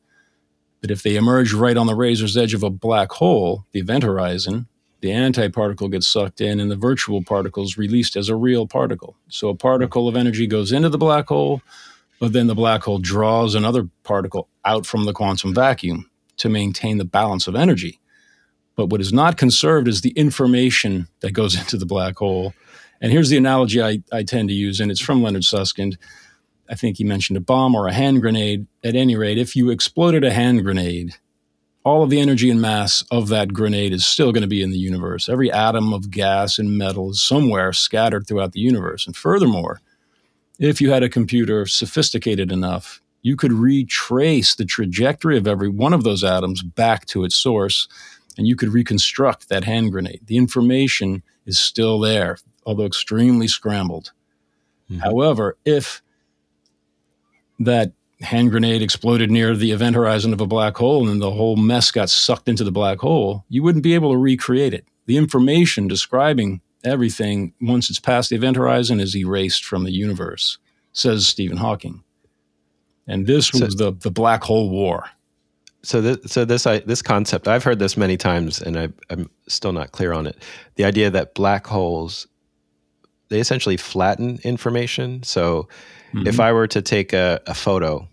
But 0.82 0.92
if 0.92 1.04
they 1.04 1.16
emerge 1.16 1.54
right 1.54 1.76
on 1.76 1.88
the 1.88 1.96
razor's 1.96 2.38
edge 2.38 2.54
of 2.54 2.64
a 2.64 2.70
black 2.70 3.12
hole, 3.12 3.66
the 3.72 3.80
event 3.80 4.04
horizon, 4.04 4.68
the 5.02 5.10
antiparticle 5.10 5.92
gets 5.92 6.08
sucked 6.08 6.42
in 6.42 6.60
and 6.60 6.70
the 6.70 6.76
virtual 6.76 7.24
particle 7.24 7.64
is 7.64 7.78
released 7.78 8.16
as 8.16 8.30
a 8.30 8.36
real 8.36 8.68
particle. 8.68 9.16
So 9.30 9.50
a 9.50 9.56
particle 9.56 10.08
of 10.08 10.16
energy 10.16 10.46
goes 10.46 10.72
into 10.72 10.90
the 10.90 10.98
black 10.98 11.28
hole, 11.28 11.62
but 12.20 12.34
then 12.34 12.48
the 12.48 12.56
black 12.56 12.84
hole 12.84 13.00
draws 13.00 13.56
another 13.56 13.88
particle 14.04 14.50
out 14.66 14.86
from 14.86 15.06
the 15.06 15.14
quantum 15.14 15.54
vacuum 15.54 16.10
to 16.38 16.50
maintain 16.50 16.98
the 16.98 17.06
balance 17.06 17.48
of 17.48 17.56
energy. 17.56 18.00
But 18.76 18.88
what 18.88 19.02
is 19.02 19.14
not 19.14 19.38
conserved 19.38 19.88
is 19.88 20.02
the 20.02 20.12
information 20.12 21.08
that 21.22 21.32
goes 21.32 21.54
into 21.60 21.78
the 21.78 21.86
black 21.86 22.18
hole. 22.18 22.54
And 23.02 23.12
here's 23.12 23.30
the 23.30 23.38
analogy 23.38 23.82
I, 23.82 24.00
I 24.12 24.24
tend 24.24 24.50
to 24.50 24.56
use, 24.56 24.80
and 24.80 24.92
it's 24.92 25.00
from 25.00 25.24
Leonard 25.24 25.46
Susskind. 25.46 25.98
I 26.70 26.76
think 26.76 26.98
he 26.98 27.04
mentioned 27.04 27.38
a 27.38 27.42
bomb 27.42 27.74
or 27.74 27.88
a 27.88 27.94
hand 27.94 28.22
grenade. 28.22 28.68
At 28.84 28.96
any 28.96 29.16
rate, 29.16 29.38
if 29.38 29.56
you 29.56 29.70
exploded 29.70 30.24
a 30.24 30.32
hand 30.32 30.64
grenade, 30.64 31.16
all 31.90 32.04
of 32.04 32.12
the 32.12 32.20
energy 32.20 32.52
and 32.52 32.62
mass 32.62 33.04
of 33.10 33.30
that 33.30 33.52
grenade 33.52 33.92
is 33.92 34.06
still 34.06 34.32
going 34.32 34.44
to 34.44 34.48
be 34.48 34.62
in 34.62 34.70
the 34.70 34.78
universe. 34.78 35.28
Every 35.28 35.52
atom 35.52 35.92
of 35.92 36.12
gas 36.12 36.60
and 36.60 36.78
metal 36.78 37.10
is 37.10 37.22
somewhere 37.22 37.74
scattered 37.74 38.28
throughout 38.28 38.52
the 38.52 38.60
universe. 38.60 39.08
And 39.08 39.16
furthermore, 39.16 39.82
if 40.60 40.80
you 40.80 40.92
had 40.92 41.02
a 41.02 41.10
computer 41.10 41.66
sophisticated 41.66 42.52
enough, 42.52 43.02
you 43.24 43.36
could 43.36 43.52
retrace 43.52 44.54
the 44.54 44.66
trajectory 44.66 45.36
of 45.36 45.48
every 45.48 45.68
one 45.68 45.94
of 45.94 46.04
those 46.04 46.24
atoms 46.24 46.62
back 46.62 47.08
to 47.08 47.24
its 47.24 47.36
source, 47.36 47.88
and 48.38 48.48
you 48.48 48.56
could 48.56 48.70
reconstruct 48.70 49.50
that 49.50 49.64
hand 49.64 49.92
grenade. 49.92 50.22
The 50.28 50.38
information 50.38 51.24
is 51.48 51.60
still 51.60 52.00
there, 52.00 52.38
although 52.68 52.86
extremely 52.86 53.48
scrambled. 53.48 54.12
Mm-hmm. 54.92 55.02
However, 55.02 55.58
if 55.66 56.04
that 57.58 57.94
hand 58.22 58.52
grenade 58.52 58.82
exploded 58.82 59.32
near 59.32 59.56
the 59.56 59.72
event 59.72 59.96
horizon 59.96 60.34
of 60.34 60.42
a 60.42 60.48
black 60.48 60.78
hole 60.78 61.08
and 61.08 61.22
the 61.22 61.32
whole 61.32 61.56
mess 61.56 61.92
got 61.92 62.10
sucked 62.10 62.50
into 62.50 62.64
the 62.64 62.72
black 62.72 63.00
hole, 63.00 63.46
you 63.50 63.64
wouldn't 63.64 63.84
be 63.84 63.94
able 63.94 64.12
to 64.12 64.18
recreate 64.18 64.74
it. 64.74 64.86
The 65.06 65.18
information 65.18 65.88
describing 65.88 66.62
everything, 66.84 67.54
once 67.62 67.90
it's 67.90 68.00
past 68.00 68.30
the 68.30 68.36
event 68.36 68.58
horizon, 68.58 69.00
is 69.00 69.16
erased 69.16 69.64
from 69.64 69.84
the 69.84 69.92
universe, 69.92 70.58
says 70.92 71.28
Stephen 71.28 71.58
Hawking. 71.58 72.04
And 73.08 73.26
this 73.26 73.52
was 73.54 73.78
so, 73.78 73.92
the, 73.92 73.98
the 73.98 74.12
black 74.12 74.44
hole 74.44 74.70
war. 74.70 75.06
So, 75.82 76.02
this, 76.02 76.32
so 76.32 76.46
this 76.46 76.68
I, 76.68 76.80
this 76.80 77.02
concept, 77.02 77.48
I've 77.48 77.64
heard 77.64 77.80
this 77.80 77.96
many 77.96 78.18
times, 78.18 78.62
and 78.62 78.78
I, 78.78 78.90
I'm 79.10 79.30
still 79.48 79.72
not 79.72 79.94
clear 79.94 80.12
on 80.12 80.28
it. 80.28 80.38
The 80.76 80.84
idea 80.84 81.10
that 81.10 81.34
black 81.34 81.66
holes 81.66 82.28
they 83.30 83.40
essentially 83.40 83.78
flatten 83.78 84.40
information. 84.44 85.24
So, 85.24 85.70
mm-hmm. 86.14 86.28
if 86.28 86.40
I 86.40 86.52
were 86.52 86.68
to 86.68 86.82
take 86.82 87.14
a, 87.14 87.40
a 87.48 87.54
photo 87.54 88.08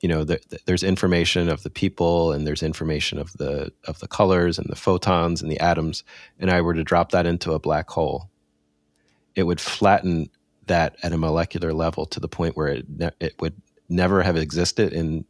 you 0.00 0.08
know 0.08 0.24
the, 0.24 0.40
the, 0.48 0.58
there's 0.66 0.82
information 0.82 1.48
of 1.48 1.62
the 1.62 1.70
people 1.70 2.32
and 2.32 2.46
there's 2.46 2.62
information 2.62 3.18
of 3.18 3.32
the 3.34 3.72
of 3.84 3.98
the 4.00 4.08
colors 4.08 4.58
and 4.58 4.68
the 4.68 4.76
photons 4.76 5.42
and 5.42 5.50
the 5.50 5.60
atoms. 5.60 6.04
And 6.38 6.50
i 6.50 6.60
were 6.60 6.74
to 6.74 6.84
drop 6.84 7.10
that 7.12 7.26
into 7.26 7.52
a 7.52 7.58
black 7.58 7.88
hole 7.90 8.30
it 9.34 9.44
would 9.44 9.60
flatten 9.60 10.30
that 10.66 10.96
at 11.02 11.12
a 11.12 11.18
molecular 11.18 11.72
level 11.72 12.06
to 12.06 12.20
the 12.20 12.28
point 12.28 12.56
where 12.56 12.68
it 12.68 12.86
ne- 12.88 13.10
it 13.20 13.34
would 13.40 13.54
never 13.88 14.22
have 14.22 14.36
existed 14.36 14.92
in 14.92 15.24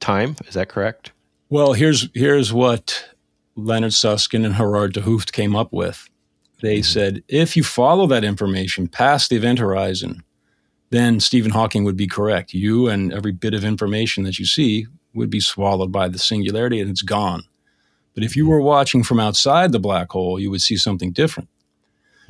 time. 0.00 0.36
Is 0.46 0.54
that 0.54 0.68
correct? 0.68 1.12
Well 1.48 1.72
here's 1.72 2.08
here's 2.14 2.52
what 2.52 3.08
leonard 3.56 3.92
susskind 3.92 4.46
and 4.46 4.54
gerard 4.54 4.94
't 4.94 5.04
Hooft 5.04 5.32
came 5.32 5.56
up 5.56 5.72
with. 5.72 6.08
They 6.60 6.78
mm-hmm. 6.78 6.84
said 6.84 7.22
if 7.28 7.56
you 7.56 7.64
follow 7.64 8.06
that 8.06 8.24
information 8.24 8.88
past 8.88 9.30
the 9.30 9.36
event 9.36 9.58
horizon 9.58 10.22
then 10.92 11.20
Stephen 11.20 11.50
Hawking 11.50 11.84
would 11.84 11.96
be 11.96 12.06
correct. 12.06 12.52
You 12.52 12.86
and 12.86 13.14
every 13.14 13.32
bit 13.32 13.54
of 13.54 13.64
information 13.64 14.24
that 14.24 14.38
you 14.38 14.44
see 14.44 14.86
would 15.14 15.30
be 15.30 15.40
swallowed 15.40 15.90
by 15.90 16.06
the 16.06 16.18
singularity 16.18 16.80
and 16.80 16.90
it's 16.90 17.00
gone. 17.00 17.44
But 18.14 18.24
if 18.24 18.36
you 18.36 18.46
were 18.46 18.60
watching 18.60 19.02
from 19.02 19.18
outside 19.18 19.72
the 19.72 19.80
black 19.80 20.12
hole, 20.12 20.38
you 20.38 20.50
would 20.50 20.60
see 20.60 20.76
something 20.76 21.10
different. 21.10 21.48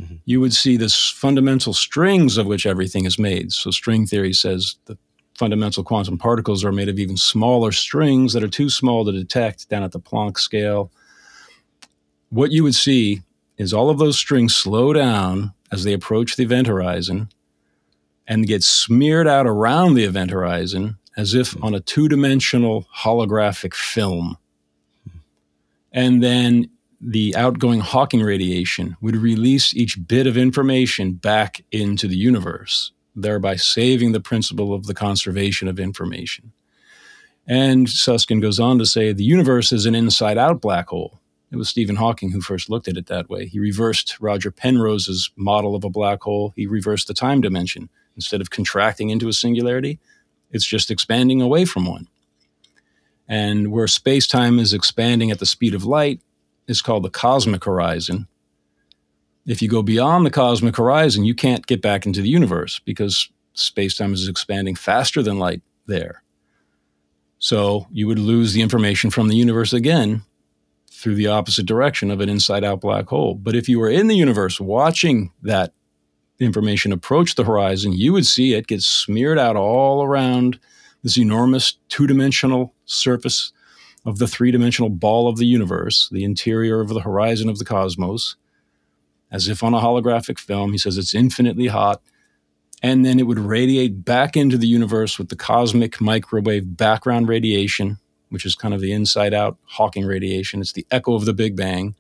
Mm-hmm. 0.01 0.15
You 0.27 0.41
would 0.41 0.55
see 0.55 0.77
the 0.77 0.89
fundamental 0.89 1.75
strings 1.75 2.39
of 2.39 2.47
which 2.47 2.65
everything 2.65 3.05
is 3.05 3.19
made. 3.19 3.53
So, 3.53 3.73
string 3.73 4.07
theory 4.07 4.33
says 4.33 4.77
the 4.87 4.97
fundamental 5.37 5.83
quantum 5.83 6.17
particles 6.17 6.65
are 6.65 6.71
made 6.71 6.89
of 6.89 7.01
even 7.01 7.17
smaller 7.17 7.73
strings 7.73 8.33
that 8.33 8.45
are 8.45 8.49
too 8.49 8.71
small 8.71 9.05
to 9.05 9.11
detect 9.11 9.69
down 9.71 9.83
at 9.83 9.91
the 9.91 10.01
Planck 10.01 10.39
scale. 10.39 10.93
What 12.31 12.53
you 12.53 12.63
would 12.63 12.77
see 12.77 13.23
is 13.59 13.75
all 13.75 13.91
of 13.91 13.99
those 13.99 14.17
strings 14.17 14.55
slow 14.55 14.93
down 14.93 15.53
as 15.73 15.83
they 15.83 15.93
approach 15.93 16.37
the 16.37 16.45
event 16.45 16.69
horizon 16.69 17.29
and 18.27 18.47
get 18.47 18.62
smeared 18.62 19.27
out 19.27 19.47
around 19.47 19.95
the 19.95 20.05
event 20.05 20.31
horizon 20.31 20.97
as 21.16 21.35
if 21.35 21.61
on 21.62 21.75
a 21.75 21.81
two 21.81 22.09
dimensional 22.09 22.87
holographic 22.97 23.75
film. 23.75 24.37
And 25.93 26.23
then 26.23 26.70
the 27.01 27.35
outgoing 27.37 27.81
Hawking 27.81 28.23
radiation 28.23 28.97
would 29.01 29.16
release 29.16 29.75
each 29.75 29.99
bit 30.07 30.27
of 30.27 30.37
information 30.37 31.14
back 31.14 31.64
into 31.70 32.07
the 32.07 32.16
universe, 32.16 32.93
thereby 33.14 33.57
saving 33.57 34.12
the 34.12 34.20
principle 34.20 34.73
of 34.73 34.87
the 34.87 34.95
conservation 34.95 35.68
of 35.68 35.81
information. 35.81 36.53
And 37.47 37.91
Susskind 37.91 38.41
goes 38.41 38.61
on 38.61 38.79
to 38.79 38.87
say 38.87 39.12
the 39.12 39.25
universe 39.25 39.73
is 39.73 39.85
an 39.85 39.97
inside 39.97 40.39
out 40.39 40.61
black 40.61 40.89
hole. 40.89 41.20
It 41.51 41.57
was 41.57 41.68
Stephen 41.68 41.97
Hawking 41.97 42.31
who 42.31 42.41
first 42.41 42.70
looked 42.70 42.89
at 42.89 42.97
it 42.97 43.09
that 43.09 43.29
way. 43.29 43.47
He 43.47 43.59
reversed 43.59 44.18
Roger 44.20 44.51
Penrose's 44.51 45.31
model 45.37 45.75
of 45.75 45.85
a 45.85 45.91
black 45.91 46.23
hole, 46.23 46.55
he 46.57 46.66
reversed 46.66 47.09
the 47.09 47.14
time 47.14 47.41
dimension 47.41 47.91
Instead 48.17 48.41
of 48.41 48.51
contracting 48.51 49.11
into 49.11 49.29
a 49.29 49.33
singularity, 49.33 49.99
it's 50.51 50.67
just 50.67 50.91
expanding 50.91 51.41
away 51.41 51.65
from 51.65 51.87
one. 51.87 52.09
And 53.29 53.73
where 53.73 53.87
space 53.87 54.27
time 54.27 54.59
is 54.59 54.73
expanding 54.73 55.31
at 55.31 55.39
the 55.39 55.47
speed 55.47 55.75
of 55.75 55.85
light 55.85 56.21
is 56.67 56.83
called 56.83 57.05
the 57.05 57.11
cosmic 57.11 57.65
horizon. 57.65 58.29
If 59.47 59.63
you 59.63 59.69
go 59.69 59.83
beyond 59.83 60.27
the 60.27 60.31
cosmic 60.31 60.77
horizon, 60.77 61.25
you 61.25 61.35
can't 61.35 61.67
get 61.67 61.83
back 61.83 62.07
into 62.07 62.21
the 62.23 62.29
universe 62.29 62.81
because 62.85 63.29
space 63.55 63.97
time 63.97 64.13
is 64.13 64.29
expanding 64.29 64.75
faster 64.75 65.23
than 65.23 65.39
light 65.39 65.63
there. 65.87 66.23
So 67.39 67.87
you 67.91 68.07
would 68.07 68.19
lose 68.19 68.53
the 68.53 68.63
information 68.63 69.11
from 69.11 69.29
the 69.29 69.37
universe 69.37 69.73
again 69.73 70.23
through 70.91 71.17
the 71.17 71.27
opposite 71.27 71.67
direction 71.67 72.11
of 72.11 72.21
an 72.21 72.29
inside 72.29 72.63
out 72.63 72.81
black 72.81 73.09
hole. 73.09 73.35
But 73.35 73.57
if 73.57 73.69
you 73.69 73.81
were 73.81 73.91
in 73.91 74.07
the 74.07 74.15
universe 74.15 74.61
watching 74.61 75.33
that 75.43 75.73
information 76.43 76.93
approached 76.93 77.36
the 77.36 77.45
horizon, 77.45 77.93
you 77.93 78.12
would 78.12 78.26
see 78.26 78.55
it 78.55 78.66
get 78.66 78.82
smeared 78.82 79.38
out 79.38 79.57
all 79.57 80.03
around 80.03 80.59
this 81.03 81.18
enormous 81.18 81.78
two 81.88 82.07
dimensional 82.07 82.74
surface 82.84 83.53
of 84.05 84.18
the 84.18 84.26
three 84.26 84.51
dimensional 84.51 84.90
ball 84.90 85.28
of 85.28 85.36
the 85.36 85.47
universe, 85.47 86.09
the 86.11 86.24
interior 86.24 86.80
of 86.80 86.88
the 86.88 87.01
horizon 87.01 87.49
of 87.49 87.59
the 87.59 87.64
cosmos, 87.64 88.36
as 89.30 89.49
if 89.49 89.62
on 89.62 89.74
a 89.74 89.80
holographic 89.80 90.38
film. 90.38 90.72
He 90.72 90.78
says 90.78 90.99
it's 90.99 91.14
infinitely 91.14 91.68
hot. 91.68 92.03
And 92.84 93.07
then 93.07 93.20
it 93.20 93.28
would 93.28 93.38
radiate 93.38 94.05
back 94.05 94.36
into 94.36 94.59
the 94.59 94.66
universe 94.66 95.16
with 95.16 95.28
the 95.28 95.36
cosmic 95.36 96.01
microwave 96.01 96.76
background 96.76 97.28
radiation, 97.28 97.99
which 98.30 98.45
is 98.45 98.57
kind 98.57 98.74
of 98.74 98.80
the 98.80 98.93
inside 98.93 99.32
out 99.32 99.57
Hawking 99.64 100.05
radiation. 100.05 100.61
It's 100.61 100.72
the 100.72 100.86
echo 100.90 101.14
of 101.14 101.24
the 101.24 101.32
Big 101.32 101.55
Bang 101.55 101.95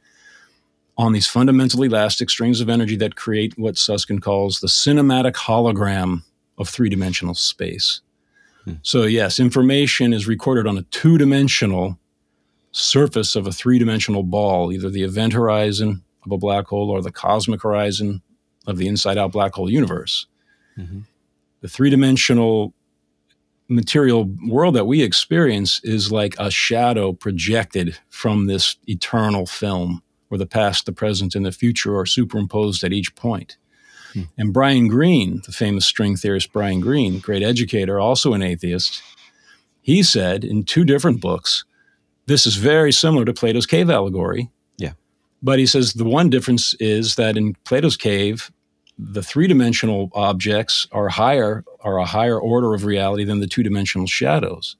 on 0.98 1.12
these 1.12 1.26
fundamentally 1.26 1.88
elastic 1.88 2.28
strings 2.30 2.60
of 2.60 2.68
energy 2.68 2.96
that 2.96 3.16
create 3.16 3.58
what 3.58 3.78
Susskind 3.78 4.22
calls 4.22 4.60
the 4.60 4.66
cinematic 4.66 5.32
hologram 5.32 6.22
of 6.58 6.68
three 6.68 6.88
dimensional 6.88 7.34
space. 7.34 8.00
Hmm. 8.64 8.74
So, 8.82 9.04
yes, 9.04 9.40
information 9.40 10.12
is 10.12 10.28
recorded 10.28 10.66
on 10.66 10.78
a 10.78 10.82
two 10.82 11.18
dimensional 11.18 11.98
surface 12.72 13.34
of 13.36 13.46
a 13.46 13.52
three 13.52 13.78
dimensional 13.78 14.22
ball, 14.22 14.72
either 14.72 14.90
the 14.90 15.02
event 15.02 15.32
horizon 15.32 16.02
of 16.24 16.32
a 16.32 16.38
black 16.38 16.66
hole 16.66 16.90
or 16.90 17.02
the 17.02 17.12
cosmic 17.12 17.62
horizon 17.62 18.22
of 18.66 18.78
the 18.78 18.86
inside 18.86 19.18
out 19.18 19.32
black 19.32 19.54
hole 19.54 19.70
universe. 19.70 20.26
Mm-hmm. 20.78 21.00
The 21.60 21.68
three 21.68 21.90
dimensional 21.90 22.74
material 23.68 24.30
world 24.46 24.74
that 24.74 24.84
we 24.84 25.02
experience 25.02 25.80
is 25.82 26.12
like 26.12 26.34
a 26.38 26.50
shadow 26.50 27.12
projected 27.12 27.98
from 28.10 28.46
this 28.46 28.76
eternal 28.86 29.46
film 29.46 30.02
where 30.32 30.38
the 30.38 30.46
past, 30.46 30.86
the 30.86 30.92
present, 30.92 31.34
and 31.34 31.44
the 31.44 31.52
future 31.52 31.98
are 31.98 32.06
superimposed 32.06 32.82
at 32.84 32.92
each 32.94 33.14
point. 33.14 33.58
Hmm. 34.14 34.22
And 34.38 34.50
Brian 34.50 34.88
Greene, 34.88 35.42
the 35.44 35.52
famous 35.52 35.84
string 35.84 36.16
theorist 36.16 36.54
Brian 36.54 36.80
Greene, 36.80 37.18
great 37.18 37.42
educator, 37.42 38.00
also 38.00 38.32
an 38.32 38.40
atheist, 38.40 39.02
he 39.82 40.02
said 40.02 40.42
in 40.42 40.64
two 40.64 40.86
different 40.86 41.20
books, 41.20 41.66
this 42.24 42.46
is 42.46 42.56
very 42.56 42.92
similar 42.92 43.26
to 43.26 43.34
Plato's 43.34 43.66
cave 43.66 43.90
allegory. 43.90 44.50
Yeah. 44.78 44.94
But 45.42 45.58
he 45.58 45.66
says 45.66 45.92
the 45.92 46.04
one 46.04 46.30
difference 46.30 46.72
is 46.80 47.16
that 47.16 47.36
in 47.36 47.54
Plato's 47.66 47.98
cave, 47.98 48.50
the 48.98 49.22
three-dimensional 49.22 50.10
objects 50.14 50.86
are 50.92 51.10
higher, 51.10 51.62
are 51.80 51.98
a 51.98 52.06
higher 52.06 52.40
order 52.40 52.72
of 52.72 52.86
reality 52.86 53.24
than 53.24 53.40
the 53.40 53.46
two-dimensional 53.46 54.06
shadows. 54.06 54.76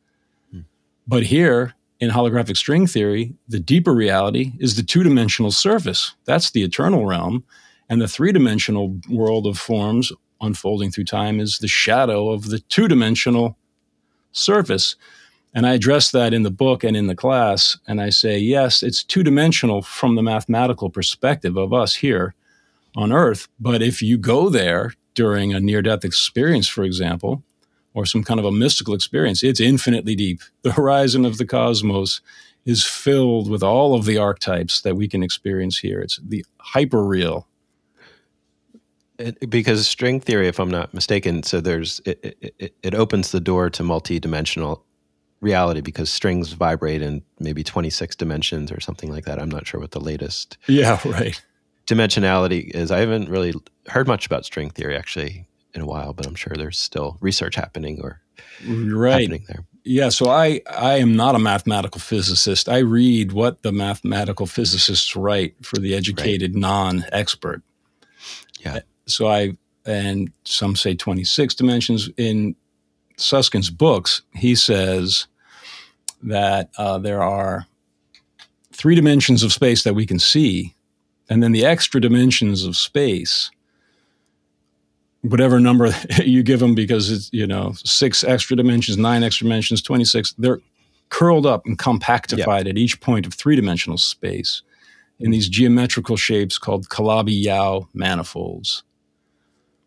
Hmm. 0.50 0.60
But 1.06 1.24
here, 1.24 1.74
in 2.02 2.10
holographic 2.10 2.56
string 2.56 2.84
theory, 2.88 3.32
the 3.46 3.60
deeper 3.60 3.94
reality 3.94 4.54
is 4.58 4.74
the 4.74 4.82
two 4.82 5.04
dimensional 5.04 5.52
surface. 5.52 6.16
That's 6.24 6.50
the 6.50 6.64
eternal 6.64 7.06
realm. 7.06 7.44
And 7.88 8.02
the 8.02 8.08
three 8.08 8.32
dimensional 8.32 8.98
world 9.08 9.46
of 9.46 9.56
forms 9.56 10.10
unfolding 10.40 10.90
through 10.90 11.04
time 11.04 11.38
is 11.38 11.60
the 11.60 11.68
shadow 11.68 12.30
of 12.30 12.48
the 12.48 12.58
two 12.58 12.88
dimensional 12.88 13.56
surface. 14.32 14.96
And 15.54 15.64
I 15.64 15.74
address 15.74 16.10
that 16.10 16.34
in 16.34 16.42
the 16.42 16.50
book 16.50 16.82
and 16.82 16.96
in 16.96 17.06
the 17.06 17.14
class. 17.14 17.78
And 17.86 18.00
I 18.00 18.10
say, 18.10 18.36
yes, 18.36 18.82
it's 18.82 19.04
two 19.04 19.22
dimensional 19.22 19.80
from 19.80 20.16
the 20.16 20.24
mathematical 20.24 20.90
perspective 20.90 21.56
of 21.56 21.72
us 21.72 21.94
here 21.94 22.34
on 22.96 23.12
Earth. 23.12 23.46
But 23.60 23.80
if 23.80 24.02
you 24.02 24.18
go 24.18 24.48
there 24.48 24.94
during 25.14 25.54
a 25.54 25.60
near 25.60 25.82
death 25.82 26.04
experience, 26.04 26.66
for 26.66 26.82
example, 26.82 27.44
or 27.94 28.06
some 28.06 28.24
kind 28.24 28.40
of 28.40 28.46
a 28.46 28.52
mystical 28.52 28.94
experience, 28.94 29.42
it's 29.42 29.60
infinitely 29.60 30.14
deep. 30.14 30.40
The 30.62 30.72
horizon 30.72 31.24
of 31.24 31.38
the 31.38 31.46
cosmos 31.46 32.20
is 32.64 32.84
filled 32.84 33.50
with 33.50 33.62
all 33.62 33.94
of 33.94 34.04
the 34.04 34.18
archetypes 34.18 34.82
that 34.82 34.96
we 34.96 35.08
can 35.08 35.22
experience 35.22 35.78
here. 35.78 36.00
It's 36.00 36.18
the 36.22 36.44
hyper 36.58 37.04
real. 37.04 37.48
It, 39.18 39.50
because 39.50 39.86
string 39.86 40.20
theory, 40.20 40.48
if 40.48 40.58
I'm 40.58 40.70
not 40.70 40.94
mistaken, 40.94 41.42
so 41.42 41.60
there's 41.60 42.00
it, 42.04 42.36
it, 42.58 42.74
it 42.82 42.94
opens 42.94 43.30
the 43.30 43.40
door 43.40 43.68
to 43.70 43.82
multi-dimensional 43.82 44.84
reality 45.40 45.80
because 45.80 46.10
strings 46.10 46.52
vibrate 46.52 47.02
in 47.02 47.22
maybe 47.40 47.62
26 47.62 48.16
dimensions 48.16 48.72
or 48.72 48.80
something 48.80 49.10
like 49.10 49.24
that. 49.24 49.40
I'm 49.40 49.50
not 49.50 49.66
sure 49.66 49.80
what 49.80 49.90
the 49.90 50.00
latest 50.00 50.56
yeah 50.68 50.98
right 51.04 51.40
dimensionality 51.86 52.70
is. 52.70 52.90
I 52.90 53.00
haven't 53.00 53.28
really 53.28 53.54
heard 53.88 54.06
much 54.06 54.26
about 54.26 54.44
string 54.44 54.70
theory 54.70 54.96
actually 54.96 55.46
in 55.74 55.80
a 55.80 55.86
while, 55.86 56.12
but 56.12 56.26
I'm 56.26 56.34
sure 56.34 56.54
there's 56.56 56.78
still 56.78 57.16
research 57.20 57.54
happening 57.54 58.00
or 58.02 58.20
right. 58.66 59.22
happening 59.22 59.44
there. 59.48 59.64
Yeah, 59.84 60.10
so 60.10 60.30
I 60.30 60.60
I 60.70 60.98
am 60.98 61.16
not 61.16 61.34
a 61.34 61.40
mathematical 61.40 62.00
physicist. 62.00 62.68
I 62.68 62.78
read 62.78 63.32
what 63.32 63.62
the 63.62 63.72
mathematical 63.72 64.46
physicists 64.46 65.16
write 65.16 65.54
for 65.62 65.76
the 65.76 65.94
educated 65.94 66.54
right. 66.54 66.60
non-expert. 66.60 67.62
Yeah. 68.60 68.80
So 69.06 69.26
I 69.26 69.56
and 69.84 70.30
some 70.44 70.76
say 70.76 70.94
26 70.94 71.56
dimensions 71.56 72.08
in 72.16 72.54
Susskind's 73.16 73.70
books. 73.70 74.22
He 74.34 74.54
says 74.54 75.26
that 76.22 76.70
uh, 76.78 76.98
there 76.98 77.22
are 77.22 77.66
three 78.72 78.94
dimensions 78.94 79.42
of 79.42 79.52
space 79.52 79.82
that 79.82 79.94
we 79.94 80.06
can 80.06 80.20
see, 80.20 80.74
and 81.28 81.42
then 81.42 81.50
the 81.50 81.64
extra 81.64 82.00
dimensions 82.00 82.64
of 82.64 82.76
space 82.76 83.50
whatever 85.22 85.60
number 85.60 85.90
you 86.24 86.42
give 86.42 86.60
them 86.60 86.74
because 86.74 87.10
it's 87.10 87.30
you 87.32 87.46
know 87.46 87.72
six 87.84 88.22
extra 88.24 88.56
dimensions 88.56 88.98
nine 88.98 89.22
extra 89.22 89.44
dimensions 89.44 89.80
26 89.82 90.34
they're 90.38 90.60
curled 91.08 91.46
up 91.46 91.66
and 91.66 91.78
compactified 91.78 92.64
yep. 92.64 92.68
at 92.68 92.78
each 92.78 93.00
point 93.00 93.26
of 93.26 93.34
three-dimensional 93.34 93.98
space 93.98 94.62
in 95.20 95.30
these 95.30 95.48
geometrical 95.48 96.16
shapes 96.16 96.58
called 96.58 96.88
Calabi-Yau 96.88 97.88
manifolds 97.94 98.82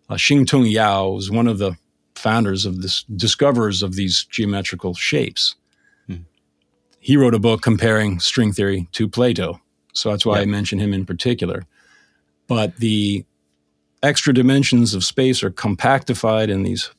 uh, 0.07 0.17
Shing-Tung 0.17 0.65
Yau 0.65 1.09
was 1.09 1.31
one 1.31 1.47
of 1.47 1.57
the 1.57 1.75
founders 2.13 2.65
of 2.65 2.81
this 2.81 3.03
discoverers 3.15 3.83
of 3.83 3.95
these 3.95 4.23
geometrical 4.25 4.93
shapes 4.93 5.55
hmm. 6.07 6.17
he 6.99 7.17
wrote 7.17 7.35
a 7.35 7.39
book 7.39 7.61
comparing 7.61 8.19
string 8.19 8.53
theory 8.53 8.87
to 8.93 9.09
plato 9.09 9.59
so 9.93 10.11
that's 10.11 10.25
why 10.25 10.37
yep. 10.37 10.43
i 10.43 10.45
mention 10.45 10.79
him 10.79 10.93
in 10.93 11.05
particular 11.05 11.65
but 12.47 12.75
the 12.77 13.25
extra 14.05 14.33
dimensions 14.33 14.93
of 14.93 15.03
space 15.03 15.43
are 15.43 15.51
compactified 15.51 16.49
in 16.49 16.63
these 16.63 16.91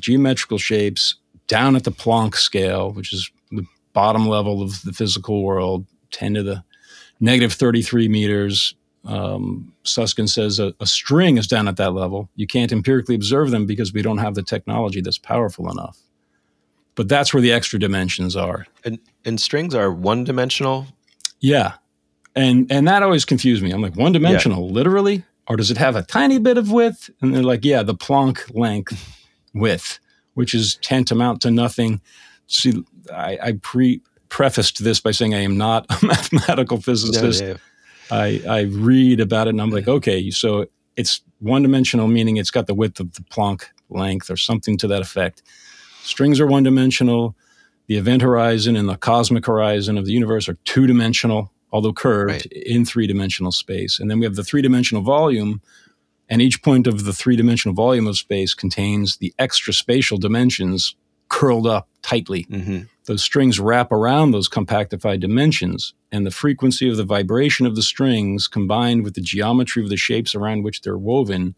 geometrical 0.00 0.58
shapes 0.58 1.16
down 1.46 1.76
at 1.76 1.84
the 1.84 1.92
Planck 1.92 2.34
scale, 2.34 2.92
which 2.92 3.12
is 3.12 3.30
the 3.50 3.66
bottom 3.92 4.26
level 4.26 4.62
of 4.62 4.82
the 4.82 4.92
physical 4.92 5.42
world, 5.42 5.86
10 6.10 6.34
to 6.34 6.42
the 6.42 6.64
negative 7.20 7.52
33 7.52 8.08
meters. 8.08 8.74
Um, 9.04 9.72
Susskind 9.84 10.28
says 10.28 10.58
a, 10.58 10.74
a 10.80 10.86
string 10.86 11.38
is 11.38 11.46
down 11.46 11.68
at 11.68 11.76
that 11.76 11.92
level. 11.94 12.28
You 12.36 12.46
can't 12.46 12.72
empirically 12.72 13.14
observe 13.14 13.50
them 13.50 13.66
because 13.66 13.92
we 13.92 14.02
don't 14.02 14.18
have 14.18 14.34
the 14.34 14.42
technology 14.42 15.00
that's 15.00 15.18
powerful 15.18 15.70
enough. 15.70 15.98
But 16.94 17.08
that's 17.08 17.32
where 17.32 17.40
the 17.40 17.52
extra 17.52 17.78
dimensions 17.78 18.36
are. 18.36 18.66
And, 18.84 18.98
and 19.24 19.40
strings 19.40 19.74
are 19.74 19.92
one 19.92 20.24
dimensional? 20.24 20.86
Yeah. 21.40 21.74
And, 22.34 22.70
and 22.70 22.86
that 22.88 23.02
always 23.02 23.24
confused 23.24 23.62
me. 23.62 23.70
I'm 23.70 23.80
like, 23.80 23.96
one 23.96 24.12
dimensional, 24.12 24.66
yeah. 24.66 24.72
literally? 24.72 25.24
Or 25.48 25.56
does 25.56 25.70
it 25.70 25.78
have 25.78 25.96
a 25.96 26.02
tiny 26.02 26.38
bit 26.38 26.58
of 26.58 26.70
width? 26.70 27.10
And 27.20 27.34
they're 27.34 27.42
like, 27.42 27.64
yeah, 27.64 27.82
the 27.82 27.94
Planck 27.94 28.54
length 28.54 29.18
width, 29.54 29.98
which 30.34 30.54
is 30.54 30.76
tantamount 30.76 31.40
to 31.42 31.50
nothing. 31.50 32.00
See, 32.46 32.84
I, 33.12 33.38
I 33.42 33.52
pre 33.62 34.02
prefaced 34.28 34.84
this 34.84 35.00
by 35.00 35.10
saying 35.10 35.34
I 35.34 35.40
am 35.40 35.56
not 35.56 35.86
a 35.88 36.06
mathematical 36.06 36.80
physicist. 36.80 37.42
No, 37.42 37.48
yeah. 37.48 37.56
I, 38.10 38.42
I 38.48 38.60
read 38.62 39.20
about 39.20 39.46
it 39.46 39.50
and 39.50 39.60
I'm 39.60 39.70
like, 39.70 39.88
okay, 39.88 40.30
so 40.30 40.66
it's 40.96 41.22
one 41.40 41.62
dimensional, 41.62 42.08
meaning 42.08 42.36
it's 42.36 42.50
got 42.50 42.66
the 42.66 42.74
width 42.74 43.00
of 43.00 43.14
the 43.14 43.22
Planck 43.22 43.64
length 43.90 44.30
or 44.30 44.36
something 44.36 44.76
to 44.78 44.86
that 44.88 45.00
effect. 45.00 45.42
Strings 46.02 46.40
are 46.40 46.46
one 46.46 46.62
dimensional. 46.62 47.36
The 47.86 47.96
event 47.96 48.22
horizon 48.22 48.76
and 48.76 48.88
the 48.88 48.96
cosmic 48.96 49.46
horizon 49.46 49.96
of 49.96 50.04
the 50.04 50.12
universe 50.12 50.48
are 50.48 50.58
two 50.64 50.86
dimensional 50.86 51.52
although 51.70 51.92
curved, 51.92 52.30
right. 52.30 52.46
in 52.46 52.84
three 52.84 53.06
dimensional 53.06 53.52
space. 53.52 53.98
And 53.98 54.10
then 54.10 54.18
we 54.18 54.24
have 54.24 54.36
the 54.36 54.44
three 54.44 54.62
dimensional 54.62 55.02
volume, 55.02 55.60
and 56.28 56.42
each 56.42 56.62
point 56.62 56.86
of 56.86 57.04
the 57.04 57.12
three 57.12 57.36
dimensional 57.36 57.74
volume 57.74 58.06
of 58.06 58.18
space 58.18 58.54
contains 58.54 59.16
the 59.16 59.34
extra 59.38 59.72
spatial 59.72 60.18
dimensions 60.18 60.94
curled 61.28 61.66
up 61.66 61.88
tightly. 62.02 62.44
Mm-hmm. 62.44 62.80
Those 63.04 63.22
strings 63.22 63.60
wrap 63.60 63.92
around 63.92 64.30
those 64.30 64.48
compactified 64.48 65.20
dimensions, 65.20 65.94
and 66.10 66.26
the 66.26 66.30
frequency 66.30 66.88
of 66.88 66.96
the 66.96 67.04
vibration 67.04 67.66
of 67.66 67.76
the 67.76 67.82
strings 67.82 68.48
combined 68.48 69.04
with 69.04 69.14
the 69.14 69.20
geometry 69.20 69.82
of 69.82 69.90
the 69.90 69.96
shapes 69.96 70.34
around 70.34 70.62
which 70.62 70.82
they're 70.82 70.98
woven 70.98 71.54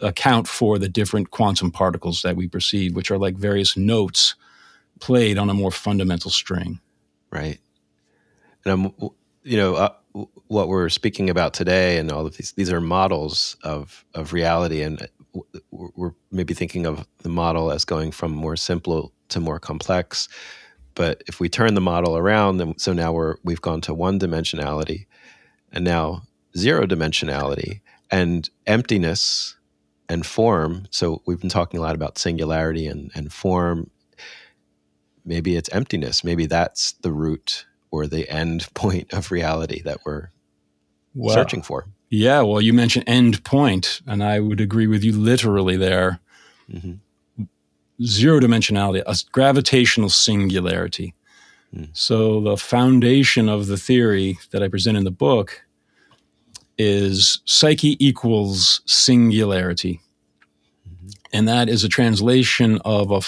account 0.00 0.46
for 0.46 0.78
the 0.78 0.88
different 0.88 1.30
quantum 1.32 1.72
particles 1.72 2.22
that 2.22 2.36
we 2.36 2.46
perceive, 2.46 2.94
which 2.94 3.10
are 3.10 3.18
like 3.18 3.34
various 3.34 3.76
notes 3.76 4.36
played 5.00 5.36
on 5.36 5.50
a 5.50 5.54
more 5.54 5.72
fundamental 5.72 6.30
string. 6.30 6.78
Right 7.32 7.58
and 8.68 8.86
I'm, 8.86 9.10
you 9.42 9.56
know, 9.56 9.74
uh, 9.74 9.94
what 10.48 10.68
we're 10.68 10.88
speaking 10.88 11.30
about 11.30 11.54
today, 11.54 11.98
and 11.98 12.10
all 12.10 12.26
of 12.26 12.36
these 12.36 12.52
these 12.52 12.72
are 12.72 12.80
models 12.80 13.56
of 13.62 14.04
of 14.14 14.32
reality, 14.32 14.82
and 14.82 15.02
uh, 15.02 15.40
we're 15.70 16.14
maybe 16.30 16.54
thinking 16.54 16.86
of 16.86 17.06
the 17.18 17.28
model 17.28 17.70
as 17.70 17.84
going 17.84 18.10
from 18.10 18.32
more 18.32 18.56
simple 18.56 19.12
to 19.28 19.40
more 19.40 19.58
complex. 19.58 20.28
But 20.94 21.22
if 21.28 21.38
we 21.38 21.48
turn 21.48 21.74
the 21.74 21.80
model 21.80 22.16
around, 22.16 22.56
then 22.58 22.76
so 22.78 22.92
now 22.92 23.12
we're 23.12 23.36
we've 23.44 23.60
gone 23.60 23.80
to 23.82 23.94
one 23.94 24.18
dimensionality, 24.18 25.06
and 25.72 25.84
now 25.84 26.22
zero 26.56 26.86
dimensionality, 26.86 27.80
and 28.10 28.48
emptiness 28.66 29.56
and 30.08 30.24
form. 30.24 30.86
So 30.90 31.22
we've 31.26 31.40
been 31.40 31.50
talking 31.50 31.78
a 31.78 31.82
lot 31.82 31.94
about 31.94 32.18
singularity 32.18 32.86
and, 32.86 33.10
and 33.14 33.30
form. 33.30 33.90
Maybe 35.24 35.56
it's 35.56 35.68
emptiness. 35.68 36.24
Maybe 36.24 36.46
that's 36.46 36.92
the 37.02 37.12
root 37.12 37.66
or 37.90 38.06
the 38.06 38.28
end 38.28 38.68
point 38.74 39.12
of 39.12 39.30
reality 39.30 39.82
that 39.82 40.00
we're 40.04 40.30
well, 41.14 41.34
searching 41.34 41.62
for. 41.62 41.86
Yeah, 42.10 42.42
well, 42.42 42.60
you 42.60 42.72
mentioned 42.72 43.04
end 43.06 43.44
point, 43.44 44.00
and 44.06 44.24
I 44.24 44.40
would 44.40 44.60
agree 44.60 44.86
with 44.86 45.04
you 45.04 45.12
literally 45.12 45.76
there. 45.76 46.20
Mm-hmm. 46.72 47.44
Zero 48.02 48.40
dimensionality, 48.40 49.02
a 49.06 49.16
gravitational 49.32 50.08
singularity. 50.08 51.14
Mm. 51.74 51.88
So, 51.92 52.40
the 52.40 52.56
foundation 52.56 53.48
of 53.48 53.66
the 53.66 53.76
theory 53.76 54.38
that 54.52 54.62
I 54.62 54.68
present 54.68 54.96
in 54.96 55.04
the 55.04 55.10
book 55.10 55.62
is 56.78 57.40
psyche 57.44 57.96
equals 58.04 58.80
singularity. 58.86 60.00
Mm-hmm. 60.88 61.08
And 61.32 61.48
that 61.48 61.68
is 61.68 61.84
a 61.84 61.88
translation 61.88 62.78
of, 62.84 63.10
a, 63.10 63.20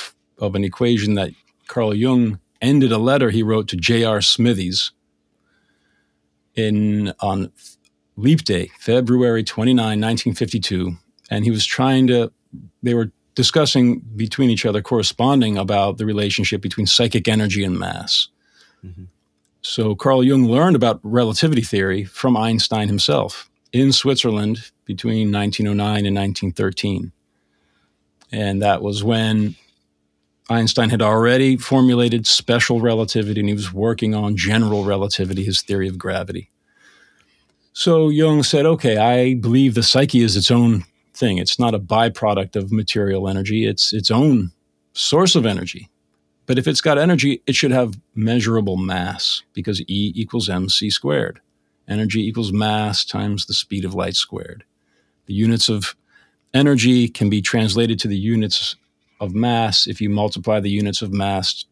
of 0.42 0.54
an 0.54 0.64
equation 0.64 1.14
that 1.14 1.32
Carl 1.66 1.94
Jung 1.94 2.38
ended 2.61 2.92
a 2.92 2.98
letter 2.98 3.30
he 3.30 3.42
wrote 3.42 3.68
to 3.68 3.76
J.R. 3.76 4.18
Smythies 4.18 4.90
in 6.54 7.12
on 7.20 7.52
Leap 8.16 8.44
Day, 8.44 8.70
February 8.78 9.42
29, 9.42 9.76
1952, 9.76 10.96
and 11.30 11.44
he 11.44 11.50
was 11.50 11.64
trying 11.64 12.06
to 12.08 12.32
they 12.82 12.94
were 12.94 13.12
discussing 13.34 14.00
between 14.16 14.50
each 14.50 14.66
other 14.66 14.82
corresponding 14.82 15.56
about 15.56 15.98
the 15.98 16.04
relationship 16.04 16.61
between 16.61 16.86
psychic 16.86 17.28
energy 17.28 17.64
and 17.64 17.78
mass. 17.78 18.28
Mm-hmm. 18.84 19.04
So 19.62 19.94
Carl 19.94 20.24
Jung 20.24 20.46
learned 20.46 20.76
about 20.76 21.00
relativity 21.02 21.62
theory 21.62 22.04
from 22.04 22.36
Einstein 22.36 22.88
himself 22.88 23.50
in 23.72 23.92
Switzerland 23.92 24.70
between 24.84 25.30
1909 25.32 26.06
and 26.06 26.16
1913. 26.16 27.12
And 28.32 28.62
that 28.62 28.82
was 28.82 29.04
when 29.04 29.56
Einstein 30.51 30.90
had 30.90 31.01
already 31.01 31.57
formulated 31.57 32.26
special 32.26 32.80
relativity 32.80 33.40
and 33.40 33.48
he 33.48 33.55
was 33.55 33.72
working 33.72 34.14
on 34.14 34.36
general 34.36 34.84
relativity, 34.84 35.44
his 35.44 35.62
theory 35.62 35.88
of 35.88 35.96
gravity. 35.96 36.51
So 37.72 38.09
Jung 38.09 38.42
said, 38.42 38.66
okay, 38.66 38.96
I 38.96 39.34
believe 39.34 39.74
the 39.74 39.84
psyche 39.84 40.22
is 40.22 40.36
its 40.36 40.51
own 40.51 40.84
thing. 41.14 41.38
It's 41.38 41.59
not 41.59 41.74
a 41.74 41.78
byproduct 41.78 42.57
of 42.57 42.72
material 42.72 43.28
energy, 43.28 43.64
it's 43.64 43.92
its 43.92 44.11
own 44.11 44.51
source 44.92 45.36
of 45.36 45.46
energy. 45.46 45.88
But 46.46 46.59
if 46.59 46.66
it's 46.66 46.80
got 46.80 46.98
energy, 46.98 47.42
it 47.46 47.55
should 47.55 47.70
have 47.70 48.01
measurable 48.16 48.76
mass 48.76 49.44
because 49.53 49.80
E 49.82 50.12
equals 50.16 50.48
mc 50.48 50.90
squared. 50.90 51.40
Energy 51.86 52.26
equals 52.26 52.53
mass 52.53 53.05
times 53.05 53.46
the 53.46 53.55
speed 53.55 53.84
of 53.84 53.94
light 53.94 54.16
squared. 54.16 54.64
The 55.26 55.34
units 55.34 55.68
of 55.68 55.94
energy 56.53 57.09
can 57.09 57.30
be 57.30 57.40
translated 57.40 58.01
to 58.01 58.09
the 58.09 58.18
units 58.18 58.74
of 59.21 59.35
mass 59.35 59.87
if 59.87 60.01
you 60.01 60.11
multiply 60.11 60.59
the 60.59 60.71
units 60.71 61.03
of 61.03 61.12
mass 61.12 61.64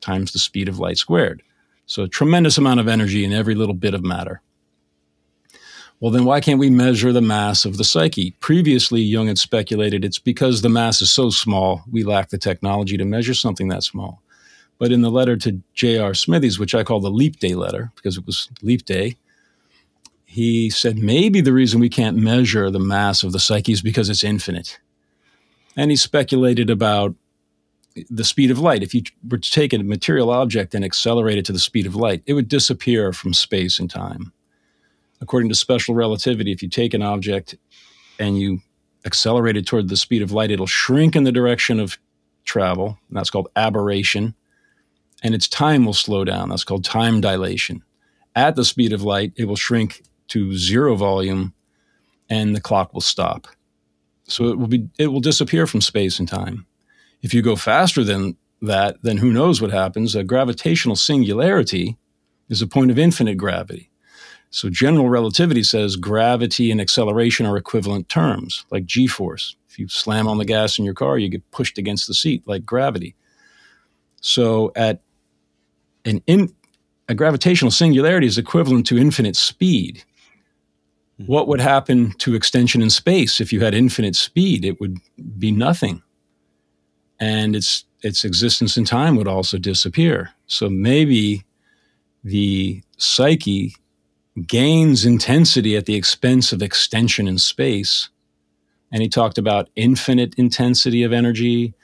times 0.00 0.32
the 0.32 0.38
speed 0.38 0.68
of 0.68 0.78
light 0.78 0.98
squared. 0.98 1.42
So, 1.86 2.02
a 2.02 2.08
tremendous 2.08 2.58
amount 2.58 2.80
of 2.80 2.88
energy 2.88 3.24
in 3.24 3.32
every 3.32 3.54
little 3.54 3.74
bit 3.74 3.94
of 3.94 4.02
matter. 4.02 4.40
Well, 6.00 6.10
then 6.10 6.24
why 6.24 6.40
can't 6.40 6.58
we 6.58 6.68
measure 6.68 7.12
the 7.12 7.22
mass 7.22 7.64
of 7.64 7.78
the 7.78 7.84
psyche? 7.84 8.32
Previously, 8.40 9.00
Jung 9.00 9.28
had 9.28 9.38
speculated 9.38 10.04
it's 10.04 10.18
because 10.18 10.60
the 10.60 10.68
mass 10.68 11.00
is 11.00 11.10
so 11.10 11.30
small, 11.30 11.82
we 11.90 12.02
lack 12.02 12.28
the 12.28 12.38
technology 12.38 12.96
to 12.98 13.04
measure 13.04 13.32
something 13.32 13.68
that 13.68 13.82
small. 13.82 14.22
But 14.78 14.92
in 14.92 15.00
the 15.00 15.10
letter 15.10 15.36
to 15.38 15.62
J.R. 15.72 16.10
Smythies, 16.10 16.58
which 16.58 16.74
I 16.74 16.84
call 16.84 17.00
the 17.00 17.10
Leap 17.10 17.38
Day 17.38 17.54
letter, 17.54 17.92
because 17.94 18.18
it 18.18 18.26
was 18.26 18.50
Leap 18.60 18.84
Day, 18.84 19.16
he 20.26 20.68
said 20.68 20.98
maybe 20.98 21.40
the 21.40 21.52
reason 21.52 21.80
we 21.80 21.88
can't 21.88 22.18
measure 22.18 22.70
the 22.70 22.78
mass 22.78 23.22
of 23.22 23.32
the 23.32 23.38
psyche 23.38 23.72
is 23.72 23.80
because 23.80 24.10
it's 24.10 24.24
infinite. 24.24 24.78
And 25.76 25.90
he 25.90 25.96
speculated 25.96 26.70
about 26.70 27.14
the 28.10 28.24
speed 28.24 28.50
of 28.50 28.58
light. 28.58 28.82
If 28.82 28.94
you 28.94 29.02
were 29.28 29.38
to 29.38 29.50
take 29.50 29.72
a 29.72 29.78
material 29.78 30.30
object 30.30 30.74
and 30.74 30.84
accelerate 30.84 31.38
it 31.38 31.44
to 31.46 31.52
the 31.52 31.58
speed 31.58 31.86
of 31.86 31.96
light, 31.96 32.22
it 32.26 32.34
would 32.34 32.48
disappear 32.48 33.12
from 33.12 33.32
space 33.32 33.78
and 33.78 33.90
time. 33.90 34.32
According 35.20 35.48
to 35.48 35.54
special 35.54 35.94
relativity, 35.94 36.52
if 36.52 36.62
you 36.62 36.68
take 36.68 36.92
an 36.94 37.02
object 37.02 37.54
and 38.18 38.38
you 38.38 38.60
accelerate 39.04 39.56
it 39.56 39.66
toward 39.66 39.88
the 39.88 39.96
speed 39.96 40.22
of 40.22 40.32
light, 40.32 40.50
it'll 40.50 40.66
shrink 40.66 41.16
in 41.16 41.24
the 41.24 41.32
direction 41.32 41.80
of 41.80 41.98
travel. 42.44 42.98
That's 43.10 43.30
called 43.30 43.48
aberration. 43.56 44.34
And 45.22 45.34
its 45.34 45.48
time 45.48 45.84
will 45.84 45.94
slow 45.94 46.24
down. 46.24 46.50
That's 46.50 46.64
called 46.64 46.84
time 46.84 47.20
dilation. 47.20 47.82
At 48.34 48.56
the 48.56 48.64
speed 48.64 48.92
of 48.92 49.02
light, 49.02 49.32
it 49.36 49.46
will 49.46 49.56
shrink 49.56 50.02
to 50.28 50.56
zero 50.56 50.94
volume 50.96 51.54
and 52.28 52.54
the 52.54 52.60
clock 52.60 52.92
will 52.92 53.00
stop. 53.00 53.46
So 54.26 54.48
it 54.48 54.58
will 54.58 54.66
be 54.66 54.88
it 54.98 55.08
will 55.08 55.20
disappear 55.20 55.66
from 55.66 55.80
space 55.80 56.18
and 56.18 56.28
time. 56.28 56.66
If 57.22 57.32
you 57.32 57.42
go 57.42 57.56
faster 57.56 58.04
than 58.04 58.36
that, 58.62 58.96
then 59.02 59.18
who 59.18 59.32
knows 59.32 59.60
what 59.60 59.70
happens? 59.70 60.14
A 60.14 60.24
gravitational 60.24 60.96
singularity 60.96 61.96
is 62.48 62.62
a 62.62 62.66
point 62.66 62.90
of 62.90 62.98
infinite 62.98 63.36
gravity. 63.36 63.90
So 64.50 64.70
general 64.70 65.08
relativity 65.08 65.62
says 65.62 65.96
gravity 65.96 66.70
and 66.70 66.80
acceleration 66.80 67.46
are 67.46 67.56
equivalent 67.56 68.08
terms, 68.08 68.64
like 68.70 68.86
g 68.86 69.06
force. 69.06 69.56
If 69.68 69.78
you 69.78 69.88
slam 69.88 70.26
on 70.26 70.38
the 70.38 70.44
gas 70.44 70.78
in 70.78 70.84
your 70.84 70.94
car, 70.94 71.18
you 71.18 71.28
get 71.28 71.50
pushed 71.50 71.78
against 71.78 72.06
the 72.06 72.14
seat, 72.14 72.42
like 72.46 72.64
gravity. 72.64 73.14
So 74.20 74.72
at 74.74 75.02
an 76.04 76.22
in, 76.26 76.54
a 77.08 77.14
gravitational 77.14 77.70
singularity 77.70 78.26
is 78.26 78.38
equivalent 78.38 78.86
to 78.86 78.98
infinite 78.98 79.36
speed. 79.36 80.04
Mm-hmm. 81.20 81.32
What 81.32 81.48
would 81.48 81.60
happen 81.60 82.12
to 82.18 82.34
extension 82.34 82.82
in 82.82 82.90
space 82.90 83.40
if 83.40 83.52
you 83.52 83.60
had 83.60 83.74
infinite 83.74 84.16
speed? 84.16 84.64
It 84.64 84.80
would 84.80 84.98
be 85.38 85.50
nothing. 85.50 86.02
And 87.18 87.56
its 87.56 87.84
its 88.02 88.24
existence 88.24 88.76
in 88.76 88.84
time 88.84 89.16
would 89.16 89.26
also 89.26 89.58
disappear. 89.58 90.30
So 90.46 90.68
maybe 90.68 91.44
the 92.22 92.82
psyche 92.98 93.74
gains 94.46 95.04
intensity 95.04 95.76
at 95.76 95.86
the 95.86 95.94
expense 95.94 96.52
of 96.52 96.62
extension 96.62 97.26
in 97.26 97.38
space. 97.38 98.10
And 98.92 99.02
he 99.02 99.08
talked 99.08 99.38
about 99.38 99.70
infinite 99.76 100.34
intensity 100.36 101.02
of 101.02 101.12
energy. 101.12 101.74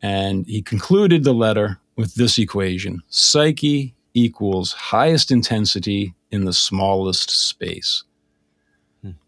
And 0.00 0.46
he 0.46 0.62
concluded 0.62 1.24
the 1.24 1.34
letter 1.34 1.78
with 1.96 2.14
this 2.14 2.38
equation 2.38 3.02
Psyche 3.08 3.94
equals 4.14 4.72
highest 4.72 5.30
intensity 5.30 6.14
in 6.30 6.44
the 6.44 6.52
smallest 6.52 7.30
space. 7.30 8.04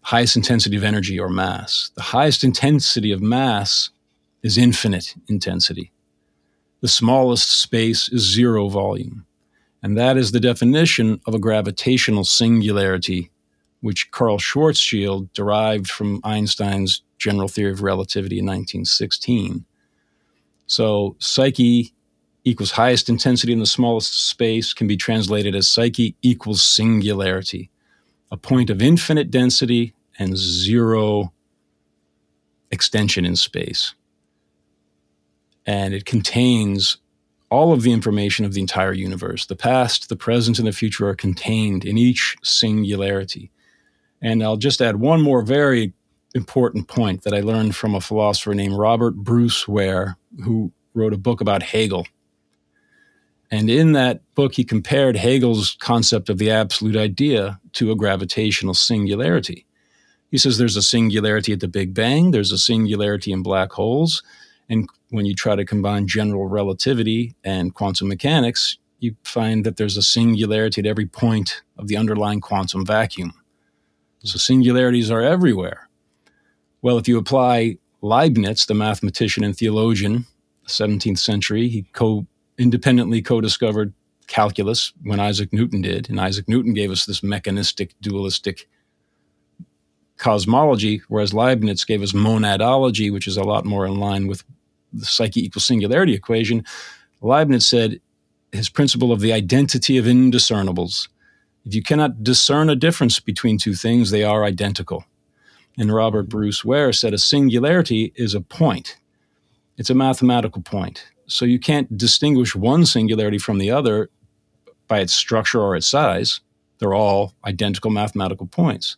Highest 0.02 0.36
intensity 0.36 0.76
of 0.76 0.84
energy 0.84 1.18
or 1.18 1.28
mass. 1.28 1.90
The 1.96 2.02
highest 2.02 2.44
intensity 2.44 3.12
of 3.12 3.20
mass 3.20 3.90
is 4.42 4.58
infinite 4.58 5.14
intensity. 5.28 5.90
The 6.80 6.88
smallest 6.88 7.50
space 7.50 8.08
is 8.10 8.22
zero 8.22 8.68
volume. 8.68 9.26
And 9.82 9.98
that 9.98 10.16
is 10.16 10.32
the 10.32 10.40
definition 10.40 11.20
of 11.26 11.34
a 11.34 11.38
gravitational 11.38 12.24
singularity, 12.24 13.30
which 13.80 14.10
Karl 14.10 14.38
Schwarzschild 14.38 15.32
derived 15.32 15.88
from 15.90 16.20
Einstein's 16.24 17.02
general 17.18 17.48
theory 17.48 17.72
of 17.72 17.82
relativity 17.82 18.38
in 18.38 18.46
1916. 18.46 19.64
So, 20.66 21.16
psyche 21.18 21.92
equals 22.44 22.72
highest 22.72 23.08
intensity 23.08 23.52
in 23.52 23.58
the 23.58 23.66
smallest 23.66 24.28
space 24.28 24.72
can 24.72 24.86
be 24.86 24.96
translated 24.96 25.54
as 25.54 25.70
psyche 25.70 26.16
equals 26.22 26.62
singularity, 26.62 27.70
a 28.30 28.36
point 28.36 28.70
of 28.70 28.82
infinite 28.82 29.30
density 29.30 29.94
and 30.18 30.36
zero 30.36 31.32
extension 32.70 33.24
in 33.24 33.36
space. 33.36 33.94
And 35.66 35.94
it 35.94 36.04
contains 36.04 36.98
all 37.50 37.72
of 37.72 37.82
the 37.82 37.92
information 37.92 38.44
of 38.44 38.52
the 38.52 38.60
entire 38.60 38.92
universe. 38.92 39.46
The 39.46 39.56
past, 39.56 40.08
the 40.08 40.16
present, 40.16 40.58
and 40.58 40.66
the 40.66 40.72
future 40.72 41.08
are 41.08 41.14
contained 41.14 41.84
in 41.84 41.96
each 41.96 42.36
singularity. 42.42 43.50
And 44.20 44.42
I'll 44.42 44.56
just 44.56 44.80
add 44.80 44.96
one 44.96 45.22
more 45.22 45.42
very 45.42 45.92
important 46.34 46.88
point 46.88 47.22
that 47.22 47.32
I 47.32 47.40
learned 47.40 47.76
from 47.76 47.94
a 47.94 48.00
philosopher 48.00 48.54
named 48.54 48.76
Robert 48.76 49.14
Bruce 49.14 49.68
Ware, 49.68 50.16
who 50.42 50.72
wrote 50.94 51.12
a 51.12 51.18
book 51.18 51.40
about 51.40 51.62
Hegel. 51.62 52.06
And 53.54 53.70
in 53.70 53.92
that 53.92 54.20
book, 54.34 54.54
he 54.54 54.64
compared 54.64 55.14
Hegel's 55.14 55.76
concept 55.78 56.28
of 56.28 56.38
the 56.38 56.50
absolute 56.50 56.96
idea 56.96 57.60
to 57.74 57.92
a 57.92 57.94
gravitational 57.94 58.74
singularity. 58.74 59.64
He 60.32 60.38
says 60.38 60.58
there's 60.58 60.74
a 60.76 60.82
singularity 60.82 61.52
at 61.52 61.60
the 61.60 61.68
Big 61.68 61.94
Bang, 61.94 62.32
there's 62.32 62.50
a 62.50 62.58
singularity 62.58 63.30
in 63.30 63.44
black 63.44 63.70
holes, 63.70 64.24
and 64.68 64.88
when 65.10 65.24
you 65.24 65.36
try 65.36 65.54
to 65.54 65.64
combine 65.64 66.08
general 66.08 66.48
relativity 66.48 67.36
and 67.44 67.72
quantum 67.72 68.08
mechanics, 68.08 68.76
you 68.98 69.14
find 69.22 69.64
that 69.64 69.76
there's 69.76 69.96
a 69.96 70.02
singularity 70.02 70.80
at 70.80 70.86
every 70.86 71.06
point 71.06 71.62
of 71.78 71.86
the 71.86 71.96
underlying 71.96 72.40
quantum 72.40 72.84
vacuum. 72.84 73.34
So 74.24 74.36
singularities 74.36 75.12
are 75.12 75.22
everywhere. 75.22 75.88
Well, 76.82 76.98
if 76.98 77.06
you 77.06 77.18
apply 77.18 77.78
Leibniz, 78.02 78.66
the 78.66 78.74
mathematician 78.74 79.44
and 79.44 79.56
theologian, 79.56 80.26
17th 80.66 81.18
century, 81.18 81.68
he 81.68 81.82
co 81.92 82.26
independently 82.58 83.22
co-discovered 83.22 83.92
calculus 84.26 84.92
when 85.02 85.20
Isaac 85.20 85.52
Newton 85.52 85.82
did, 85.82 86.08
and 86.08 86.20
Isaac 86.20 86.48
Newton 86.48 86.74
gave 86.74 86.90
us 86.90 87.04
this 87.04 87.22
mechanistic 87.22 87.94
dualistic 88.00 88.68
cosmology, 90.16 91.02
whereas 91.08 91.34
Leibniz 91.34 91.84
gave 91.84 92.02
us 92.02 92.12
monadology, 92.12 93.12
which 93.12 93.26
is 93.26 93.36
a 93.36 93.42
lot 93.42 93.64
more 93.64 93.84
in 93.84 93.98
line 93.98 94.26
with 94.26 94.44
the 94.92 95.04
psyche 95.04 95.44
equals 95.44 95.66
singularity 95.66 96.14
equation. 96.14 96.64
Leibniz 97.20 97.66
said 97.66 98.00
his 98.52 98.68
principle 98.68 99.10
of 99.10 99.20
the 99.20 99.32
identity 99.32 99.98
of 99.98 100.06
indiscernibles. 100.06 101.08
If 101.64 101.74
you 101.74 101.82
cannot 101.82 102.22
discern 102.22 102.70
a 102.70 102.76
difference 102.76 103.18
between 103.18 103.58
two 103.58 103.74
things, 103.74 104.10
they 104.10 104.22
are 104.22 104.44
identical. 104.44 105.04
And 105.76 105.92
Robert 105.92 106.28
Bruce 106.28 106.64
Ware 106.64 106.92
said 106.92 107.12
a 107.12 107.18
singularity 107.18 108.12
is 108.14 108.34
a 108.34 108.40
point. 108.40 108.96
It's 109.76 109.90
a 109.90 109.94
mathematical 109.94 110.62
point. 110.62 111.06
So 111.26 111.44
you 111.44 111.58
can't 111.58 111.96
distinguish 111.96 112.54
one 112.54 112.86
singularity 112.86 113.38
from 113.38 113.58
the 113.58 113.70
other 113.70 114.10
by 114.88 115.00
its 115.00 115.14
structure 115.14 115.60
or 115.60 115.74
its 115.76 115.86
size. 115.86 116.40
They're 116.78 116.94
all 116.94 117.34
identical 117.44 117.90
mathematical 117.90 118.46
points. 118.46 118.96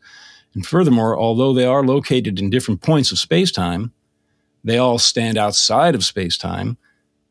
And 0.54 0.66
furthermore, 0.66 1.18
although 1.18 1.52
they 1.52 1.66
are 1.66 1.84
located 1.84 2.38
in 2.40 2.50
different 2.50 2.80
points 2.80 3.12
of 3.12 3.18
space-time, 3.18 3.92
they 4.64 4.78
all 4.78 4.98
stand 4.98 5.38
outside 5.38 5.94
of 5.94 6.04
space-time 6.04 6.78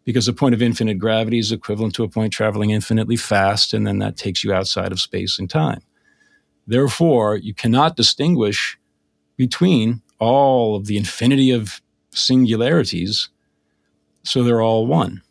because 0.06 0.28
a 0.28 0.34
point 0.34 0.54
of 0.54 0.62
infinite 0.62 1.00
gravity 1.00 1.40
is 1.40 1.52
equivalent 1.52 1.96
to 1.96 2.04
a 2.04 2.08
point 2.08 2.32
traveling 2.32 2.70
infinitely 2.70 3.18
fast, 3.18 3.74
and 3.74 3.88
then 3.88 3.98
that 4.00 4.16
takes 4.16 4.44
you 4.44 4.54
outside 4.54 4.92
of 4.92 5.02
space 5.02 5.40
and 5.40 5.50
time. 5.50 5.82
Therefore, 6.68 7.36
you 7.36 7.54
cannot 7.54 7.98
distinguish 7.98 8.78
between 9.36 10.02
all 10.20 10.76
of 10.76 10.86
the 10.86 10.96
infinity 10.96 11.52
of 11.52 11.82
singularities, 12.12 13.30
so 14.26 14.44
they're 14.44 14.62
all 14.62 14.86
one. 14.86 15.22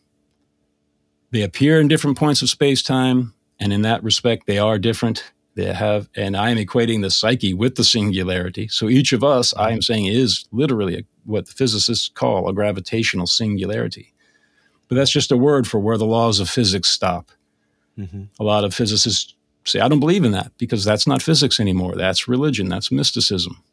They 1.31 1.43
appear 1.43 1.79
in 1.79 1.87
different 1.87 2.17
points 2.17 2.41
of 2.41 2.49
space 2.49 2.81
time, 2.81 3.33
and 3.59 3.73
in 3.73 3.81
that 3.83 4.03
respect, 4.03 4.47
they 4.47 4.57
are 4.57 4.79
different. 4.79 5.23
They 5.55 5.71
have, 5.73 6.09
and 6.15 6.35
I 6.35 6.49
am 6.49 6.57
equating 6.57 7.01
the 7.01 7.11
psyche 7.11 7.53
with 7.53 7.75
the 7.75 7.83
singularity. 7.83 8.67
So 8.67 8.89
each 8.89 9.13
of 9.13 9.23
us, 9.23 9.53
I 9.55 9.71
am 9.71 9.81
saying, 9.81 10.05
is 10.05 10.45
literally 10.51 10.97
a, 10.97 11.03
what 11.23 11.47
physicists 11.47 12.09
call 12.09 12.49
a 12.49 12.53
gravitational 12.53 13.27
singularity. 13.27 14.13
But 14.87 14.95
that's 14.95 15.11
just 15.11 15.31
a 15.31 15.37
word 15.37 15.67
for 15.67 15.79
where 15.79 15.97
the 15.97 16.05
laws 16.05 16.39
of 16.39 16.49
physics 16.49 16.89
stop. 16.89 17.31
Mm-hmm. 17.97 18.23
A 18.39 18.43
lot 18.43 18.63
of 18.63 18.73
physicists 18.73 19.33
say, 19.63 19.79
I 19.79 19.87
don't 19.87 20.01
believe 20.01 20.25
in 20.25 20.31
that 20.33 20.51
because 20.57 20.83
that's 20.83 21.07
not 21.07 21.21
physics 21.21 21.59
anymore. 21.59 21.95
That's 21.95 22.27
religion, 22.27 22.69
that's 22.69 22.91
mysticism. 22.91 23.63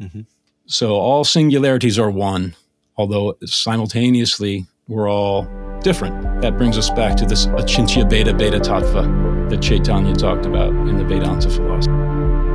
Mm-hmm. 0.00 0.22
So 0.66 0.94
all 0.94 1.24
singularities 1.24 1.98
are 1.98 2.10
one, 2.10 2.56
although 2.96 3.36
simultaneously 3.44 4.66
we're 4.88 5.08
all 5.08 5.48
different. 5.80 6.42
That 6.42 6.56
brings 6.56 6.78
us 6.78 6.90
back 6.90 7.16
to 7.16 7.26
this 7.26 7.46
Achintya 7.46 8.08
Bheda 8.08 8.38
Abheda 8.38 8.60
Tattva 8.60 9.50
that 9.50 9.62
Chaitanya 9.62 10.14
talked 10.14 10.46
about 10.46 10.70
in 10.70 10.96
the 10.96 11.04
Vedanta 11.04 11.50
philosophy. 11.50 12.53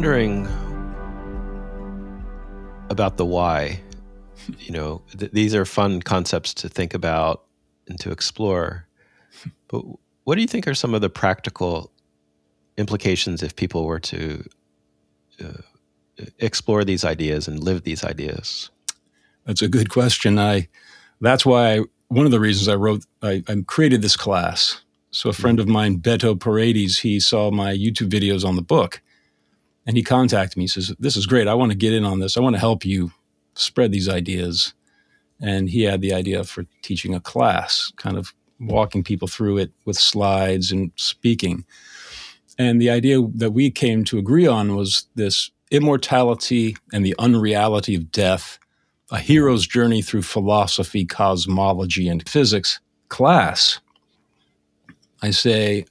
Wondering 0.00 0.48
about 2.88 3.18
the 3.18 3.26
why. 3.26 3.78
You 4.58 4.72
know, 4.72 5.02
th- 5.18 5.32
these 5.32 5.54
are 5.54 5.66
fun 5.66 6.00
concepts 6.00 6.54
to 6.54 6.68
think 6.70 6.94
about 6.94 7.44
and 7.88 8.00
to 8.00 8.10
explore. 8.10 8.88
But 9.68 9.84
what 10.24 10.36
do 10.36 10.40
you 10.40 10.48
think 10.48 10.66
are 10.66 10.74
some 10.74 10.94
of 10.94 11.02
the 11.02 11.10
practical 11.10 11.92
implications 12.78 13.42
if 13.42 13.54
people 13.54 13.84
were 13.84 14.00
to 14.00 14.42
uh, 15.44 15.62
explore 16.38 16.84
these 16.84 17.04
ideas 17.04 17.46
and 17.46 17.62
live 17.62 17.82
these 17.82 18.02
ideas? 18.02 18.70
That's 19.44 19.60
a 19.60 19.68
good 19.68 19.90
question. 19.90 20.38
I 20.38 20.68
that's 21.20 21.44
why 21.44 21.74
I, 21.74 21.80
one 22.08 22.24
of 22.24 22.32
the 22.32 22.40
reasons 22.40 22.66
I 22.66 22.76
wrote 22.76 23.04
I, 23.20 23.44
I 23.46 23.62
created 23.66 24.00
this 24.00 24.16
class. 24.16 24.80
So 25.10 25.28
a 25.28 25.34
friend 25.34 25.60
of 25.60 25.68
mine, 25.68 25.98
Beto 25.98 26.40
Paredes, 26.40 27.00
he 27.00 27.20
saw 27.20 27.50
my 27.50 27.74
YouTube 27.74 28.08
videos 28.08 28.44
on 28.44 28.56
the 28.56 28.62
book, 28.62 29.02
and 29.90 29.96
he 29.96 30.04
contacted 30.04 30.56
me. 30.56 30.62
He 30.62 30.68
says, 30.68 30.94
"This 31.00 31.16
is 31.16 31.26
great. 31.26 31.48
I 31.48 31.54
want 31.54 31.72
to 31.72 31.76
get 31.76 31.92
in 31.92 32.04
on 32.04 32.20
this. 32.20 32.36
I 32.36 32.40
want 32.40 32.54
to 32.54 32.60
help 32.60 32.84
you 32.84 33.10
spread 33.54 33.90
these 33.90 34.08
ideas." 34.08 34.72
And 35.40 35.68
he 35.68 35.82
had 35.82 36.00
the 36.00 36.14
idea 36.14 36.44
for 36.44 36.64
teaching 36.80 37.12
a 37.12 37.18
class, 37.18 37.92
kind 37.96 38.16
of 38.16 38.32
walking 38.60 39.02
people 39.02 39.26
through 39.26 39.58
it 39.58 39.72
with 39.86 39.98
slides 39.98 40.70
and 40.70 40.92
speaking. 40.94 41.64
And 42.56 42.80
the 42.80 42.88
idea 42.88 43.20
that 43.34 43.50
we 43.50 43.68
came 43.72 44.04
to 44.04 44.18
agree 44.18 44.46
on 44.46 44.76
was 44.76 45.08
this 45.16 45.50
immortality 45.72 46.76
and 46.92 47.04
the 47.04 47.16
unreality 47.18 47.96
of 47.96 48.12
death, 48.12 48.60
a 49.10 49.18
hero's 49.18 49.66
journey 49.66 50.02
through 50.02 50.22
philosophy, 50.22 51.04
cosmology, 51.04 52.06
and 52.06 52.28
physics 52.28 52.78
class. 53.08 53.80
I 55.20 55.32
say, 55.32 55.86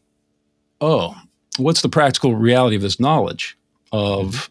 oh, 0.80 1.16
what's 1.58 1.82
the 1.82 1.89
practical 1.89 2.36
reality 2.36 2.78
of 2.78 2.82
this 2.82 2.97
knowledge 2.97 3.58
of, 3.92 4.50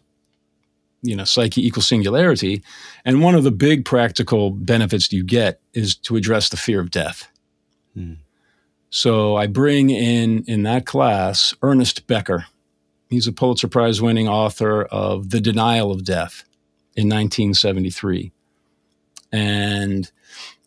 you 1.01 1.15
know, 1.15 1.23
psyche 1.23 1.65
equals 1.65 1.87
singularity? 1.87 2.63
And 3.05 3.21
one 3.21 3.35
of 3.35 3.43
the 3.43 3.51
big 3.51 3.85
practical 3.85 4.51
benefits 4.51 5.11
you 5.11 5.23
get 5.23 5.61
is 5.73 5.95
to 5.95 6.15
address 6.15 6.49
the 6.49 6.57
fear 6.57 6.79
of 6.79 6.91
death. 6.91 7.29
Hmm. 7.93 8.13
So 8.89 9.35
I 9.35 9.47
bring 9.47 9.89
in 9.89 10.43
in 10.45 10.63
that 10.63 10.85
class 10.85 11.53
Ernest 11.61 12.07
Becker. 12.07 12.45
He's 13.09 13.27
a 13.27 13.31
Pulitzer 13.31 13.67
Prize 13.67 14.01
winning 14.01 14.27
author 14.27 14.83
of 14.83 15.29
The 15.29 15.41
Denial 15.41 15.91
of 15.91 16.03
Death 16.03 16.43
in 16.95 17.07
1973. 17.07 18.31
And 19.31 20.11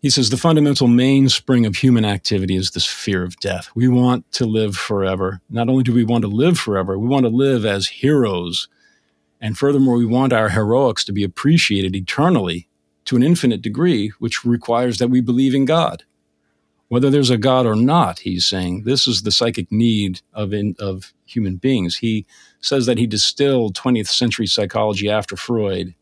he 0.00 0.10
says 0.10 0.30
the 0.30 0.36
fundamental 0.36 0.88
mainspring 0.88 1.66
of 1.66 1.76
human 1.76 2.04
activity 2.04 2.56
is 2.56 2.70
this 2.70 2.86
fear 2.86 3.22
of 3.22 3.38
death. 3.40 3.70
We 3.74 3.88
want 3.88 4.30
to 4.32 4.46
live 4.46 4.76
forever. 4.76 5.40
Not 5.50 5.68
only 5.68 5.82
do 5.82 5.92
we 5.92 6.04
want 6.04 6.22
to 6.22 6.28
live 6.28 6.58
forever, 6.58 6.98
we 6.98 7.08
want 7.08 7.24
to 7.24 7.30
live 7.30 7.64
as 7.64 7.88
heroes. 7.88 8.68
And 9.40 9.58
furthermore, 9.58 9.96
we 9.96 10.06
want 10.06 10.32
our 10.32 10.50
heroics 10.50 11.04
to 11.04 11.12
be 11.12 11.24
appreciated 11.24 11.96
eternally 11.96 12.68
to 13.06 13.16
an 13.16 13.22
infinite 13.22 13.62
degree, 13.62 14.12
which 14.18 14.44
requires 14.44 14.98
that 14.98 15.08
we 15.08 15.20
believe 15.20 15.54
in 15.54 15.64
God 15.64 16.04
whether 16.92 17.08
there's 17.08 17.30
a 17.30 17.38
God 17.38 17.64
or 17.64 17.74
not, 17.74 18.18
he's 18.18 18.44
saying 18.44 18.82
this 18.82 19.06
is 19.06 19.22
the 19.22 19.30
psychic 19.30 19.72
need 19.72 20.20
of, 20.34 20.52
in, 20.52 20.76
of 20.78 21.14
human 21.24 21.56
beings. 21.56 21.96
He 21.96 22.26
says 22.60 22.84
that 22.84 22.98
he 22.98 23.06
distilled 23.06 23.74
20th 23.74 24.08
century 24.08 24.46
psychology 24.46 25.08
after 25.08 25.34
Freud 25.34 25.94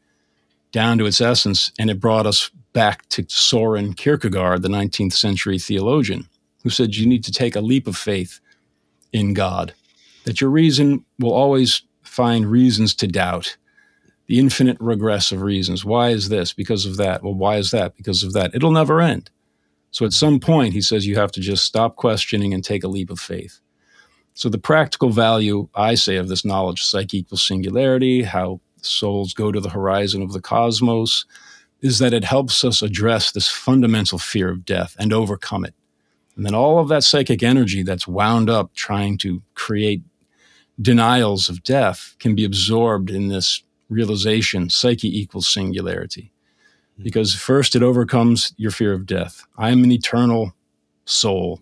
down 0.73 0.99
to 0.99 1.07
its 1.07 1.21
essence, 1.21 1.73
and 1.79 1.91
it 1.91 2.01
brought 2.01 2.27
us 2.27 2.51
back 2.73 3.09
to 3.11 3.25
Soren 3.29 3.95
Kierkegaard, 3.95 4.62
the 4.62 4.68
19th 4.68 5.12
century 5.12 5.59
theologian, 5.59 6.29
who 6.62 6.71
said 6.71 6.95
you 6.95 7.07
need 7.07 7.25
to 7.25 7.33
take 7.33 7.57
a 7.57 7.61
leap 7.61 7.87
of 7.87 7.97
faith 7.97 8.41
in 9.12 9.35
God, 9.35 9.75
that 10.25 10.41
your 10.41 10.51
reason 10.51 11.05
will 11.18 11.33
always 11.33 11.83
find 12.03 12.51
reasons 12.51 12.95
to 12.97 13.07
doubt. 13.07 13.57
The 14.27 14.39
infinite 14.39 14.77
regress 14.79 15.33
of 15.33 15.43
reasons. 15.43 15.85
Why 15.85 16.11
is 16.11 16.29
this? 16.29 16.53
Because 16.53 16.87
of 16.87 16.97
that. 16.99 17.25
Well, 17.25 17.35
why 17.35 17.57
is 17.57 17.73
that? 17.73 17.97
Because 17.97 18.23
of 18.23 18.33
that. 18.35 18.55
It'll 18.55 18.71
never 18.71 19.01
end. 19.01 19.29
So 19.91 20.07
at 20.07 20.12
some 20.12 20.39
point, 20.39 20.73
he 20.73 20.83
says 20.83 21.05
you 21.05 21.16
have 21.16 21.33
to 21.33 21.41
just 21.41 21.64
stop 21.64 21.97
questioning 21.97 22.55
and 22.55 22.62
take 22.62 22.85
a 22.85 22.89
leap 22.89 23.11
of 23.11 23.18
faith. 23.18 23.59
So 24.35 24.49
the 24.49 24.59
practical 24.59 25.11
value, 25.11 25.68
I 25.75 25.97
say, 25.97 26.14
of 26.14 26.29
this 26.29 26.45
knowledge, 26.45 26.83
psyche 26.83 27.18
equals 27.18 27.45
singularity, 27.45 28.23
how 28.23 28.61
souls 28.83 29.33
go 29.33 29.53
to 29.53 29.61
the 29.61 29.70
horizon 29.70 30.22
of 30.22 30.33
the 30.33 30.41
cosmos, 30.41 31.24
is 31.81 31.99
that 31.99 32.12
it 32.12 32.24
helps 32.24 32.64
us 32.64 32.83
address 32.83 33.33
this 33.33 33.49
fundamental 33.49 34.18
fear 34.18 34.51
of 34.51 34.64
death 34.64 34.95
and 34.99 35.12
overcome 35.12 35.64
it. 35.64 35.74
And 36.37 36.47
then 36.47 36.55
all 36.55 36.78
of 36.78 36.89
that 36.89 37.05
psychic 37.05 37.43
energy 37.43 37.83
that's 37.83 38.07
wound 38.07 38.49
up 38.49 38.74
trying 38.74 39.18
to 39.18 39.43
create 39.55 40.03
denials 40.81 41.49
of 41.49 41.62
death 41.62 42.14
can 42.18 42.35
be 42.35 42.45
absorbed 42.45 43.11
in 43.11 43.28
this 43.28 43.62
realization 43.89 44.70
psyche 44.70 45.20
equals 45.20 45.53
singularity 45.53 46.33
hmm. 46.97 47.03
because 47.03 47.35
first 47.35 47.74
it 47.74 47.83
overcomes 47.83 48.55
your 48.57 48.70
fear 48.70 48.93
of 48.93 49.07
death. 49.07 49.45
I 49.59 49.70
am 49.70 49.85
an 49.85 49.93
eternal 49.93 50.55
soul. 51.05 51.61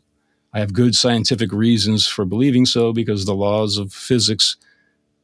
I 0.53 0.61
have 0.61 0.73
good 0.73 0.95
scientific 0.95 1.53
reasons 1.53 2.07
for 2.07 2.25
believing 2.25 2.67
so 2.67 2.93
because 2.93 3.25
the 3.25 3.35
laws 3.35 3.79
of 3.79 3.93
physics 3.93 4.57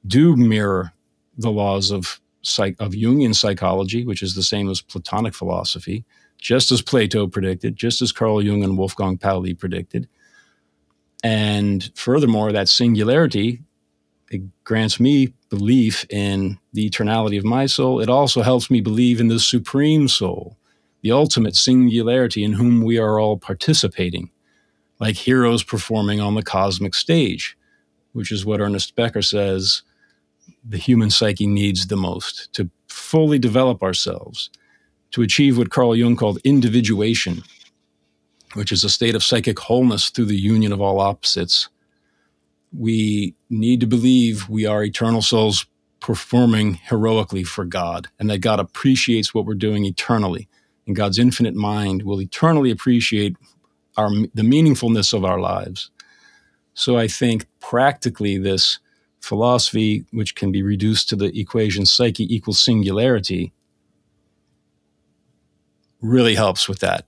do 0.07 0.37
mirror 0.37 0.93
the 1.37 1.51
laws 1.51 1.91
of 1.91 2.21
psych- 2.43 2.77
of 2.81 2.93
Jungian 2.93 3.35
psychology, 3.35 4.05
which 4.05 4.23
is 4.23 4.35
the 4.35 4.43
same 4.43 4.69
as 4.71 4.81
Platonic 4.81 5.35
philosophy, 5.35 6.05
just 6.39 6.71
as 6.71 6.83
Plato 6.83 7.27
predicted, 7.27 7.77
just 7.77 8.03
as 8.03 8.13
Carl 8.13 8.43
Jung 8.43 8.63
and 8.63 8.79
Wolfgang 8.79 9.19
Pauli 9.19 9.55
predicted. 9.55 10.09
And 11.23 11.91
furthermore, 11.95 12.53
that 12.53 12.69
singularity 12.69 13.63
it 14.31 14.43
grants 14.65 14.99
me 14.99 15.33
belief 15.49 16.05
in 16.11 16.59
the 16.73 16.89
eternality 16.89 17.39
of 17.39 17.45
my 17.45 17.67
soul. 17.67 18.01
It 18.01 18.09
also 18.09 18.43
helps 18.43 18.71
me 18.71 18.81
believe 18.81 19.21
in 19.21 19.29
the 19.29 19.39
supreme 19.39 20.09
soul, 20.09 20.57
the 21.03 21.13
ultimate 21.13 21.55
singularity 21.55 22.43
in 22.43 22.55
whom 22.55 22.83
we 22.83 22.99
are 22.99 23.21
all 23.21 23.37
participating, 23.37 24.31
like 24.99 25.17
heroes 25.17 25.63
performing 25.63 26.21
on 26.21 26.35
the 26.35 26.43
cosmic 26.43 26.95
stage, 26.95 27.57
which 28.13 28.33
is 28.33 28.45
what 28.45 28.61
Ernest 28.61 28.97
Becker 28.97 29.23
says 29.23 29.83
the 30.65 30.79
human 30.79 31.11
psyche 31.11 31.47
needs 31.47 31.87
the 31.87 31.97
most 31.97 32.53
to 32.55 32.71
fully 32.89 33.39
develop 33.39 33.83
ourselves, 33.83 34.51
to 35.11 35.23
achieve 35.23 35.59
what 35.59 35.71
Carl 35.71 35.97
Jung 35.97 36.17
called 36.17 36.39
individuation, 36.45 37.43
which 38.55 38.73
is 38.73 38.85
a 38.85 38.91
state 38.91 39.15
of 39.15 39.25
psychic 39.25 39.59
wholeness 39.59 40.11
through 40.11 40.27
the 40.27 40.37
union 40.37 40.73
of 40.73 40.81
all 40.81 41.01
opposites 41.01 41.69
we 42.77 43.35
need 43.51 43.81
to 43.81 43.87
believe 43.87 44.49
we 44.49 44.67
are 44.67 44.83
eternal 44.83 45.23
souls 45.23 45.67
performing 46.01 46.75
heroically 46.75 47.45
for 47.45 47.65
God 47.65 48.09
and 48.19 48.29
that 48.29 48.39
God 48.39 48.61
appreciates 48.61 49.33
what 49.33 49.47
we're 49.47 49.55
doing 49.55 49.85
eternally. 49.85 50.49
And 50.87 50.97
God's 50.97 51.19
infinite 51.19 51.55
mind 51.55 52.03
will 52.03 52.21
eternally 52.21 52.71
appreciate 52.71 53.37
our, 53.97 54.11
the 54.35 54.43
meaningfulness 54.43 55.15
of 55.15 55.25
our 55.25 55.41
lives. 55.41 55.91
So 56.75 56.99
I 56.99 57.07
think 57.09 57.47
practically 57.61 58.37
this 58.37 58.81
philosophy, 59.25 60.05
which 60.13 60.35
can 60.35 60.53
be 60.53 60.63
reduced 60.63 61.09
to 61.09 61.17
the 61.17 61.39
equation 61.39 61.87
psyche 61.87 62.33
equals 62.35 62.61
singularity, 62.61 63.53
really 66.01 66.35
helps 66.35 66.69
with 66.69 66.81
that, 66.81 67.07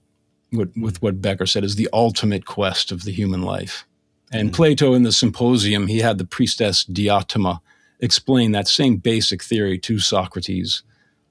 with, 0.51 0.73
with 0.75 1.01
what 1.01 1.21
Becker 1.21 1.45
said 1.45 1.63
is 1.63 1.75
the 1.75 1.89
ultimate 1.93 2.45
quest 2.45 2.91
of 2.91 3.03
the 3.03 3.11
human 3.11 3.43
life. 3.43 3.85
And 4.31 4.49
mm-hmm. 4.49 4.55
Plato 4.55 4.93
in 4.93 5.03
the 5.03 5.11
Symposium, 5.11 5.87
he 5.87 5.99
had 5.99 6.17
the 6.17 6.25
priestess 6.25 6.83
Diotima 6.83 7.61
explain 7.99 8.51
that 8.51 8.67
same 8.67 8.97
basic 8.97 9.43
theory 9.43 9.77
to 9.79 9.99
Socrates 9.99 10.83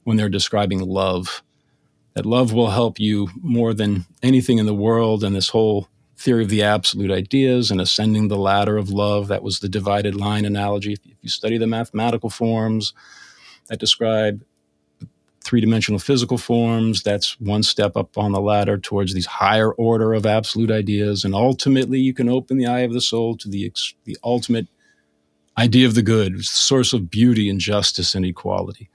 when 0.05 0.17
they're 0.17 0.29
describing 0.29 0.81
love. 0.81 1.43
That 2.15 2.25
love 2.25 2.53
will 2.53 2.71
help 2.71 2.99
you 2.99 3.29
more 3.41 3.75
than 3.75 4.07
anything 4.23 4.59
in 4.59 4.67
the 4.67 4.75
world, 4.75 5.23
and 5.23 5.37
this 5.37 5.51
whole 5.51 5.89
theory 6.17 6.45
of 6.45 6.51
the 6.51 6.63
absolute 6.63 7.11
ideas 7.11 7.71
and 7.71 7.81
ascending 7.81 8.29
the 8.29 8.39
ladder 8.39 8.77
of 8.77 8.91
love. 8.91 9.29
That 9.29 9.43
was 9.43 9.61
the 9.61 9.69
divided 9.69 10.15
line 10.15 10.45
analogy. 10.45 10.95
If 10.95 11.01
you 11.21 11.29
study 11.29 11.59
the 11.59 11.67
mathematical 11.67 12.31
forms 12.31 12.95
that 13.69 13.79
describe 13.79 14.43
three 15.47 15.61
dimensional 15.61 16.01
physical 16.01 16.39
forms. 16.39 17.03
That's 17.05 17.41
one 17.41 17.63
step 17.63 17.97
up 17.97 18.19
on 18.19 18.33
the 18.33 18.41
ladder 18.41 18.77
towards 18.77 19.15
these 19.15 19.27
higher 19.27 19.71
order 19.73 20.13
of 20.13 20.27
absolute 20.27 20.73
ideas. 20.73 21.25
And 21.25 21.35
ultimately, 21.35 22.01
you 22.01 22.13
can 22.13 22.29
open 22.29 22.59
the 22.59 22.67
eye 22.67 22.81
of 22.81 22.93
the 22.93 23.01
soul 23.01 23.37
to 23.37 23.49
the, 23.49 23.73
the 24.05 24.19
ultimate 24.25 24.67
idea 25.57 25.87
of 25.87 25.95
the 25.95 26.03
good, 26.03 26.39
the 26.39 26.43
source 26.43 26.93
of 26.93 27.11
beauty 27.11 27.49
and 27.49 27.61
justice 27.61 28.15
and 28.15 28.27
equality. 28.27 28.91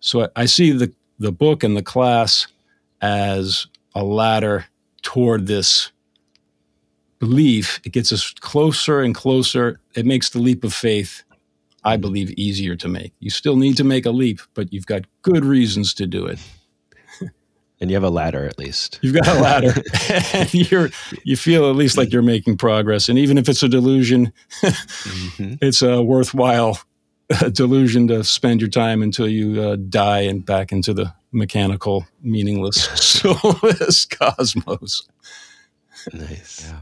So 0.00 0.24
I, 0.24 0.28
I 0.36 0.46
see 0.46 0.70
the, 0.70 0.92
the 1.18 1.32
book 1.32 1.64
and 1.64 1.74
the 1.76 1.82
class 1.82 2.46
as 3.00 3.66
a 3.94 4.04
ladder 4.04 4.66
toward 5.00 5.46
this 5.46 5.92
belief. 7.20 7.80
It 7.84 7.92
gets 7.92 8.10
us 8.12 8.32
closer 8.40 9.00
and 9.00 9.14
closer. 9.14 9.78
It 9.94 10.04
makes 10.04 10.30
the 10.30 10.40
leap 10.40 10.64
of 10.64 10.74
faith 10.74 11.22
I 11.84 11.96
believe, 11.96 12.30
easier 12.32 12.76
to 12.76 12.88
make. 12.88 13.12
You 13.20 13.30
still 13.30 13.56
need 13.56 13.76
to 13.78 13.84
make 13.84 14.06
a 14.06 14.10
leap, 14.10 14.40
but 14.54 14.72
you've 14.72 14.86
got 14.86 15.04
good 15.22 15.44
reasons 15.44 15.94
to 15.94 16.06
do 16.06 16.26
it. 16.26 16.38
and 17.80 17.90
you 17.90 17.96
have 17.96 18.04
a 18.04 18.10
ladder 18.10 18.44
at 18.44 18.58
least. 18.58 18.98
You've 19.02 19.14
got 19.14 19.28
a 19.28 19.40
ladder, 19.40 19.74
and 20.34 20.52
you're 20.70 20.90
you 21.24 21.36
feel 21.36 21.68
at 21.70 21.76
least 21.76 21.96
like 21.96 22.12
you're 22.12 22.22
making 22.22 22.58
progress. 22.58 23.08
And 23.08 23.18
even 23.18 23.38
if 23.38 23.48
it's 23.48 23.62
a 23.62 23.68
delusion, 23.68 24.32
mm-hmm. 24.60 25.54
it's 25.62 25.82
a 25.82 26.02
worthwhile 26.02 26.78
a 27.40 27.48
delusion 27.48 28.08
to 28.08 28.24
spend 28.24 28.60
your 28.60 28.68
time 28.68 29.02
until 29.02 29.28
you 29.28 29.62
uh, 29.62 29.76
die 29.76 30.22
and 30.22 30.44
back 30.44 30.72
into 30.72 30.92
the 30.92 31.14
mechanical, 31.30 32.04
meaningless, 32.22 32.76
soulless 33.00 34.04
cosmos. 34.04 35.06
Nice. 36.12 36.66
Yeah. 36.66 36.80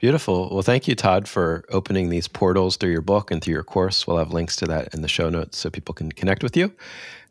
Beautiful. 0.00 0.48
Well, 0.50 0.62
thank 0.62 0.88
you, 0.88 0.94
Tod, 0.94 1.28
for 1.28 1.62
opening 1.68 2.08
these 2.08 2.26
portals 2.26 2.76
through 2.76 2.90
your 2.90 3.02
book 3.02 3.30
and 3.30 3.44
through 3.44 3.52
your 3.52 3.62
course. 3.62 4.06
We'll 4.06 4.16
have 4.16 4.32
links 4.32 4.56
to 4.56 4.66
that 4.66 4.94
in 4.94 5.02
the 5.02 5.08
show 5.08 5.28
notes 5.28 5.58
so 5.58 5.68
people 5.68 5.94
can 5.94 6.10
connect 6.10 6.42
with 6.42 6.56
you. 6.56 6.72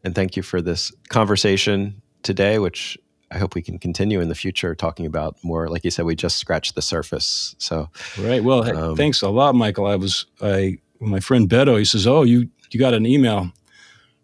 And 0.03 0.13
thank 0.13 0.37
you 0.37 0.43
for 0.43 0.61
this 0.61 0.91
conversation 1.09 1.99
today, 2.21 2.59
which 2.59 2.95
I 3.31 3.39
hope 3.39 3.55
we 3.55 3.63
can 3.63 3.79
continue 3.79 4.21
in 4.21 4.29
the 4.29 4.35
future 4.35 4.75
talking 4.75 5.07
about 5.07 5.35
more. 5.43 5.67
Like 5.67 5.83
you 5.83 5.89
said, 5.89 6.05
we 6.05 6.15
just 6.15 6.37
scratched 6.37 6.75
the 6.75 6.83
surface. 6.83 7.55
So, 7.57 7.89
right. 8.19 8.43
Well, 8.43 8.77
um, 8.77 8.95
thanks 8.95 9.23
a 9.23 9.29
lot, 9.29 9.55
Michael. 9.55 9.87
I 9.87 9.95
was, 9.95 10.27
I, 10.39 10.77
my 10.99 11.19
friend 11.19 11.49
Beto, 11.49 11.79
he 11.79 11.85
says, 11.85 12.05
Oh, 12.05 12.21
you, 12.21 12.49
you 12.69 12.79
got 12.79 12.93
an 12.93 13.07
email 13.07 13.51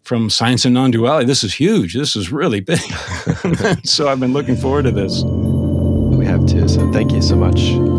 from 0.02 0.30
Science 0.30 0.64
and 0.64 0.72
Non 0.72 0.92
Duality. 0.92 1.26
This 1.26 1.42
is 1.42 1.52
huge. 1.52 1.94
This 1.94 2.14
is 2.14 2.30
really 2.30 2.60
big. 2.60 2.78
so 3.84 4.06
I've 4.08 4.20
been 4.20 4.32
looking 4.32 4.56
forward 4.56 4.84
to 4.84 4.92
this. 4.92 5.24
We 5.24 6.24
have 6.26 6.46
too. 6.46 6.68
So 6.68 6.92
thank 6.92 7.10
you 7.10 7.22
so 7.22 7.34
much. 7.34 7.95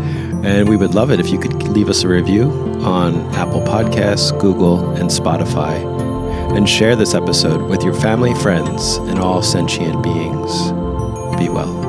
And 0.45 0.67
we 0.67 0.79
would 0.79 0.95
love 0.95 1.11
it 1.11 1.21
if 1.21 1.29
you 1.29 1.39
could 1.39 1.63
leave 1.65 1.91
us 1.91 2.05
a 2.05 2.09
review 2.09 2.51
on 2.81 3.17
Apple 3.35 3.61
Podcasts, 3.61 4.33
Google, 4.41 4.93
and 4.93 5.11
Spotify 5.11 5.96
and 6.55 6.69
share 6.69 6.97
this 6.97 7.15
episode 7.15 7.63
with 7.69 7.83
your 7.83 7.95
family, 7.95 8.35
friends, 8.35 8.97
and 8.97 9.19
all 9.19 9.43
sentient 9.43 10.03
beings. 10.03 10.73
Be 11.39 11.49
well. 11.49 11.86